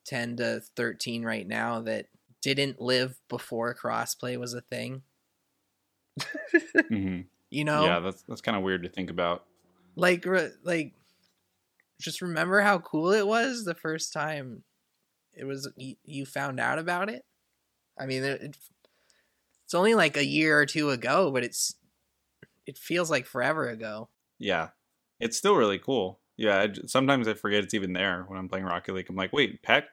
10 0.05 0.37
to 0.37 0.61
13 0.77 1.25
right 1.25 1.47
now 1.47 1.81
that 1.83 2.07
didn't 2.41 2.81
live 2.81 3.19
before 3.29 3.75
crossplay 3.75 4.37
was 4.39 4.55
a 4.55 4.61
thing. 4.61 5.03
Hmm 6.89 7.21
you 7.51 7.65
know? 7.65 7.85
Yeah, 7.85 8.01
that's 8.01 8.23
that's 8.23 8.41
kind 8.41 8.57
of 8.57 8.63
weird 8.63 8.83
to 8.83 8.89
think 8.89 9.11
about. 9.11 9.45
like 9.97 10.25
re- 10.25 10.53
like 10.65 10.95
just 12.01 12.23
remember 12.23 12.61
how 12.61 12.79
cool 12.79 13.13
it 13.13 13.27
was 13.27 13.65
the 13.65 13.75
first 13.75 14.13
time 14.13 14.65
it 15.35 15.45
was 15.45 15.71
you, 15.77 15.97
you 16.05 16.27
found 16.27 16.59
out 16.61 16.79
about 16.79 17.09
it? 17.11 17.25
I 17.99 18.07
mean 18.07 18.25
it, 18.25 18.43
it- 18.43 18.59
it's 19.65 19.75
only 19.75 19.95
like 19.95 20.17
a 20.19 20.25
year 20.27 20.59
or 20.59 20.67
two 20.67 20.91
ago 20.91 21.31
but 21.31 21.45
it's 21.45 21.75
it 22.67 22.77
feels 22.79 23.11
like 23.11 23.27
forever 23.27 23.69
ago. 23.69 24.09
Yeah, 24.39 24.69
it's 25.21 25.37
still 25.37 25.55
really 25.57 25.79
cool. 25.79 26.21
Yeah, 26.43 26.59
I 26.61 26.73
sometimes 26.87 27.29
I 27.29 27.35
forget 27.35 27.63
it's 27.63 27.75
even 27.75 27.93
there 27.93 28.25
when 28.27 28.39
I'm 28.39 28.49
playing 28.49 28.65
Rocket 28.65 28.95
League. 28.95 29.07
I'm 29.09 29.17
like, 29.17 29.33
wait, 29.33 29.63
Pat, 29.63 29.87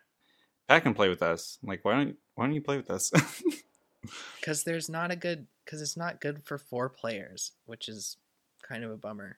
Pat 0.68 0.82
can 0.84 0.93
play 0.95 1.08
with 1.08 1.22
us. 1.22 1.60
I'm 1.62 1.70
like, 1.70 1.86
why 1.86 1.93
don't 1.95 2.16
why 2.36 2.45
don't 2.45 2.56
you 2.56 2.62
play 2.62 2.78
with 2.78 2.89
us? 2.89 3.12
because 4.39 4.64
there's 4.64 4.89
not 4.89 5.12
a 5.12 5.16
good 5.16 5.45
because 5.64 5.82
it's 5.82 5.97
not 5.97 6.22
good 6.22 6.41
for 6.45 6.58
four 6.58 6.88
players 6.88 7.52
which 7.66 7.89
is 7.89 8.16
kind 8.64 8.86
of 8.86 8.91
a 8.91 8.95
bummer 8.95 9.38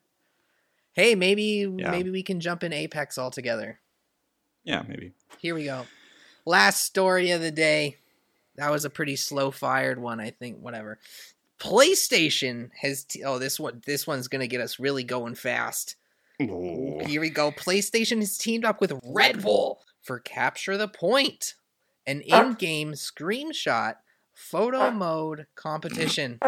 hey 0.94 1.16
maybe 1.16 1.68
Yeah. 1.78 1.90
maybe 1.90 2.12
we 2.12 2.22
can 2.22 2.40
jump 2.40 2.64
in 2.64 2.72
apex 2.72 3.18
all 3.18 3.32
together 3.32 3.80
yeah, 4.64 4.84
maybe. 4.88 5.14
Here 5.40 5.56
we 5.56 5.66
go. 5.66 5.88
Last 6.46 6.84
story 6.84 7.32
of 7.32 7.42
the 7.42 7.50
day. 7.52 7.98
That 8.58 8.70
was 8.70 8.86
a 8.86 8.92
pretty 8.92 9.16
slow 9.16 9.50
fired 9.50 10.00
one, 10.00 10.20
I 10.20 10.30
think. 10.30 10.60
Whatever. 10.60 11.00
PlayStation 11.60 12.70
has. 12.80 13.04
T- 13.06 13.24
oh, 13.24 13.40
this 13.40 13.60
one. 13.60 13.82
This 13.86 14.06
one's 14.06 14.28
gonna 14.28 14.48
get 14.48 14.62
us 14.62 14.80
really 14.80 15.04
going 15.04 15.36
fast. 15.36 15.96
Here 16.48 17.22
we 17.22 17.30
go. 17.30 17.52
PlayStation 17.52 18.20
has 18.20 18.38
teamed 18.38 18.66
up 18.66 18.82
with 18.82 18.94
Red 19.06 19.42
Bull 19.42 19.80
for 20.02 20.20
Capture 20.20 20.78
the 20.78 20.88
Point, 20.88 21.56
an 22.08 22.22
in-game 22.22 22.94
screenshot 22.94 23.96
photo 24.34 24.92
mode 24.92 25.48
competition. 25.56 26.40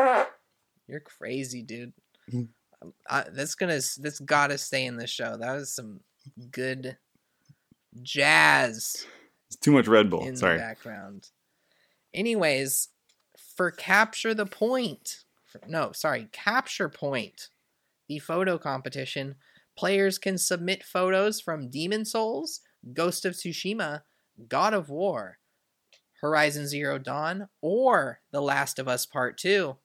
You're 0.88 1.00
crazy, 1.00 1.62
dude. 1.62 1.94
Mhm. 2.32 2.48
Um, 2.82 2.94
I, 3.10 3.26
that's 3.32 3.56
gonna. 3.56 3.80
That's 4.00 4.20
gotta 4.20 4.58
stay 4.58 4.86
in 4.86 4.98
the 4.98 5.08
show. 5.08 5.38
That 5.38 5.54
was 5.54 5.72
some 5.74 6.02
good 6.52 6.98
jazz 8.02 9.06
It's 9.48 9.56
too 9.58 9.72
much 9.72 9.88
Red 9.88 10.10
Bull. 10.10 10.26
in 10.26 10.36
Sorry. 10.36 10.58
the 10.58 10.64
background. 10.64 11.30
Anyways, 12.14 12.90
for 13.56 13.72
capture 13.72 14.34
the 14.34 14.46
point, 14.46 15.24
for- 15.46 15.62
no, 15.68 15.92
sorry, 15.94 16.28
capture 16.32 16.90
point, 16.90 17.50
the 18.08 18.20
photo 18.20 18.58
competition, 18.58 19.36
players 19.76 20.18
can 20.18 20.38
submit 20.38 20.84
photos 20.84 21.42
from 21.42 21.70
Demon's 21.70 22.12
Souls, 22.12 22.62
Ghost 22.94 23.26
of 23.26 23.34
Tsushima, 23.34 24.02
God 24.48 24.74
of 24.74 24.90
War, 24.90 25.40
Horizon 26.22 26.68
Zero 26.68 26.98
Dawn, 26.98 27.50
or 27.62 28.22
The 28.32 28.42
Last 28.42 28.80
of 28.80 28.88
Us 28.88 29.06
Part 29.06 29.38
2. 29.38 29.76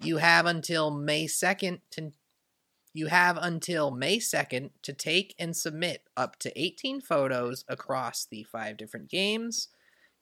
You 0.00 0.16
have 0.18 0.46
until 0.46 0.90
May 0.90 1.26
2nd 1.26 1.80
to 1.92 2.12
you 2.94 3.06
have 3.06 3.38
until 3.40 3.90
May 3.90 4.18
2nd 4.18 4.70
to 4.82 4.92
take 4.92 5.34
and 5.38 5.56
submit 5.56 6.02
up 6.16 6.38
to 6.40 6.60
18 6.60 7.00
photos 7.00 7.64
across 7.66 8.26
the 8.26 8.42
five 8.44 8.76
different 8.76 9.08
games. 9.08 9.68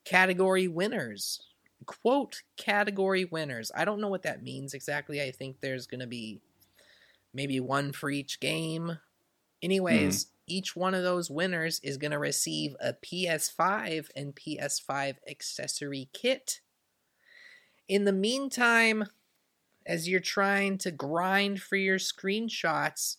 category 0.05 0.67
winners. 0.67 1.41
Quote 1.85 2.43
category 2.57 3.25
winners. 3.25 3.71
I 3.75 3.85
don't 3.85 3.99
know 3.99 4.07
what 4.07 4.23
that 4.23 4.41
means 4.41 4.73
exactly. 4.73 5.21
I 5.21 5.31
think 5.31 5.59
there's 5.59 5.85
going 5.85 5.99
to 5.99 6.07
be 6.07 6.39
maybe 7.33 7.59
one 7.59 7.91
for 7.91 8.09
each 8.09 8.39
game. 8.39 8.85
Hmm. 8.87 8.93
Anyways, 9.63 10.27
each 10.47 10.75
one 10.75 10.93
of 10.93 11.03
those 11.03 11.29
winners 11.29 11.79
is 11.83 11.97
going 11.97 12.11
to 12.11 12.19
receive 12.19 12.75
a 12.79 12.93
PS5 12.93 14.09
and 14.15 14.35
PS5 14.35 15.15
accessory 15.29 16.09
kit. 16.13 16.61
In 17.87 18.05
the 18.05 18.13
meantime, 18.13 19.05
as 19.85 20.07
you're 20.07 20.19
trying 20.19 20.77
to 20.79 20.91
grind 20.91 21.61
for 21.61 21.75
your 21.75 21.97
screenshots, 21.97 23.17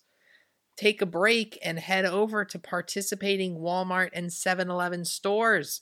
take 0.75 1.01
a 1.01 1.05
break 1.05 1.57
and 1.63 1.79
head 1.79 2.05
over 2.05 2.45
to 2.45 2.59
participating 2.59 3.57
Walmart 3.57 4.09
and 4.13 4.31
7 4.31 4.69
Eleven 4.69 5.05
stores, 5.05 5.81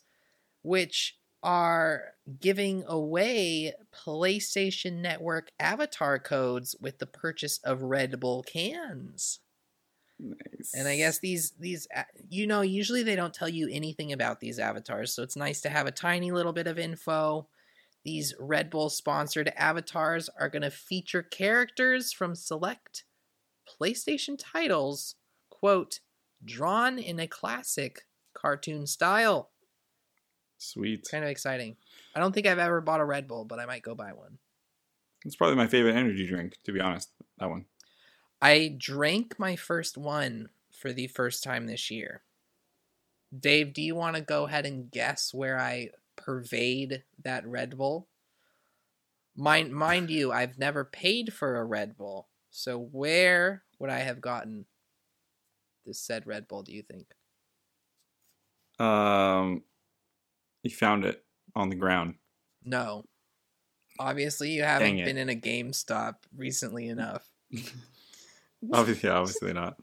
which 0.61 1.17
are 1.43 2.13
giving 2.39 2.83
away 2.87 3.73
PlayStation 3.93 5.01
Network 5.01 5.51
avatar 5.59 6.19
codes 6.19 6.75
with 6.79 6.99
the 6.99 7.07
purchase 7.07 7.59
of 7.63 7.81
Red 7.81 8.19
Bull 8.19 8.43
cans. 8.43 9.39
Nice. 10.19 10.73
And 10.75 10.87
I 10.87 10.97
guess 10.97 11.17
these 11.17 11.51
these 11.59 11.87
you 12.29 12.45
know 12.45 12.61
usually 12.61 13.01
they 13.01 13.15
don't 13.15 13.33
tell 13.33 13.49
you 13.49 13.67
anything 13.71 14.13
about 14.13 14.39
these 14.39 14.59
avatars, 14.59 15.13
so 15.13 15.23
it's 15.23 15.35
nice 15.35 15.61
to 15.61 15.69
have 15.69 15.87
a 15.87 15.91
tiny 15.91 16.31
little 16.31 16.53
bit 16.53 16.67
of 16.67 16.77
info. 16.77 17.47
These 18.03 18.35
Red 18.39 18.69
Bull 18.69 18.89
sponsored 18.89 19.51
avatars 19.55 20.29
are 20.39 20.49
going 20.49 20.63
to 20.63 20.71
feature 20.71 21.23
characters 21.23 22.11
from 22.11 22.35
select 22.35 23.03
PlayStation 23.67 24.35
titles, 24.39 25.15
quote, 25.49 25.99
drawn 26.43 26.97
in 26.97 27.19
a 27.19 27.27
classic 27.27 28.07
cartoon 28.33 28.87
style. 28.87 29.50
Sweet. 30.61 31.07
Kind 31.09 31.23
of 31.23 31.29
exciting. 31.29 31.75
I 32.15 32.19
don't 32.19 32.33
think 32.33 32.45
I've 32.45 32.59
ever 32.59 32.81
bought 32.81 32.99
a 32.99 33.05
Red 33.05 33.27
Bull, 33.27 33.45
but 33.45 33.59
I 33.59 33.65
might 33.65 33.81
go 33.81 33.95
buy 33.95 34.13
one. 34.13 34.37
It's 35.25 35.35
probably 35.35 35.55
my 35.55 35.67
favorite 35.67 35.95
energy 35.95 36.27
drink, 36.27 36.57
to 36.65 36.71
be 36.71 36.79
honest. 36.79 37.09
That 37.39 37.49
one. 37.49 37.65
I 38.41 38.75
drank 38.77 39.39
my 39.39 39.55
first 39.55 39.97
one 39.97 40.49
for 40.71 40.93
the 40.93 41.07
first 41.07 41.43
time 41.43 41.65
this 41.65 41.89
year. 41.89 42.21
Dave, 43.37 43.73
do 43.73 43.81
you 43.81 43.95
want 43.95 44.15
to 44.17 44.21
go 44.21 44.45
ahead 44.45 44.65
and 44.67 44.91
guess 44.91 45.33
where 45.33 45.59
I 45.59 45.89
pervade 46.15 47.03
that 47.23 47.47
Red 47.47 47.77
Bull? 47.77 48.07
Mind, 49.35 49.73
mind 49.73 50.11
you, 50.11 50.31
I've 50.31 50.59
never 50.59 50.85
paid 50.85 51.33
for 51.33 51.57
a 51.57 51.65
Red 51.65 51.97
Bull. 51.97 52.27
So 52.51 52.77
where 52.77 53.63
would 53.79 53.89
I 53.89 53.99
have 53.99 54.21
gotten 54.21 54.65
this 55.85 55.99
said 55.99 56.27
Red 56.27 56.47
Bull, 56.47 56.61
do 56.61 56.71
you 56.71 56.83
think? 56.83 57.07
Um, 58.79 59.63
you 60.63 60.71
found 60.71 61.05
it 61.05 61.23
on 61.55 61.69
the 61.69 61.75
ground. 61.75 62.15
No. 62.63 63.05
Obviously, 63.99 64.51
you 64.51 64.63
haven't 64.63 64.97
been 64.97 65.17
in 65.17 65.29
a 65.29 65.35
GameStop 65.35 66.15
recently 66.35 66.87
enough. 66.87 67.29
Obviously, 68.73 69.09
obviously 69.09 69.53
not. 69.53 69.77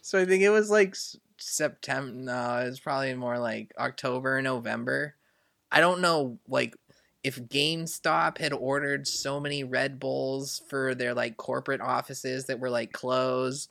So 0.00 0.18
I 0.18 0.24
think 0.24 0.42
it 0.42 0.50
was 0.50 0.70
like 0.70 0.96
September. 1.38 2.12
No, 2.12 2.58
it 2.58 2.66
was 2.66 2.80
probably 2.80 3.14
more 3.14 3.38
like 3.38 3.72
October, 3.78 4.40
November. 4.40 5.14
I 5.70 5.80
don't 5.80 6.00
know, 6.00 6.38
like 6.48 6.74
if 7.22 7.40
GameStop 7.40 8.38
had 8.38 8.52
ordered 8.52 9.06
so 9.06 9.40
many 9.40 9.64
Red 9.64 9.98
Bulls 9.98 10.62
for 10.68 10.94
their 10.94 11.14
like 11.14 11.36
corporate 11.36 11.80
offices 11.80 12.46
that 12.46 12.60
were 12.60 12.70
like 12.70 12.92
closed, 12.92 13.70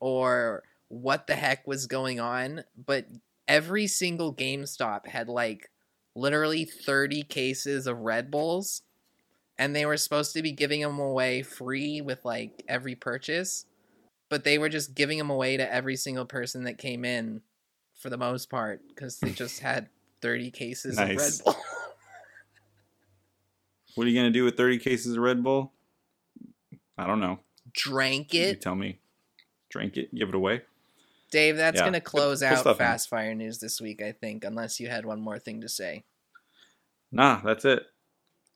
or 0.00 0.62
what 0.88 1.26
the 1.26 1.34
heck 1.34 1.66
was 1.66 1.86
going 1.86 2.20
on. 2.20 2.64
But 2.76 3.06
every 3.46 3.86
single 3.86 4.34
GameStop 4.34 5.06
had 5.06 5.28
like 5.28 5.70
literally 6.14 6.64
thirty 6.64 7.22
cases 7.22 7.86
of 7.86 7.98
Red 8.00 8.30
Bulls, 8.30 8.82
and 9.58 9.74
they 9.74 9.86
were 9.86 9.96
supposed 9.96 10.32
to 10.34 10.42
be 10.42 10.52
giving 10.52 10.80
them 10.80 10.98
away 10.98 11.42
free 11.42 12.00
with 12.00 12.24
like 12.24 12.62
every 12.68 12.94
purchase 12.94 13.66
but 14.30 14.42
they 14.42 14.56
were 14.58 14.70
just 14.70 14.94
giving 14.94 15.18
them 15.18 15.28
away 15.30 15.56
to 15.56 15.72
every 15.72 15.94
single 15.94 16.24
person 16.24 16.64
that 16.64 16.78
came 16.78 17.04
in 17.04 17.40
for 17.94 18.08
the 18.10 18.16
most 18.16 18.48
part 18.50 18.80
because 18.88 19.18
they 19.18 19.30
just 19.30 19.60
had 19.60 19.88
30 20.22 20.50
cases 20.50 20.96
Nice. 20.96 21.10
of 21.40 21.46
Red 21.46 21.54
Bull. 21.54 21.62
What 23.94 24.06
are 24.06 24.10
you 24.10 24.18
gonna 24.18 24.30
do 24.32 24.42
with 24.44 24.56
thirty 24.56 24.78
cases 24.78 25.12
of 25.16 25.22
Red 25.22 25.44
Bull? 25.44 25.72
I 26.98 27.06
don't 27.06 27.20
know. 27.20 27.38
Drank 27.72 28.34
You 28.34 28.42
it. 28.42 28.60
tell 28.60 28.74
me. 28.74 28.98
Drink 29.70 29.96
it. 29.96 30.12
Give 30.12 30.28
it 30.30 30.34
away. 30.34 30.62
Dave, 31.34 31.56
that's 31.56 31.76
Yeah, 31.76 31.82
going 31.82 31.94
to 31.94 32.00
close 32.00 32.40
good 32.40 32.46
out 32.46 32.58
stuff, 32.60 32.78
man. 32.78 32.92
Fast 32.92 33.08
Fire 33.08 33.34
News 33.34 33.58
this 33.58 33.80
week, 33.80 34.00
I 34.00 34.12
think, 34.12 34.44
unless 34.44 34.78
you 34.78 34.88
had 34.88 35.04
one 35.04 35.20
more 35.20 35.40
thing 35.40 35.62
to 35.62 35.68
say. 35.68 36.04
Nah, 37.10 37.40
that's 37.44 37.64
it. 37.64 37.82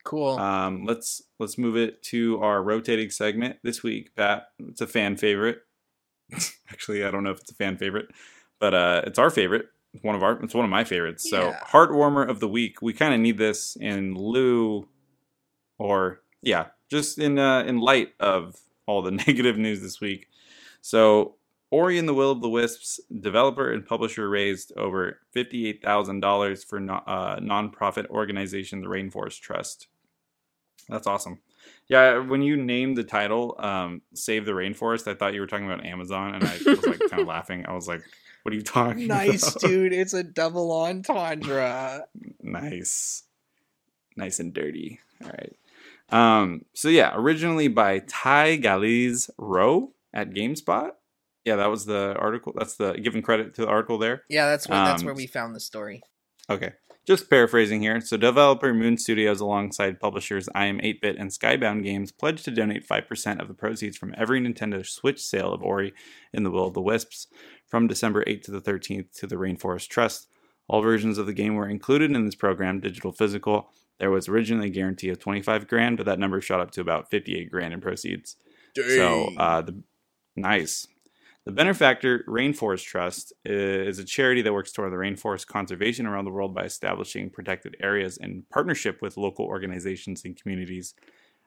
Cool. 0.05 0.39
Um, 0.39 0.85
let's 0.87 1.21
let's 1.41 1.59
move 1.59 1.77
it 1.77 2.03
to 2.05 2.41
our 2.41 2.63
rotating 2.63 3.11
segment 3.11 3.57
this 3.65 3.83
week. 3.83 4.15
Pat, 4.15 4.45
it's 4.61 4.81
a 4.81 4.87
fan 4.87 5.17
favorite. 5.17 5.59
Actually, 6.71 7.05
I 7.05 7.11
don't 7.11 7.25
know 7.25 7.33
if 7.33 7.41
it's 7.41 7.51
a 7.51 7.55
fan 7.57 7.77
favorite, 7.77 8.07
but 8.61 8.75
uh, 8.75 9.03
it's 9.07 9.19
our 9.19 9.29
favorite. 9.29 9.67
It's 9.93 10.05
one 10.05 10.15
of 10.15 10.23
our. 10.23 10.41
It's 10.43 10.55
one 10.55 10.65
of 10.65 10.71
my 10.71 10.85
favorites. 10.85 11.29
So, 11.29 11.49
Yeah. 11.49 11.59
heart 11.65 11.93
warmer 11.93 12.23
of 12.23 12.39
the 12.39 12.49
week. 12.49 12.81
We 12.81 12.93
kind 12.93 13.13
of 13.13 13.19
need 13.19 13.39
this 13.39 13.77
in 13.81 14.15
lieu, 14.15 14.87
or 15.79 16.21
yeah, 16.43 16.67
just 16.91 17.19
in 17.19 17.41
uh, 17.41 17.65
in 17.65 17.81
light 17.81 18.11
of 18.21 18.55
all 18.87 19.03
the 19.03 19.11
negative 19.27 19.59
news 19.59 19.83
this 19.83 20.01
week. 20.01 20.29
So, 20.81 21.35
Ori 21.71 21.99
and 21.99 22.09
the 22.09 22.15
Will 22.15 22.31
of 22.31 22.41
the 22.41 22.49
Wisps 22.49 22.99
developer 23.21 23.71
and 23.73 23.85
publisher 23.87 24.29
raised 24.29 24.73
over 24.77 25.19
fifty-eight 25.33 25.83
thousand 25.83 26.21
dollars 26.21 26.65
for 26.65 26.81
no, 26.81 26.95
uh, 26.95 27.39
nonprofit 27.41 28.07
organization, 28.09 28.81
the 28.81 28.87
Rainforest 28.87 29.41
Trust. 29.41 29.89
That's 30.89 31.07
awesome. 31.07 31.41
Yeah, 31.89 32.19
when 32.19 32.43
you 32.43 32.57
named 32.57 32.97
the 32.97 33.05
title 33.05 33.55
um, 33.59 34.03
"Save 34.15 34.47
the 34.47 34.53
Rainforest," 34.53 35.07
I 35.11 35.15
thought 35.15 35.35
you 35.35 35.41
were 35.41 35.47
talking 35.47 35.67
about 35.67 35.85
Amazon, 35.85 36.35
and 36.35 36.45
I 36.45 36.59
was 36.67 36.87
like 36.87 37.01
kind 37.11 37.23
of 37.23 37.29
laughing. 37.35 37.67
I 37.67 37.75
was 37.75 37.87
like, 37.87 38.03
"What 38.43 38.53
are 38.53 38.57
you 38.57 38.63
talking 38.63 39.07
nice, 39.07 39.49
about?" 39.49 39.61
dude. 39.61 39.93
It's 39.93 40.15
a 40.15 40.23
double 40.23 40.73
entendre. 40.73 42.05
nice, 42.43 43.25
nice 44.17 44.41
and 44.41 44.55
dirty. 44.55 45.01
All 45.23 45.31
right. 45.31 45.57
Um, 46.11 46.65
so 46.73 46.89
yeah, 46.89 47.13
originally 47.15 47.69
by 47.69 47.99
Ty 48.01 48.59
Galiz 48.59 49.29
Rowe 49.37 49.93
at 50.15 50.31
GameSpot. 50.31 50.93
Yeah, 51.49 51.57
that 51.57 51.71
was 51.71 51.87
the 51.87 52.15
article. 52.19 52.53
That's 52.55 52.77
the 52.77 52.93
giving 52.93 53.23
credit 53.23 53.55
to 53.55 53.63
the 53.63 53.69
article 53.69 53.97
there. 53.97 54.25
Yeah, 54.29 54.47
that's 54.51 54.69
where 54.69 54.85
that's 54.85 55.01
Um, 55.01 55.07
where 55.07 55.15
we 55.15 55.27
found 55.27 55.55
the 55.55 55.61
story. 55.61 56.03
Okay. 56.51 56.73
Just 57.07 57.31
paraphrasing 57.31 57.81
here. 57.81 58.03
So, 58.03 58.19
developer 58.19 58.75
Moon 58.75 58.99
Studios, 58.99 59.41
alongside 59.41 59.99
publishers 59.99 60.47
iam8bit 60.55 61.19
and 61.19 61.31
Skybound 61.31 61.83
Games, 61.83 62.13
pledged 62.13 62.45
to 62.45 62.51
donate 62.51 62.87
5% 62.87 63.41
of 63.41 63.49
the 63.49 63.55
proceeds 63.55 63.97
from 63.97 64.15
every 64.19 64.43
Nintendo 64.43 64.85
Switch 64.87 65.23
sale 65.23 65.55
of 65.55 65.63
Ori 65.63 65.95
in 66.35 66.43
the 66.43 66.51
Will 66.51 66.67
of 66.67 66.75
the 66.75 66.83
Wisps 66.83 67.29
from 67.67 67.87
December 67.87 68.23
8th 68.25 68.43
to 68.43 68.51
the 68.51 68.61
13th 68.61 69.11
to 69.21 69.27
the 69.27 69.37
Rainforest 69.37 69.89
Trust. 69.89 70.29
All 70.69 70.83
versions 70.83 71.17
of 71.17 71.25
the 71.25 71.33
game 71.33 71.55
were 71.55 71.67
included 71.67 72.11
in 72.11 72.27
this 72.27 72.35
program, 72.35 72.79
digital 72.79 73.13
physical. 73.13 73.71
There 73.99 74.11
was 74.11 74.29
originally 74.29 74.67
a 74.67 74.71
guarantee 74.71 75.09
of 75.09 75.19
25 75.19 75.67
grand, 75.67 75.97
but 75.97 76.05
that 76.05 76.19
number 76.19 76.43
shot 76.43 76.61
up 76.61 76.73
to 76.73 76.83
about 76.83 77.09
58 77.11 77.51
grand 77.51 77.73
in 77.73 77.81
proceeds. 77.81 78.37
So 78.99 79.31
uh, 79.39 79.63
the 79.63 79.83
nice. 80.37 80.87
The 81.49 81.53
benefactor 81.53 82.25
Rainforest 82.29 82.85
Trust 82.85 83.33
is 83.43 83.99
a 83.99 84.05
charity 84.05 84.43
that 84.43 84.53
works 84.53 84.71
toward 84.71 84.93
the 84.93 84.99
rainforest 84.99 85.47
conservation 85.47 86.05
around 86.05 86.27
the 86.27 86.31
world 86.31 86.55
by 86.55 86.65
establishing 86.65 87.31
protected 87.31 87.75
areas 87.81 88.19
in 88.19 88.45
partnership 88.53 89.01
with 89.01 89.17
local 89.17 89.47
organizations 89.47 90.27
and 90.27 90.39
communities. 90.39 90.93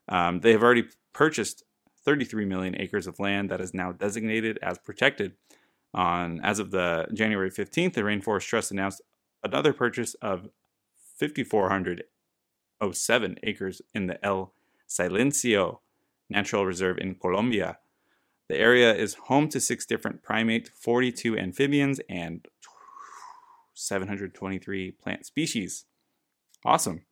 Um, 0.10 0.40
they 0.40 0.54
have 0.54 0.64
already 0.64 0.86
purchased 1.14 1.66
33 2.04 2.46
million 2.46 2.82
acres 2.82 3.06
of 3.06 3.20
land 3.20 3.52
that 3.52 3.62
is 3.62 3.76
now 3.76 3.92
designated 3.92 4.58
as 4.64 4.80
protected. 4.80 5.34
On 5.94 6.42
as 6.44 6.58
of 6.58 6.72
the 6.72 7.06
January 7.14 7.52
15th, 7.52 7.94
the 7.94 8.02
Rainforest 8.02 8.48
Trust 8.48 8.72
announced 8.72 9.04
another 9.44 9.72
purchase 9.72 10.16
of 10.16 10.50
5,407 11.20 13.36
acres 13.44 13.84
in 13.94 14.08
the 14.08 14.26
El 14.26 14.52
Silencio 14.90 15.82
Natural 16.28 16.66
Reserve 16.66 16.98
in 16.98 17.14
Colombia. 17.14 17.78
The 18.52 18.60
area 18.60 18.94
is 18.94 19.14
home 19.14 19.48
to 19.48 19.62
six 19.62 19.86
different 19.86 20.24
primate, 20.24 20.68
42 20.68 21.38
amphibians, 21.38 22.02
and 22.10 22.46
723 23.76 24.92
plant 24.92 25.26
species. 25.26 25.86
Awesome. 26.66 27.06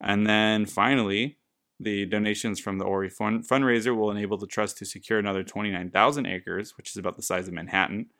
And 0.00 0.24
then 0.24 0.66
finally, 0.66 1.38
the 1.80 2.06
donations 2.06 2.60
from 2.60 2.78
the 2.78 2.84
Ori 2.84 3.10
fund- 3.10 3.42
fundraiser 3.44 3.96
will 3.96 4.12
enable 4.12 4.38
the 4.38 4.46
trust 4.46 4.78
to 4.78 4.84
secure 4.84 5.18
another 5.18 5.42
29,000 5.42 6.26
acres, 6.26 6.76
which 6.76 6.90
is 6.90 6.96
about 6.96 7.16
the 7.16 7.24
size 7.24 7.48
of 7.48 7.54
Manhattan. 7.54 8.10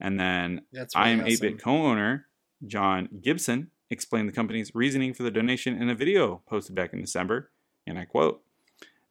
And 0.00 0.18
then 0.18 0.62
That's 0.72 0.96
I 0.96 1.10
am 1.10 1.20
awesome. 1.20 1.32
8 1.32 1.40
bit 1.40 1.62
co 1.62 1.86
owner 1.86 2.26
John 2.66 3.10
Gibson 3.22 3.70
explained 3.90 4.28
the 4.28 4.32
company's 4.32 4.74
reasoning 4.74 5.14
for 5.14 5.22
the 5.22 5.30
donation 5.30 5.80
in 5.80 5.88
a 5.88 5.94
video 5.94 6.42
posted 6.48 6.74
back 6.74 6.92
in 6.92 7.00
December. 7.00 7.52
And 7.86 7.96
I 7.96 8.06
quote 8.06 8.42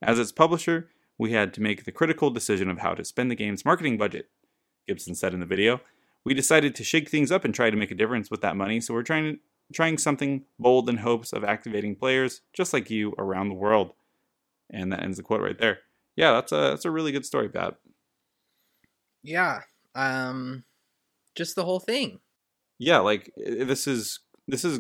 As 0.01 0.19
its 0.19 0.33
publisher, 0.33 0.89
we 1.21 1.33
had 1.33 1.53
to 1.53 1.61
make 1.61 1.83
the 1.83 1.91
critical 1.91 2.31
decision 2.31 2.67
of 2.67 2.79
how 2.79 2.95
to 2.95 3.05
spend 3.05 3.29
the 3.29 3.35
game's 3.35 3.63
marketing 3.63 3.95
budget. 3.95 4.27
Gibson 4.87 5.13
said 5.13 5.35
in 5.35 5.39
the 5.39 5.45
video, 5.45 5.79
We 6.25 6.33
decided 6.33 6.73
to 6.73 6.83
shake 6.83 7.11
things 7.11 7.31
up 7.31 7.45
and 7.45 7.53
try 7.53 7.69
to 7.69 7.77
make 7.77 7.91
a 7.91 7.95
difference 7.95 8.31
with 8.31 8.41
that 8.41 8.55
money, 8.55 8.81
so 8.81 8.95
we're 8.95 9.03
trying 9.03 9.37
trying 9.71 9.99
something 9.99 10.45
bold 10.57 10.89
in 10.89 10.97
hopes 10.97 11.31
of 11.31 11.43
activating 11.43 11.95
players 11.95 12.41
just 12.53 12.73
like 12.73 12.89
you 12.89 13.13
around 13.19 13.49
the 13.49 13.53
world. 13.53 13.93
And 14.71 14.91
that 14.91 15.03
ends 15.03 15.17
the 15.17 15.23
quote 15.23 15.41
right 15.41 15.59
there. 15.59 15.77
Yeah, 16.15 16.31
that's 16.31 16.51
a 16.51 16.71
that's 16.71 16.85
a 16.85 16.91
really 16.91 17.11
good 17.11 17.25
story, 17.25 17.49
Pat. 17.49 17.75
Yeah. 19.21 19.59
Um 19.93 20.63
just 21.35 21.55
the 21.55 21.65
whole 21.65 21.79
thing. 21.79 22.19
Yeah, 22.79 22.97
like 22.97 23.31
this 23.37 23.85
is 23.85 24.21
this 24.47 24.65
is 24.65 24.79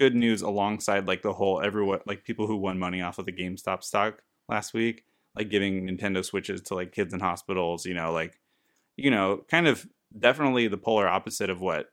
good 0.00 0.16
news 0.16 0.42
alongside 0.42 1.06
like 1.06 1.22
the 1.22 1.34
whole 1.34 1.62
everyone 1.62 2.00
like 2.06 2.24
people 2.24 2.48
who 2.48 2.56
won 2.56 2.76
money 2.76 3.00
off 3.00 3.20
of 3.20 3.26
the 3.26 3.32
GameStop 3.32 3.84
stock 3.84 4.24
last 4.48 4.74
week, 4.74 5.04
like 5.40 5.48
giving 5.48 5.86
Nintendo 5.86 6.22
Switches 6.22 6.60
to 6.60 6.74
like 6.74 6.92
kids 6.92 7.14
in 7.14 7.20
hospitals, 7.20 7.86
you 7.86 7.94
know, 7.94 8.12
like 8.12 8.38
you 8.96 9.10
know, 9.10 9.42
kind 9.50 9.66
of 9.66 9.86
definitely 10.18 10.68
the 10.68 10.76
polar 10.76 11.08
opposite 11.08 11.48
of 11.48 11.62
what 11.62 11.90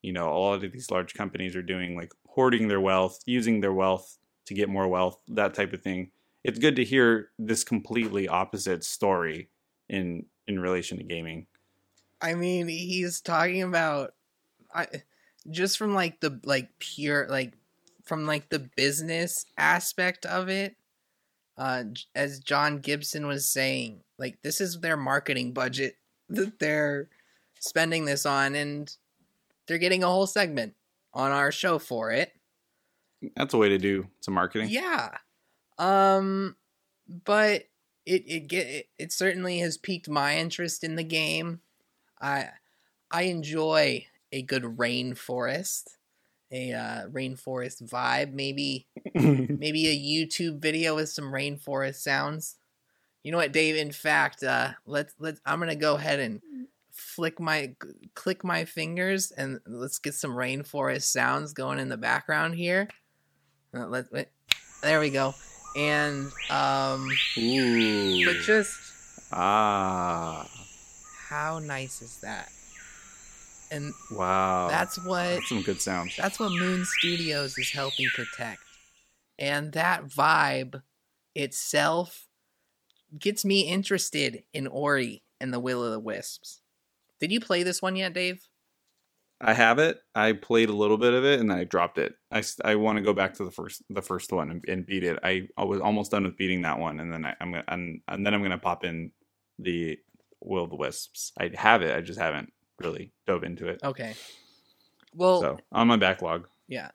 you 0.00 0.14
know 0.14 0.30
a 0.30 0.38
lot 0.38 0.64
of 0.64 0.72
these 0.72 0.90
large 0.90 1.12
companies 1.12 1.54
are 1.54 1.62
doing, 1.62 1.94
like 1.94 2.12
hoarding 2.26 2.68
their 2.68 2.80
wealth, 2.80 3.20
using 3.26 3.60
their 3.60 3.72
wealth 3.72 4.16
to 4.46 4.54
get 4.54 4.70
more 4.70 4.88
wealth, 4.88 5.18
that 5.28 5.52
type 5.52 5.74
of 5.74 5.82
thing. 5.82 6.10
It's 6.42 6.58
good 6.58 6.76
to 6.76 6.84
hear 6.84 7.32
this 7.38 7.64
completely 7.64 8.28
opposite 8.28 8.82
story 8.82 9.50
in 9.90 10.24
in 10.46 10.58
relation 10.58 10.96
to 10.96 11.04
gaming. 11.04 11.46
I 12.22 12.32
mean, 12.32 12.66
he's 12.66 13.20
talking 13.20 13.62
about 13.62 14.14
I 14.74 14.86
just 15.50 15.76
from 15.76 15.92
like 15.92 16.20
the 16.20 16.40
like 16.44 16.70
pure 16.78 17.26
like 17.28 17.52
from 18.04 18.24
like 18.24 18.48
the 18.48 18.70
business 18.74 19.44
aspect 19.58 20.24
of 20.24 20.48
it. 20.48 20.76
Uh 21.56 21.84
as 22.14 22.40
John 22.40 22.78
Gibson 22.78 23.26
was 23.26 23.48
saying, 23.48 24.02
like 24.18 24.42
this 24.42 24.60
is 24.60 24.80
their 24.80 24.96
marketing 24.96 25.52
budget 25.52 25.96
that 26.28 26.58
they're 26.58 27.08
spending 27.60 28.04
this 28.04 28.26
on 28.26 28.54
and 28.54 28.94
they're 29.66 29.78
getting 29.78 30.04
a 30.04 30.08
whole 30.08 30.26
segment 30.26 30.74
on 31.14 31.32
our 31.32 31.50
show 31.50 31.78
for 31.78 32.10
it. 32.10 32.32
That's 33.36 33.54
a 33.54 33.58
way 33.58 33.70
to 33.70 33.78
do 33.78 34.08
some 34.20 34.34
marketing. 34.34 34.68
Yeah. 34.70 35.16
Um 35.78 36.56
but 37.24 37.64
it 38.04 38.24
it 38.26 38.48
get 38.48 38.66
it, 38.66 38.88
it 38.98 39.12
certainly 39.12 39.58
has 39.58 39.76
piqued 39.76 40.08
my 40.08 40.36
interest 40.36 40.84
in 40.84 40.96
the 40.96 41.04
game. 41.04 41.60
I 42.20 42.50
I 43.10 43.22
enjoy 43.22 44.06
a 44.32 44.42
good 44.42 44.62
rainforest, 44.62 45.95
a 46.50 46.72
uh, 46.72 47.06
rainforest 47.08 47.82
vibe, 47.82 48.32
maybe 48.32 48.86
maybe 49.14 49.88
a 49.88 49.98
YouTube 49.98 50.60
video 50.60 50.94
with 50.94 51.08
some 51.08 51.26
rainforest 51.26 51.96
sounds. 51.96 52.56
You 53.22 53.32
know 53.32 53.38
what, 53.38 53.52
Dave? 53.52 53.76
In 53.76 53.92
fact, 53.92 54.42
uh, 54.42 54.70
let's 54.86 55.14
let's. 55.18 55.40
I'm 55.44 55.58
gonna 55.58 55.74
go 55.74 55.96
ahead 55.96 56.20
and 56.20 56.40
flick 56.92 57.38
my 57.40 57.74
click 58.14 58.44
my 58.44 58.64
fingers 58.64 59.30
and 59.32 59.60
let's 59.66 59.98
get 59.98 60.14
some 60.14 60.30
rainforest 60.30 61.02
sounds 61.02 61.52
going 61.52 61.78
in 61.78 61.88
the 61.88 61.96
background 61.96 62.54
here. 62.54 62.88
Uh, 63.74 63.86
let, 63.86 64.10
wait, 64.12 64.28
there 64.82 65.00
we 65.00 65.10
go. 65.10 65.34
And 65.76 66.30
um, 66.48 67.10
Ooh. 67.36 68.24
but 68.24 68.36
just 68.42 68.78
ah. 69.32 70.48
how 71.28 71.58
nice 71.58 72.00
is 72.00 72.20
that? 72.20 72.48
And 73.70 73.92
Wow. 74.10 74.68
that's 74.68 74.96
what 75.04 75.24
That's 75.24 75.48
some 75.48 75.62
good 75.62 75.80
sounds. 75.80 76.16
That's 76.16 76.38
what 76.38 76.52
Moon 76.52 76.84
Studios 76.84 77.58
is 77.58 77.70
helping 77.70 78.08
protect. 78.14 78.60
And 79.38 79.72
that 79.72 80.06
vibe 80.06 80.82
itself 81.34 82.26
gets 83.18 83.44
me 83.44 83.62
interested 83.62 84.44
in 84.52 84.66
Ori 84.66 85.22
and 85.40 85.52
the 85.52 85.60
Will 85.60 85.84
of 85.84 85.92
the 85.92 86.00
Wisps. 86.00 86.60
Did 87.20 87.32
you 87.32 87.40
play 87.40 87.62
this 87.62 87.82
one 87.82 87.96
yet, 87.96 88.12
Dave? 88.14 88.46
I 89.40 89.52
have 89.52 89.78
it. 89.78 90.00
I 90.14 90.32
played 90.32 90.70
a 90.70 90.76
little 90.76 90.96
bit 90.96 91.12
of 91.12 91.24
it 91.24 91.40
and 91.40 91.52
I 91.52 91.64
dropped 91.64 91.98
it. 91.98 92.14
I, 92.30 92.42
I 92.64 92.76
want 92.76 92.96
to 92.96 93.04
go 93.04 93.12
back 93.12 93.34
to 93.34 93.44
the 93.44 93.50
first 93.50 93.82
the 93.90 94.00
first 94.00 94.32
one 94.32 94.50
and, 94.50 94.64
and 94.66 94.86
beat 94.86 95.04
it. 95.04 95.18
I, 95.22 95.48
I 95.58 95.64
was 95.64 95.80
almost 95.80 96.10
done 96.10 96.24
with 96.24 96.38
beating 96.38 96.62
that 96.62 96.78
one 96.78 97.00
and 97.00 97.12
then 97.12 97.26
I, 97.26 97.34
I'm 97.40 97.50
gonna 97.52 97.64
and, 97.68 98.00
and 98.08 98.24
then 98.24 98.32
I'm 98.32 98.42
gonna 98.42 98.56
pop 98.56 98.84
in 98.84 99.12
the 99.58 99.98
Will 100.40 100.64
of 100.64 100.70
the 100.70 100.76
Wisps. 100.76 101.32
I 101.38 101.50
have 101.54 101.82
it. 101.82 101.94
I 101.94 102.00
just 102.00 102.18
haven't 102.18 102.50
really 102.78 103.12
dove 103.26 103.44
into 103.44 103.68
it. 103.68 103.80
Okay. 103.82 104.14
Well, 105.14 105.40
so 105.40 105.58
on 105.72 105.88
my 105.88 105.96
backlog. 105.96 106.48
Yeah. 106.68 106.90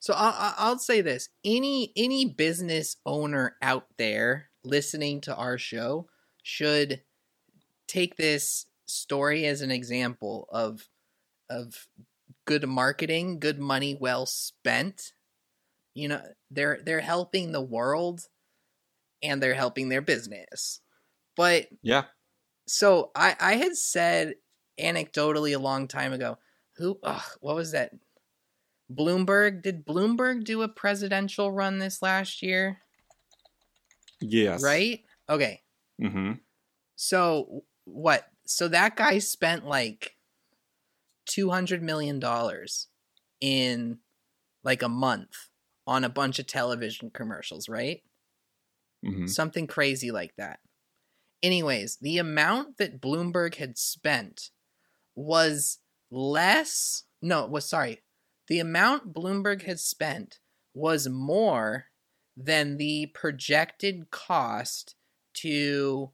So 0.00 0.14
I'll, 0.14 0.34
I'll- 0.36 0.54
I'll 0.58 0.78
say 0.78 1.00
this: 1.00 1.28
any 1.44 1.92
any 1.96 2.26
business 2.26 2.96
owner 3.06 3.56
out 3.62 3.86
there 3.98 4.50
listening 4.64 5.20
to 5.22 5.34
our 5.34 5.58
show 5.58 6.08
should 6.42 7.02
take 7.88 8.16
this 8.16 8.66
story 8.86 9.46
as 9.46 9.60
an 9.62 9.70
example 9.70 10.48
of 10.50 10.88
of 11.50 11.88
good 12.46 12.66
marketing, 12.68 13.38
good 13.40 13.58
money 13.58 13.96
well 13.98 14.26
spent. 14.26 15.12
You 15.94 16.08
know, 16.08 16.22
they're 16.50 16.80
they're 16.84 17.00
helping 17.00 17.52
the 17.52 17.62
world 17.62 18.28
and 19.22 19.42
they're 19.42 19.54
helping 19.54 19.88
their 19.88 20.02
business. 20.02 20.80
But 21.36 21.68
Yeah. 21.82 22.04
so 22.66 23.10
I 23.14 23.36
I 23.40 23.54
had 23.56 23.76
said 23.76 24.34
anecdotally 24.82 25.54
a 25.54 25.60
long 25.60 25.88
time 25.88 26.12
ago, 26.12 26.38
who 26.76 26.98
ugh, 27.02 27.22
what 27.40 27.56
was 27.56 27.72
that? 27.72 27.92
Bloomberg 28.92 29.62
did 29.62 29.86
Bloomberg 29.86 30.44
do 30.44 30.62
a 30.62 30.68
presidential 30.68 31.50
run 31.50 31.78
this 31.78 32.02
last 32.02 32.42
year? 32.42 32.78
Yes. 34.20 34.62
Right? 34.62 35.00
Okay. 35.28 35.62
Mm-hmm. 36.00 36.32
So 36.96 37.64
what? 37.84 38.28
So 38.46 38.68
that 38.68 38.96
guy 38.96 39.18
spent 39.18 39.66
like 39.66 40.16
two 41.26 41.50
hundred 41.50 41.82
million 41.82 42.18
dollars 42.18 42.88
in 43.40 43.98
like 44.64 44.82
a 44.82 44.88
month 44.88 45.48
on 45.86 46.04
a 46.04 46.08
bunch 46.08 46.38
of 46.38 46.46
television 46.46 47.10
commercials, 47.10 47.68
right? 47.68 48.02
Mm-hmm. 49.04 49.26
Something 49.26 49.66
crazy 49.66 50.10
like 50.10 50.34
that. 50.36 50.60
Anyways, 51.42 51.96
the 51.96 52.18
amount 52.18 52.76
that 52.78 53.00
Bloomberg 53.00 53.56
had 53.56 53.76
spent 53.76 54.50
was 55.14 55.78
less. 56.10 57.04
No, 57.20 57.46
was 57.46 57.68
sorry. 57.68 58.02
The 58.48 58.58
amount 58.58 59.12
Bloomberg 59.12 59.62
had 59.62 59.80
spent 59.80 60.38
was 60.74 61.08
more 61.08 61.86
than 62.36 62.76
the 62.76 63.06
projected 63.06 64.10
cost 64.10 64.94
to 65.34 66.10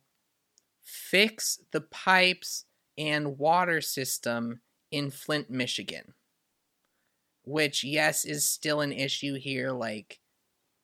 fix 0.82 1.60
the 1.72 1.80
pipes 1.80 2.64
and 2.96 3.38
water 3.38 3.80
system 3.80 4.60
in 4.90 5.10
Flint, 5.10 5.50
Michigan. 5.50 6.14
Which, 7.44 7.82
yes, 7.84 8.24
is 8.24 8.46
still 8.46 8.80
an 8.80 8.92
issue 8.92 9.34
here, 9.34 9.72
like 9.72 10.20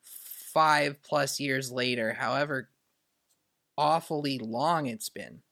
five 0.02 1.02
plus 1.02 1.40
years 1.40 1.70
later, 1.70 2.14
however 2.14 2.70
awfully 3.76 4.38
long 4.38 4.86
it's 4.86 5.08
been. 5.08 5.43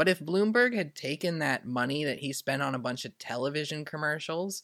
But 0.00 0.08
if 0.08 0.18
Bloomberg 0.18 0.74
had 0.74 0.94
taken 0.94 1.40
that 1.40 1.66
money 1.66 2.04
that 2.04 2.20
he 2.20 2.32
spent 2.32 2.62
on 2.62 2.74
a 2.74 2.78
bunch 2.78 3.04
of 3.04 3.18
television 3.18 3.84
commercials 3.84 4.62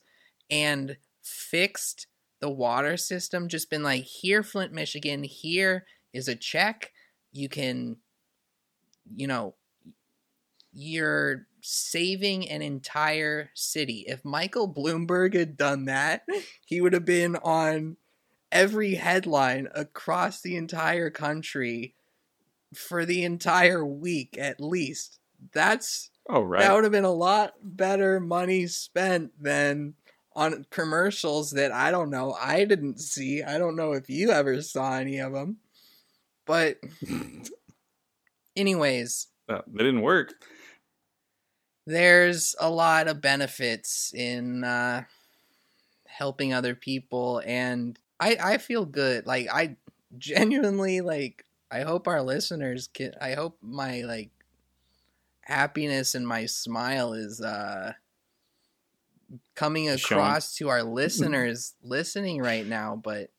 and 0.49 0.97
fixed 1.23 2.07
the 2.41 2.49
water 2.49 2.97
system, 2.97 3.47
just 3.47 3.69
been 3.69 3.83
like, 3.83 4.05
here, 4.05 4.43
Flint, 4.43 4.73
Michigan, 4.73 5.25
here 5.25 5.85
is 6.15 6.27
a 6.27 6.35
check. 6.35 6.91
You 7.33 7.51
can, 7.51 7.99
you 9.15 9.27
know, 9.27 9.57
you're 10.73 11.47
saving 11.61 12.49
an 12.49 12.63
entire 12.63 13.51
city. 13.53 14.07
If 14.09 14.25
Michael 14.25 14.73
Bloomberg 14.73 15.35
had 15.35 15.59
done 15.59 15.85
that, 15.85 16.23
he 16.65 16.81
would 16.81 16.95
have 16.95 17.05
been 17.05 17.37
on 17.37 17.99
every 18.51 18.95
headline 18.95 19.69
across 19.75 20.41
the 20.41 20.57
entire 20.57 21.11
country 21.11 21.95
for 22.75 23.05
the 23.05 23.23
entire 23.23 23.85
week 23.85 24.39
at 24.39 24.63
least. 24.63 25.19
That's 25.53 26.11
Oh 26.29 26.43
right. 26.43 26.61
that 26.61 26.75
would 26.75 26.85
have 26.85 26.93
been 26.93 27.05
a 27.05 27.11
lot 27.13 27.55
better 27.63 28.21
money 28.21 28.67
spent 28.67 29.33
than 29.43 29.95
on 30.35 30.67
commercials 30.71 31.53
that 31.53 31.73
I 31.73 31.91
don't 31.91 32.11
know. 32.11 32.33
I 32.33 32.65
didn't 32.65 32.99
see. 33.01 33.43
I 33.43 33.59
don't 33.59 33.77
know 33.77 33.93
if 33.93 34.11
you 34.11 34.31
ever 34.31 34.61
saw 34.63 34.95
any 34.97 35.19
of 35.19 35.33
them. 35.33 35.59
But 36.47 36.79
anyways, 38.57 39.29
Uh, 39.49 39.63
they 39.67 39.85
didn't 39.85 40.03
work. 40.03 40.35
there's 41.87 42.55
a 42.61 42.69
lot 42.69 43.07
of 43.09 43.21
benefits 43.21 44.13
in 44.15 44.65
uh, 44.65 45.05
helping 46.07 46.53
other 46.53 46.75
people 46.75 47.43
and 47.45 47.99
I, 48.19 48.37
I 48.43 48.59
feel 48.59 48.85
good 48.87 49.27
like 49.27 49.49
i 49.53 49.77
genuinely 50.19 51.01
like 51.01 51.45
i 51.71 51.81
hope 51.83 52.09
our 52.09 52.23
listeners 52.23 52.89
can 52.93 53.13
i 53.21 53.35
hope 53.35 53.59
my 53.61 54.03
like 54.03 54.31
happiness 55.47 56.15
and 56.15 56.27
my 56.27 56.47
smile 56.47 57.13
is 57.13 57.41
uh 57.41 57.93
coming 59.55 59.89
across 59.89 60.55
to 60.57 60.69
our 60.69 60.83
listeners 60.83 61.75
listening 61.83 62.41
right 62.41 62.67
now 62.67 63.01
but 63.03 63.31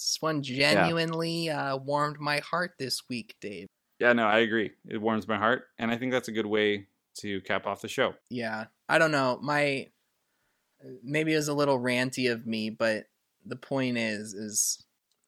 this 0.00 0.16
one 0.20 0.42
genuinely 0.42 1.50
uh, 1.50 1.76
warmed 1.76 2.18
my 2.18 2.38
heart 2.38 2.72
this 2.78 3.02
week 3.10 3.36
dave. 3.38 3.68
Yeah, 3.98 4.14
no, 4.14 4.26
I 4.26 4.38
agree. 4.38 4.70
It 4.88 4.96
warms 4.96 5.28
my 5.28 5.36
heart, 5.36 5.64
and 5.78 5.90
I 5.90 5.98
think 5.98 6.10
that's 6.10 6.28
a 6.28 6.32
good 6.32 6.46
way 6.46 6.86
to 7.18 7.42
cap 7.42 7.66
off 7.66 7.82
the 7.82 7.88
show. 7.88 8.14
yeah. 8.30 8.66
I 8.88 8.98
don't 8.98 9.12
know. 9.12 9.38
My 9.42 9.88
maybe 11.04 11.34
it 11.34 11.36
was 11.36 11.48
a 11.48 11.54
little 11.54 11.78
ranty 11.78 12.32
of 12.32 12.46
me, 12.46 12.70
but 12.70 13.04
the 13.44 13.56
point 13.56 13.98
is, 13.98 14.32
is 14.32 14.84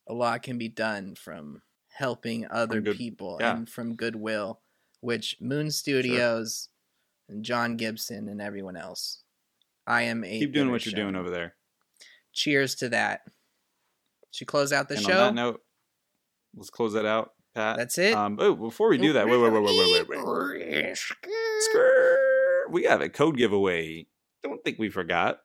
a 0.09 0.15
lot 0.15 0.43
can 0.43 0.59
be 0.59 0.69
done 0.69 1.15
from 1.15 1.61
helping 1.95 2.47
other 2.51 2.81
good- 2.81 2.97
people 2.97 3.37
yeah. 3.41 3.55
and 3.55 3.69
from 3.69 3.95
goodwill, 3.95 4.61
which 5.03 5.37
Moon 5.41 5.71
Studios 5.71 6.69
and 7.29 7.45
John 7.45 7.77
Gibson 7.77 8.29
and 8.29 8.41
everyone 8.41 8.77
else. 8.77 9.23
I 9.87 10.03
am 10.03 10.25
a 10.25 10.39
Keep 10.39 10.55
doing 10.55 10.71
what 10.71 10.87
you're 10.87 10.95
doing 10.95 11.17
over 11.17 11.29
there. 11.29 11.57
Cheers 12.33 12.77
to 12.77 12.89
that. 12.91 13.23
Should 14.31 14.47
close 14.47 14.73
out 14.73 14.89
the 14.89 14.95
and 14.95 15.05
show. 15.05 15.11
on 15.11 15.35
that 15.35 15.43
note, 15.43 15.61
let's 16.57 16.71
close 16.71 16.95
that 16.95 17.05
out, 17.05 17.33
Pat. 17.55 17.77
That's 17.77 17.99
it. 17.99 18.15
Um, 18.15 18.39
oh, 18.41 18.55
before 18.55 18.89
we 18.89 18.97
do 18.97 19.13
that, 19.13 19.27
wait, 19.27 19.37
wait, 19.37 19.53
wait, 19.53 19.63
wait, 19.63 19.77
wait, 19.77 20.09
wait, 20.09 20.25
wait. 20.25 20.99
We 22.71 22.85
have 22.85 23.03
a 23.03 23.11
code 23.11 23.37
giveaway. 23.37 24.07
Don't 24.43 24.63
think 24.65 24.79
we 24.79 24.89
forgot. 24.89 25.41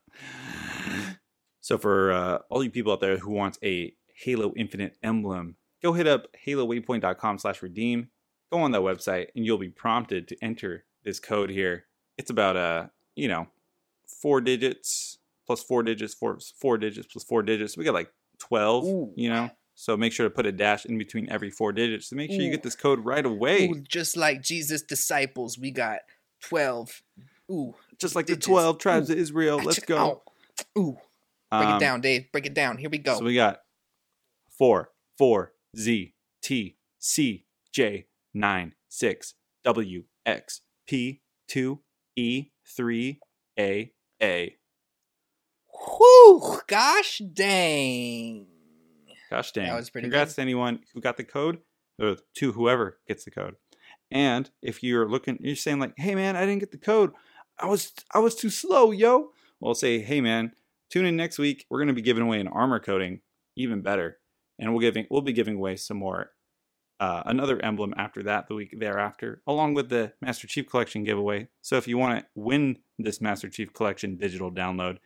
So 1.59 1.77
for 1.77 2.13
uh, 2.13 2.37
all 2.49 2.63
you 2.63 2.69
people 2.69 2.93
out 2.93 3.01
there 3.01 3.17
who 3.17 3.31
want 3.31 3.57
a 3.61 3.93
Halo 4.23 4.53
Infinite 4.55 4.95
emblem, 5.03 5.57
go 5.83 5.91
hit 5.91 6.07
up 6.07 6.27
halowaypoint.com 6.45 7.39
slash 7.39 7.61
redeem. 7.61 8.09
Go 8.51 8.59
on 8.59 8.71
that 8.71 8.81
website 8.81 9.27
and 9.35 9.45
you'll 9.45 9.57
be 9.57 9.69
prompted 9.69 10.27
to 10.29 10.37
enter 10.41 10.85
this 11.03 11.19
code 11.19 11.49
here. 11.49 11.85
It's 12.17 12.29
about 12.29 12.55
uh, 12.55 12.87
you 13.15 13.27
know, 13.27 13.47
four 14.21 14.41
digits 14.41 15.17
plus 15.45 15.63
four 15.63 15.83
digits, 15.83 16.13
four 16.13 16.37
four 16.59 16.77
digits 16.77 17.07
plus 17.11 17.23
four 17.23 17.43
digits. 17.43 17.77
We 17.77 17.83
got 17.83 17.93
like 17.93 18.11
twelve, 18.39 18.85
Ooh. 18.85 19.13
you 19.15 19.29
know. 19.29 19.49
So 19.75 19.95
make 19.95 20.11
sure 20.11 20.25
to 20.25 20.33
put 20.33 20.47
a 20.47 20.51
dash 20.51 20.85
in 20.85 20.97
between 20.97 21.29
every 21.29 21.51
four 21.51 21.71
digits 21.71 22.09
to 22.09 22.15
make 22.15 22.31
sure 22.31 22.41
you 22.41 22.49
get 22.49 22.63
this 22.63 22.75
code 22.75 23.05
right 23.05 23.23
away. 23.23 23.67
Ooh, 23.69 23.81
just 23.81 24.17
like 24.17 24.41
Jesus' 24.41 24.81
disciples, 24.81 25.57
we 25.59 25.69
got 25.69 25.99
12. 26.41 27.03
Ooh. 27.51 27.75
just 27.99 28.15
like 28.15 28.25
the 28.25 28.35
12 28.35 28.79
tribes 28.79 29.09
Ooh. 29.09 29.13
of 29.13 29.19
Israel. 29.19 29.57
Let's 29.63 29.79
go. 29.79 30.23
Ooh. 30.79 30.97
Break 31.51 31.69
Um, 31.69 31.77
it 31.77 31.79
down, 31.79 32.01
Dave. 32.01 32.31
Break 32.31 32.47
it 32.47 32.55
down. 32.55 32.77
Here 32.77 32.89
we 32.89 32.97
go. 32.97 33.19
So 33.19 33.23
we 33.23 33.35
got 33.35 33.59
4, 34.57 34.89
4, 35.19 35.53
Z, 35.77 36.13
T, 36.41 36.75
C, 36.97 37.45
J, 37.71 38.07
9, 38.37 38.73
6, 38.89 39.33
W, 39.63 40.03
X, 40.25 40.61
P, 40.87 41.21
2, 41.47 41.79
E, 42.15 42.45
3, 42.65 43.19
A, 43.59 43.91
A. 44.21 44.55
Whew. 45.71 46.59
Gosh 46.67 47.21
dang. 47.33 48.47
Gosh 49.29 49.51
dang. 49.51 49.67
That 49.67 49.75
was 49.75 49.89
pretty 49.89 50.05
Congrats 50.05 50.31
good. 50.31 50.35
to 50.35 50.41
anyone 50.41 50.79
who 50.93 51.01
got 51.01 51.17
the 51.17 51.23
code, 51.23 51.59
or 51.99 52.17
to 52.35 52.51
whoever 52.53 52.99
gets 53.07 53.25
the 53.25 53.31
code. 53.31 53.55
And 54.09 54.49
if 54.61 54.83
you're 54.83 55.07
looking, 55.07 55.37
you're 55.41 55.55
saying 55.55 55.79
like, 55.79 55.93
"Hey 55.97 56.15
man, 56.15 56.35
I 56.35 56.41
didn't 56.45 56.59
get 56.59 56.71
the 56.71 56.77
code. 56.77 57.11
I 57.59 57.65
was 57.65 57.91
I 58.13 58.19
was 58.19 58.35
too 58.35 58.49
slow, 58.49 58.91
yo." 58.91 59.31
Well, 59.59 59.75
say, 59.75 59.99
"Hey 59.99 60.21
man, 60.21 60.53
tune 60.89 61.05
in 61.05 61.15
next 61.17 61.39
week. 61.39 61.65
We're 61.69 61.79
gonna 61.79 61.93
be 61.93 62.01
giving 62.01 62.23
away 62.23 62.39
an 62.39 62.47
armor 62.47 62.79
coating, 62.79 63.21
even 63.55 63.81
better, 63.81 64.19
and 64.59 64.71
we'll 64.71 64.79
giving 64.81 65.07
we'll 65.09 65.21
be 65.21 65.33
giving 65.33 65.55
away 65.55 65.75
some 65.75 65.97
more, 65.97 66.31
uh, 66.99 67.23
another 67.25 67.63
emblem 67.63 67.93
after 67.97 68.23
that 68.23 68.47
the 68.47 68.55
week 68.55 68.75
thereafter, 68.79 69.41
along 69.45 69.73
with 69.73 69.89
the 69.89 70.13
Master 70.21 70.47
Chief 70.47 70.69
Collection 70.69 71.03
giveaway. 71.03 71.47
So 71.61 71.77
if 71.77 71.87
you 71.87 71.97
want 71.97 72.19
to 72.19 72.25
win 72.35 72.79
this 72.97 73.21
Master 73.21 73.49
Chief 73.49 73.73
Collection 73.73 74.17
digital 74.17 74.51
download, 74.51 74.97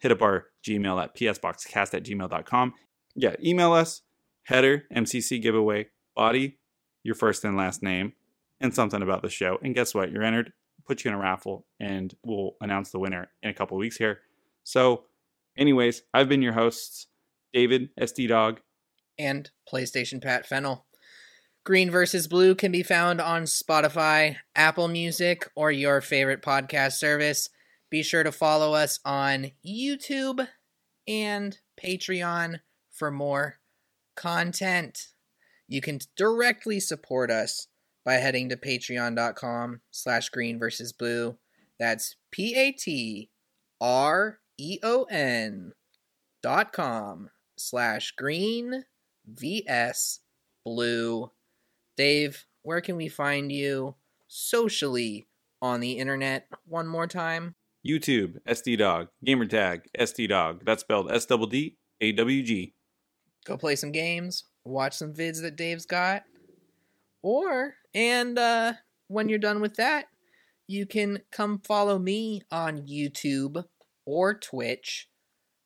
hit 0.00 0.12
up 0.12 0.22
our 0.22 0.46
Gmail 0.66 1.02
at 1.02 1.14
psboxcast 1.14 1.94
at 1.94 2.04
gmail.com. 2.04 2.74
Yeah, 3.14 3.36
email 3.42 3.72
us, 3.72 4.02
header, 4.44 4.84
MCC 4.94 5.40
giveaway, 5.40 5.88
body, 6.16 6.58
your 7.02 7.14
first 7.14 7.44
and 7.44 7.56
last 7.56 7.82
name, 7.82 8.14
and 8.60 8.74
something 8.74 9.02
about 9.02 9.22
the 9.22 9.30
show. 9.30 9.58
And 9.62 9.74
guess 9.74 9.94
what? 9.94 10.10
You're 10.10 10.22
entered, 10.22 10.52
put 10.86 11.04
you 11.04 11.10
in 11.10 11.14
a 11.14 11.20
raffle, 11.20 11.66
and 11.78 12.14
we'll 12.24 12.56
announce 12.60 12.90
the 12.90 12.98
winner 12.98 13.30
in 13.42 13.50
a 13.50 13.54
couple 13.54 13.76
weeks 13.76 13.96
here. 13.96 14.20
So, 14.64 15.04
anyways, 15.56 16.02
I've 16.12 16.28
been 16.28 16.42
your 16.42 16.54
hosts, 16.54 17.06
David, 17.52 17.90
SD 18.00 18.28
Dawg. 18.28 18.60
And 19.18 19.50
PlayStation 19.70 20.20
Pat 20.22 20.46
Fennel. 20.46 20.83
Green 21.64 21.90
versus 21.90 22.28
Blue 22.28 22.54
can 22.54 22.70
be 22.70 22.82
found 22.82 23.22
on 23.22 23.44
Spotify, 23.44 24.36
Apple 24.54 24.86
Music, 24.86 25.50
or 25.56 25.72
your 25.72 26.02
favorite 26.02 26.42
podcast 26.42 26.92
service. 26.92 27.48
Be 27.90 28.02
sure 28.02 28.22
to 28.22 28.32
follow 28.32 28.74
us 28.74 29.00
on 29.02 29.50
YouTube 29.66 30.46
and 31.08 31.58
Patreon 31.82 32.60
for 32.90 33.10
more 33.10 33.60
content. 34.14 35.08
You 35.66 35.80
can 35.80 36.00
directly 36.16 36.80
support 36.80 37.30
us 37.30 37.68
by 38.04 38.14
heading 38.14 38.50
to 38.50 38.56
patreon.com 38.56 39.80
slash 39.90 40.28
green 40.28 40.58
versus 40.58 40.92
blue. 40.92 41.38
That's 41.80 42.16
P-A-T-R-E-O-N 42.30 43.32
dot 46.42 46.72
com 46.74 47.30
slash 47.56 48.10
green 48.12 48.84
vs 49.26 50.20
blue. 50.62 51.30
Dave, 51.96 52.46
where 52.62 52.80
can 52.80 52.96
we 52.96 53.08
find 53.08 53.52
you 53.52 53.94
socially 54.28 55.26
on 55.62 55.80
the 55.80 55.92
internet 55.92 56.48
one 56.66 56.86
more 56.86 57.06
time? 57.06 57.54
YouTube, 57.86 58.38
SD 58.48 58.78
Dawg, 58.78 59.08
Gamertag, 59.26 59.82
SD 59.98 60.28
Dawg. 60.28 60.64
That's 60.64 60.80
spelled 60.82 61.10
S 61.12 61.26
double 61.26 61.46
D 61.46 61.76
A 62.00 62.12
W 62.12 62.42
G. 62.42 62.74
go 63.44 63.56
play 63.56 63.76
some 63.76 63.92
games, 63.92 64.44
watch 64.64 64.94
some 64.94 65.12
vids 65.12 65.42
that 65.42 65.56
Dave's 65.56 65.86
got. 65.86 66.24
Or, 67.22 67.74
and 67.94 68.38
uh, 68.38 68.74
when 69.08 69.28
you're 69.28 69.38
done 69.38 69.60
with 69.60 69.76
that, 69.76 70.06
you 70.66 70.86
can 70.86 71.20
come 71.30 71.60
follow 71.64 71.98
me 71.98 72.42
on 72.50 72.86
YouTube 72.86 73.64
or 74.06 74.34
Twitch. 74.34 75.08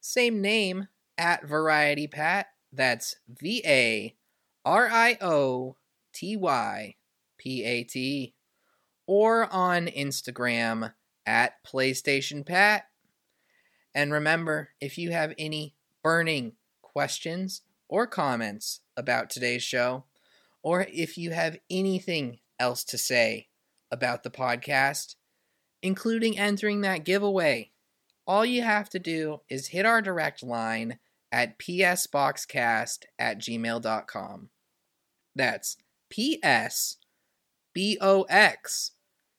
Same 0.00 0.40
name, 0.40 0.88
at 1.18 1.46
Variety 1.46 2.06
Pat. 2.06 2.46
That's 2.72 3.16
V 3.28 3.62
A 3.66 4.14
R 4.64 4.88
I 4.90 5.18
O 5.20 5.76
T 6.12 6.36
Y 6.36 6.96
P 7.38 7.64
A 7.64 7.84
T. 7.84 8.34
Or 9.06 9.50
on 9.52 9.86
Instagram 9.86 10.92
at 11.24 11.64
PlayStation 11.64 12.44
Pat. 12.44 12.84
And 13.94 14.12
remember, 14.12 14.70
if 14.80 14.98
you 14.98 15.10
have 15.12 15.34
any 15.38 15.74
burning 16.02 16.52
questions 16.82 17.62
or 17.88 18.06
comments 18.06 18.80
about 18.96 19.30
today's 19.30 19.62
show, 19.62 20.04
or 20.62 20.86
if 20.92 21.16
you 21.16 21.30
have 21.30 21.58
anything 21.70 22.38
else 22.58 22.84
to 22.84 22.98
say 22.98 23.48
about 23.90 24.22
the 24.22 24.30
podcast, 24.30 25.14
including 25.82 26.38
entering 26.38 26.82
that 26.82 27.04
giveaway, 27.04 27.70
all 28.26 28.44
you 28.44 28.62
have 28.62 28.90
to 28.90 28.98
do 28.98 29.40
is 29.48 29.68
hit 29.68 29.86
our 29.86 30.02
direct 30.02 30.42
line 30.42 30.98
at 31.32 31.58
psboxcast 31.58 33.04
at 33.18 33.38
gmail.com. 33.38 34.50
That's 35.34 35.76
P 36.10 36.38
S 36.42 36.96
B 37.72 37.98
O 38.00 38.22
X 38.22 38.92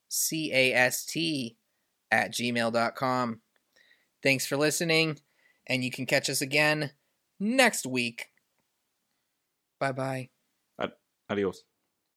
C 0.07 0.51
A 0.53 0.73
S 0.73 1.05
T 1.05 1.57
at 2.11 2.31
gmail.com. 2.33 3.41
Thanks 4.21 4.45
for 4.45 4.57
listening, 4.57 5.19
and 5.67 5.83
you 5.83 5.91
can 5.91 6.05
catch 6.05 6.29
us 6.29 6.41
again 6.41 6.91
next 7.39 7.85
week. 7.85 8.27
Bye 9.79 9.93
bye. 9.93 10.29
Adios. 11.29 11.68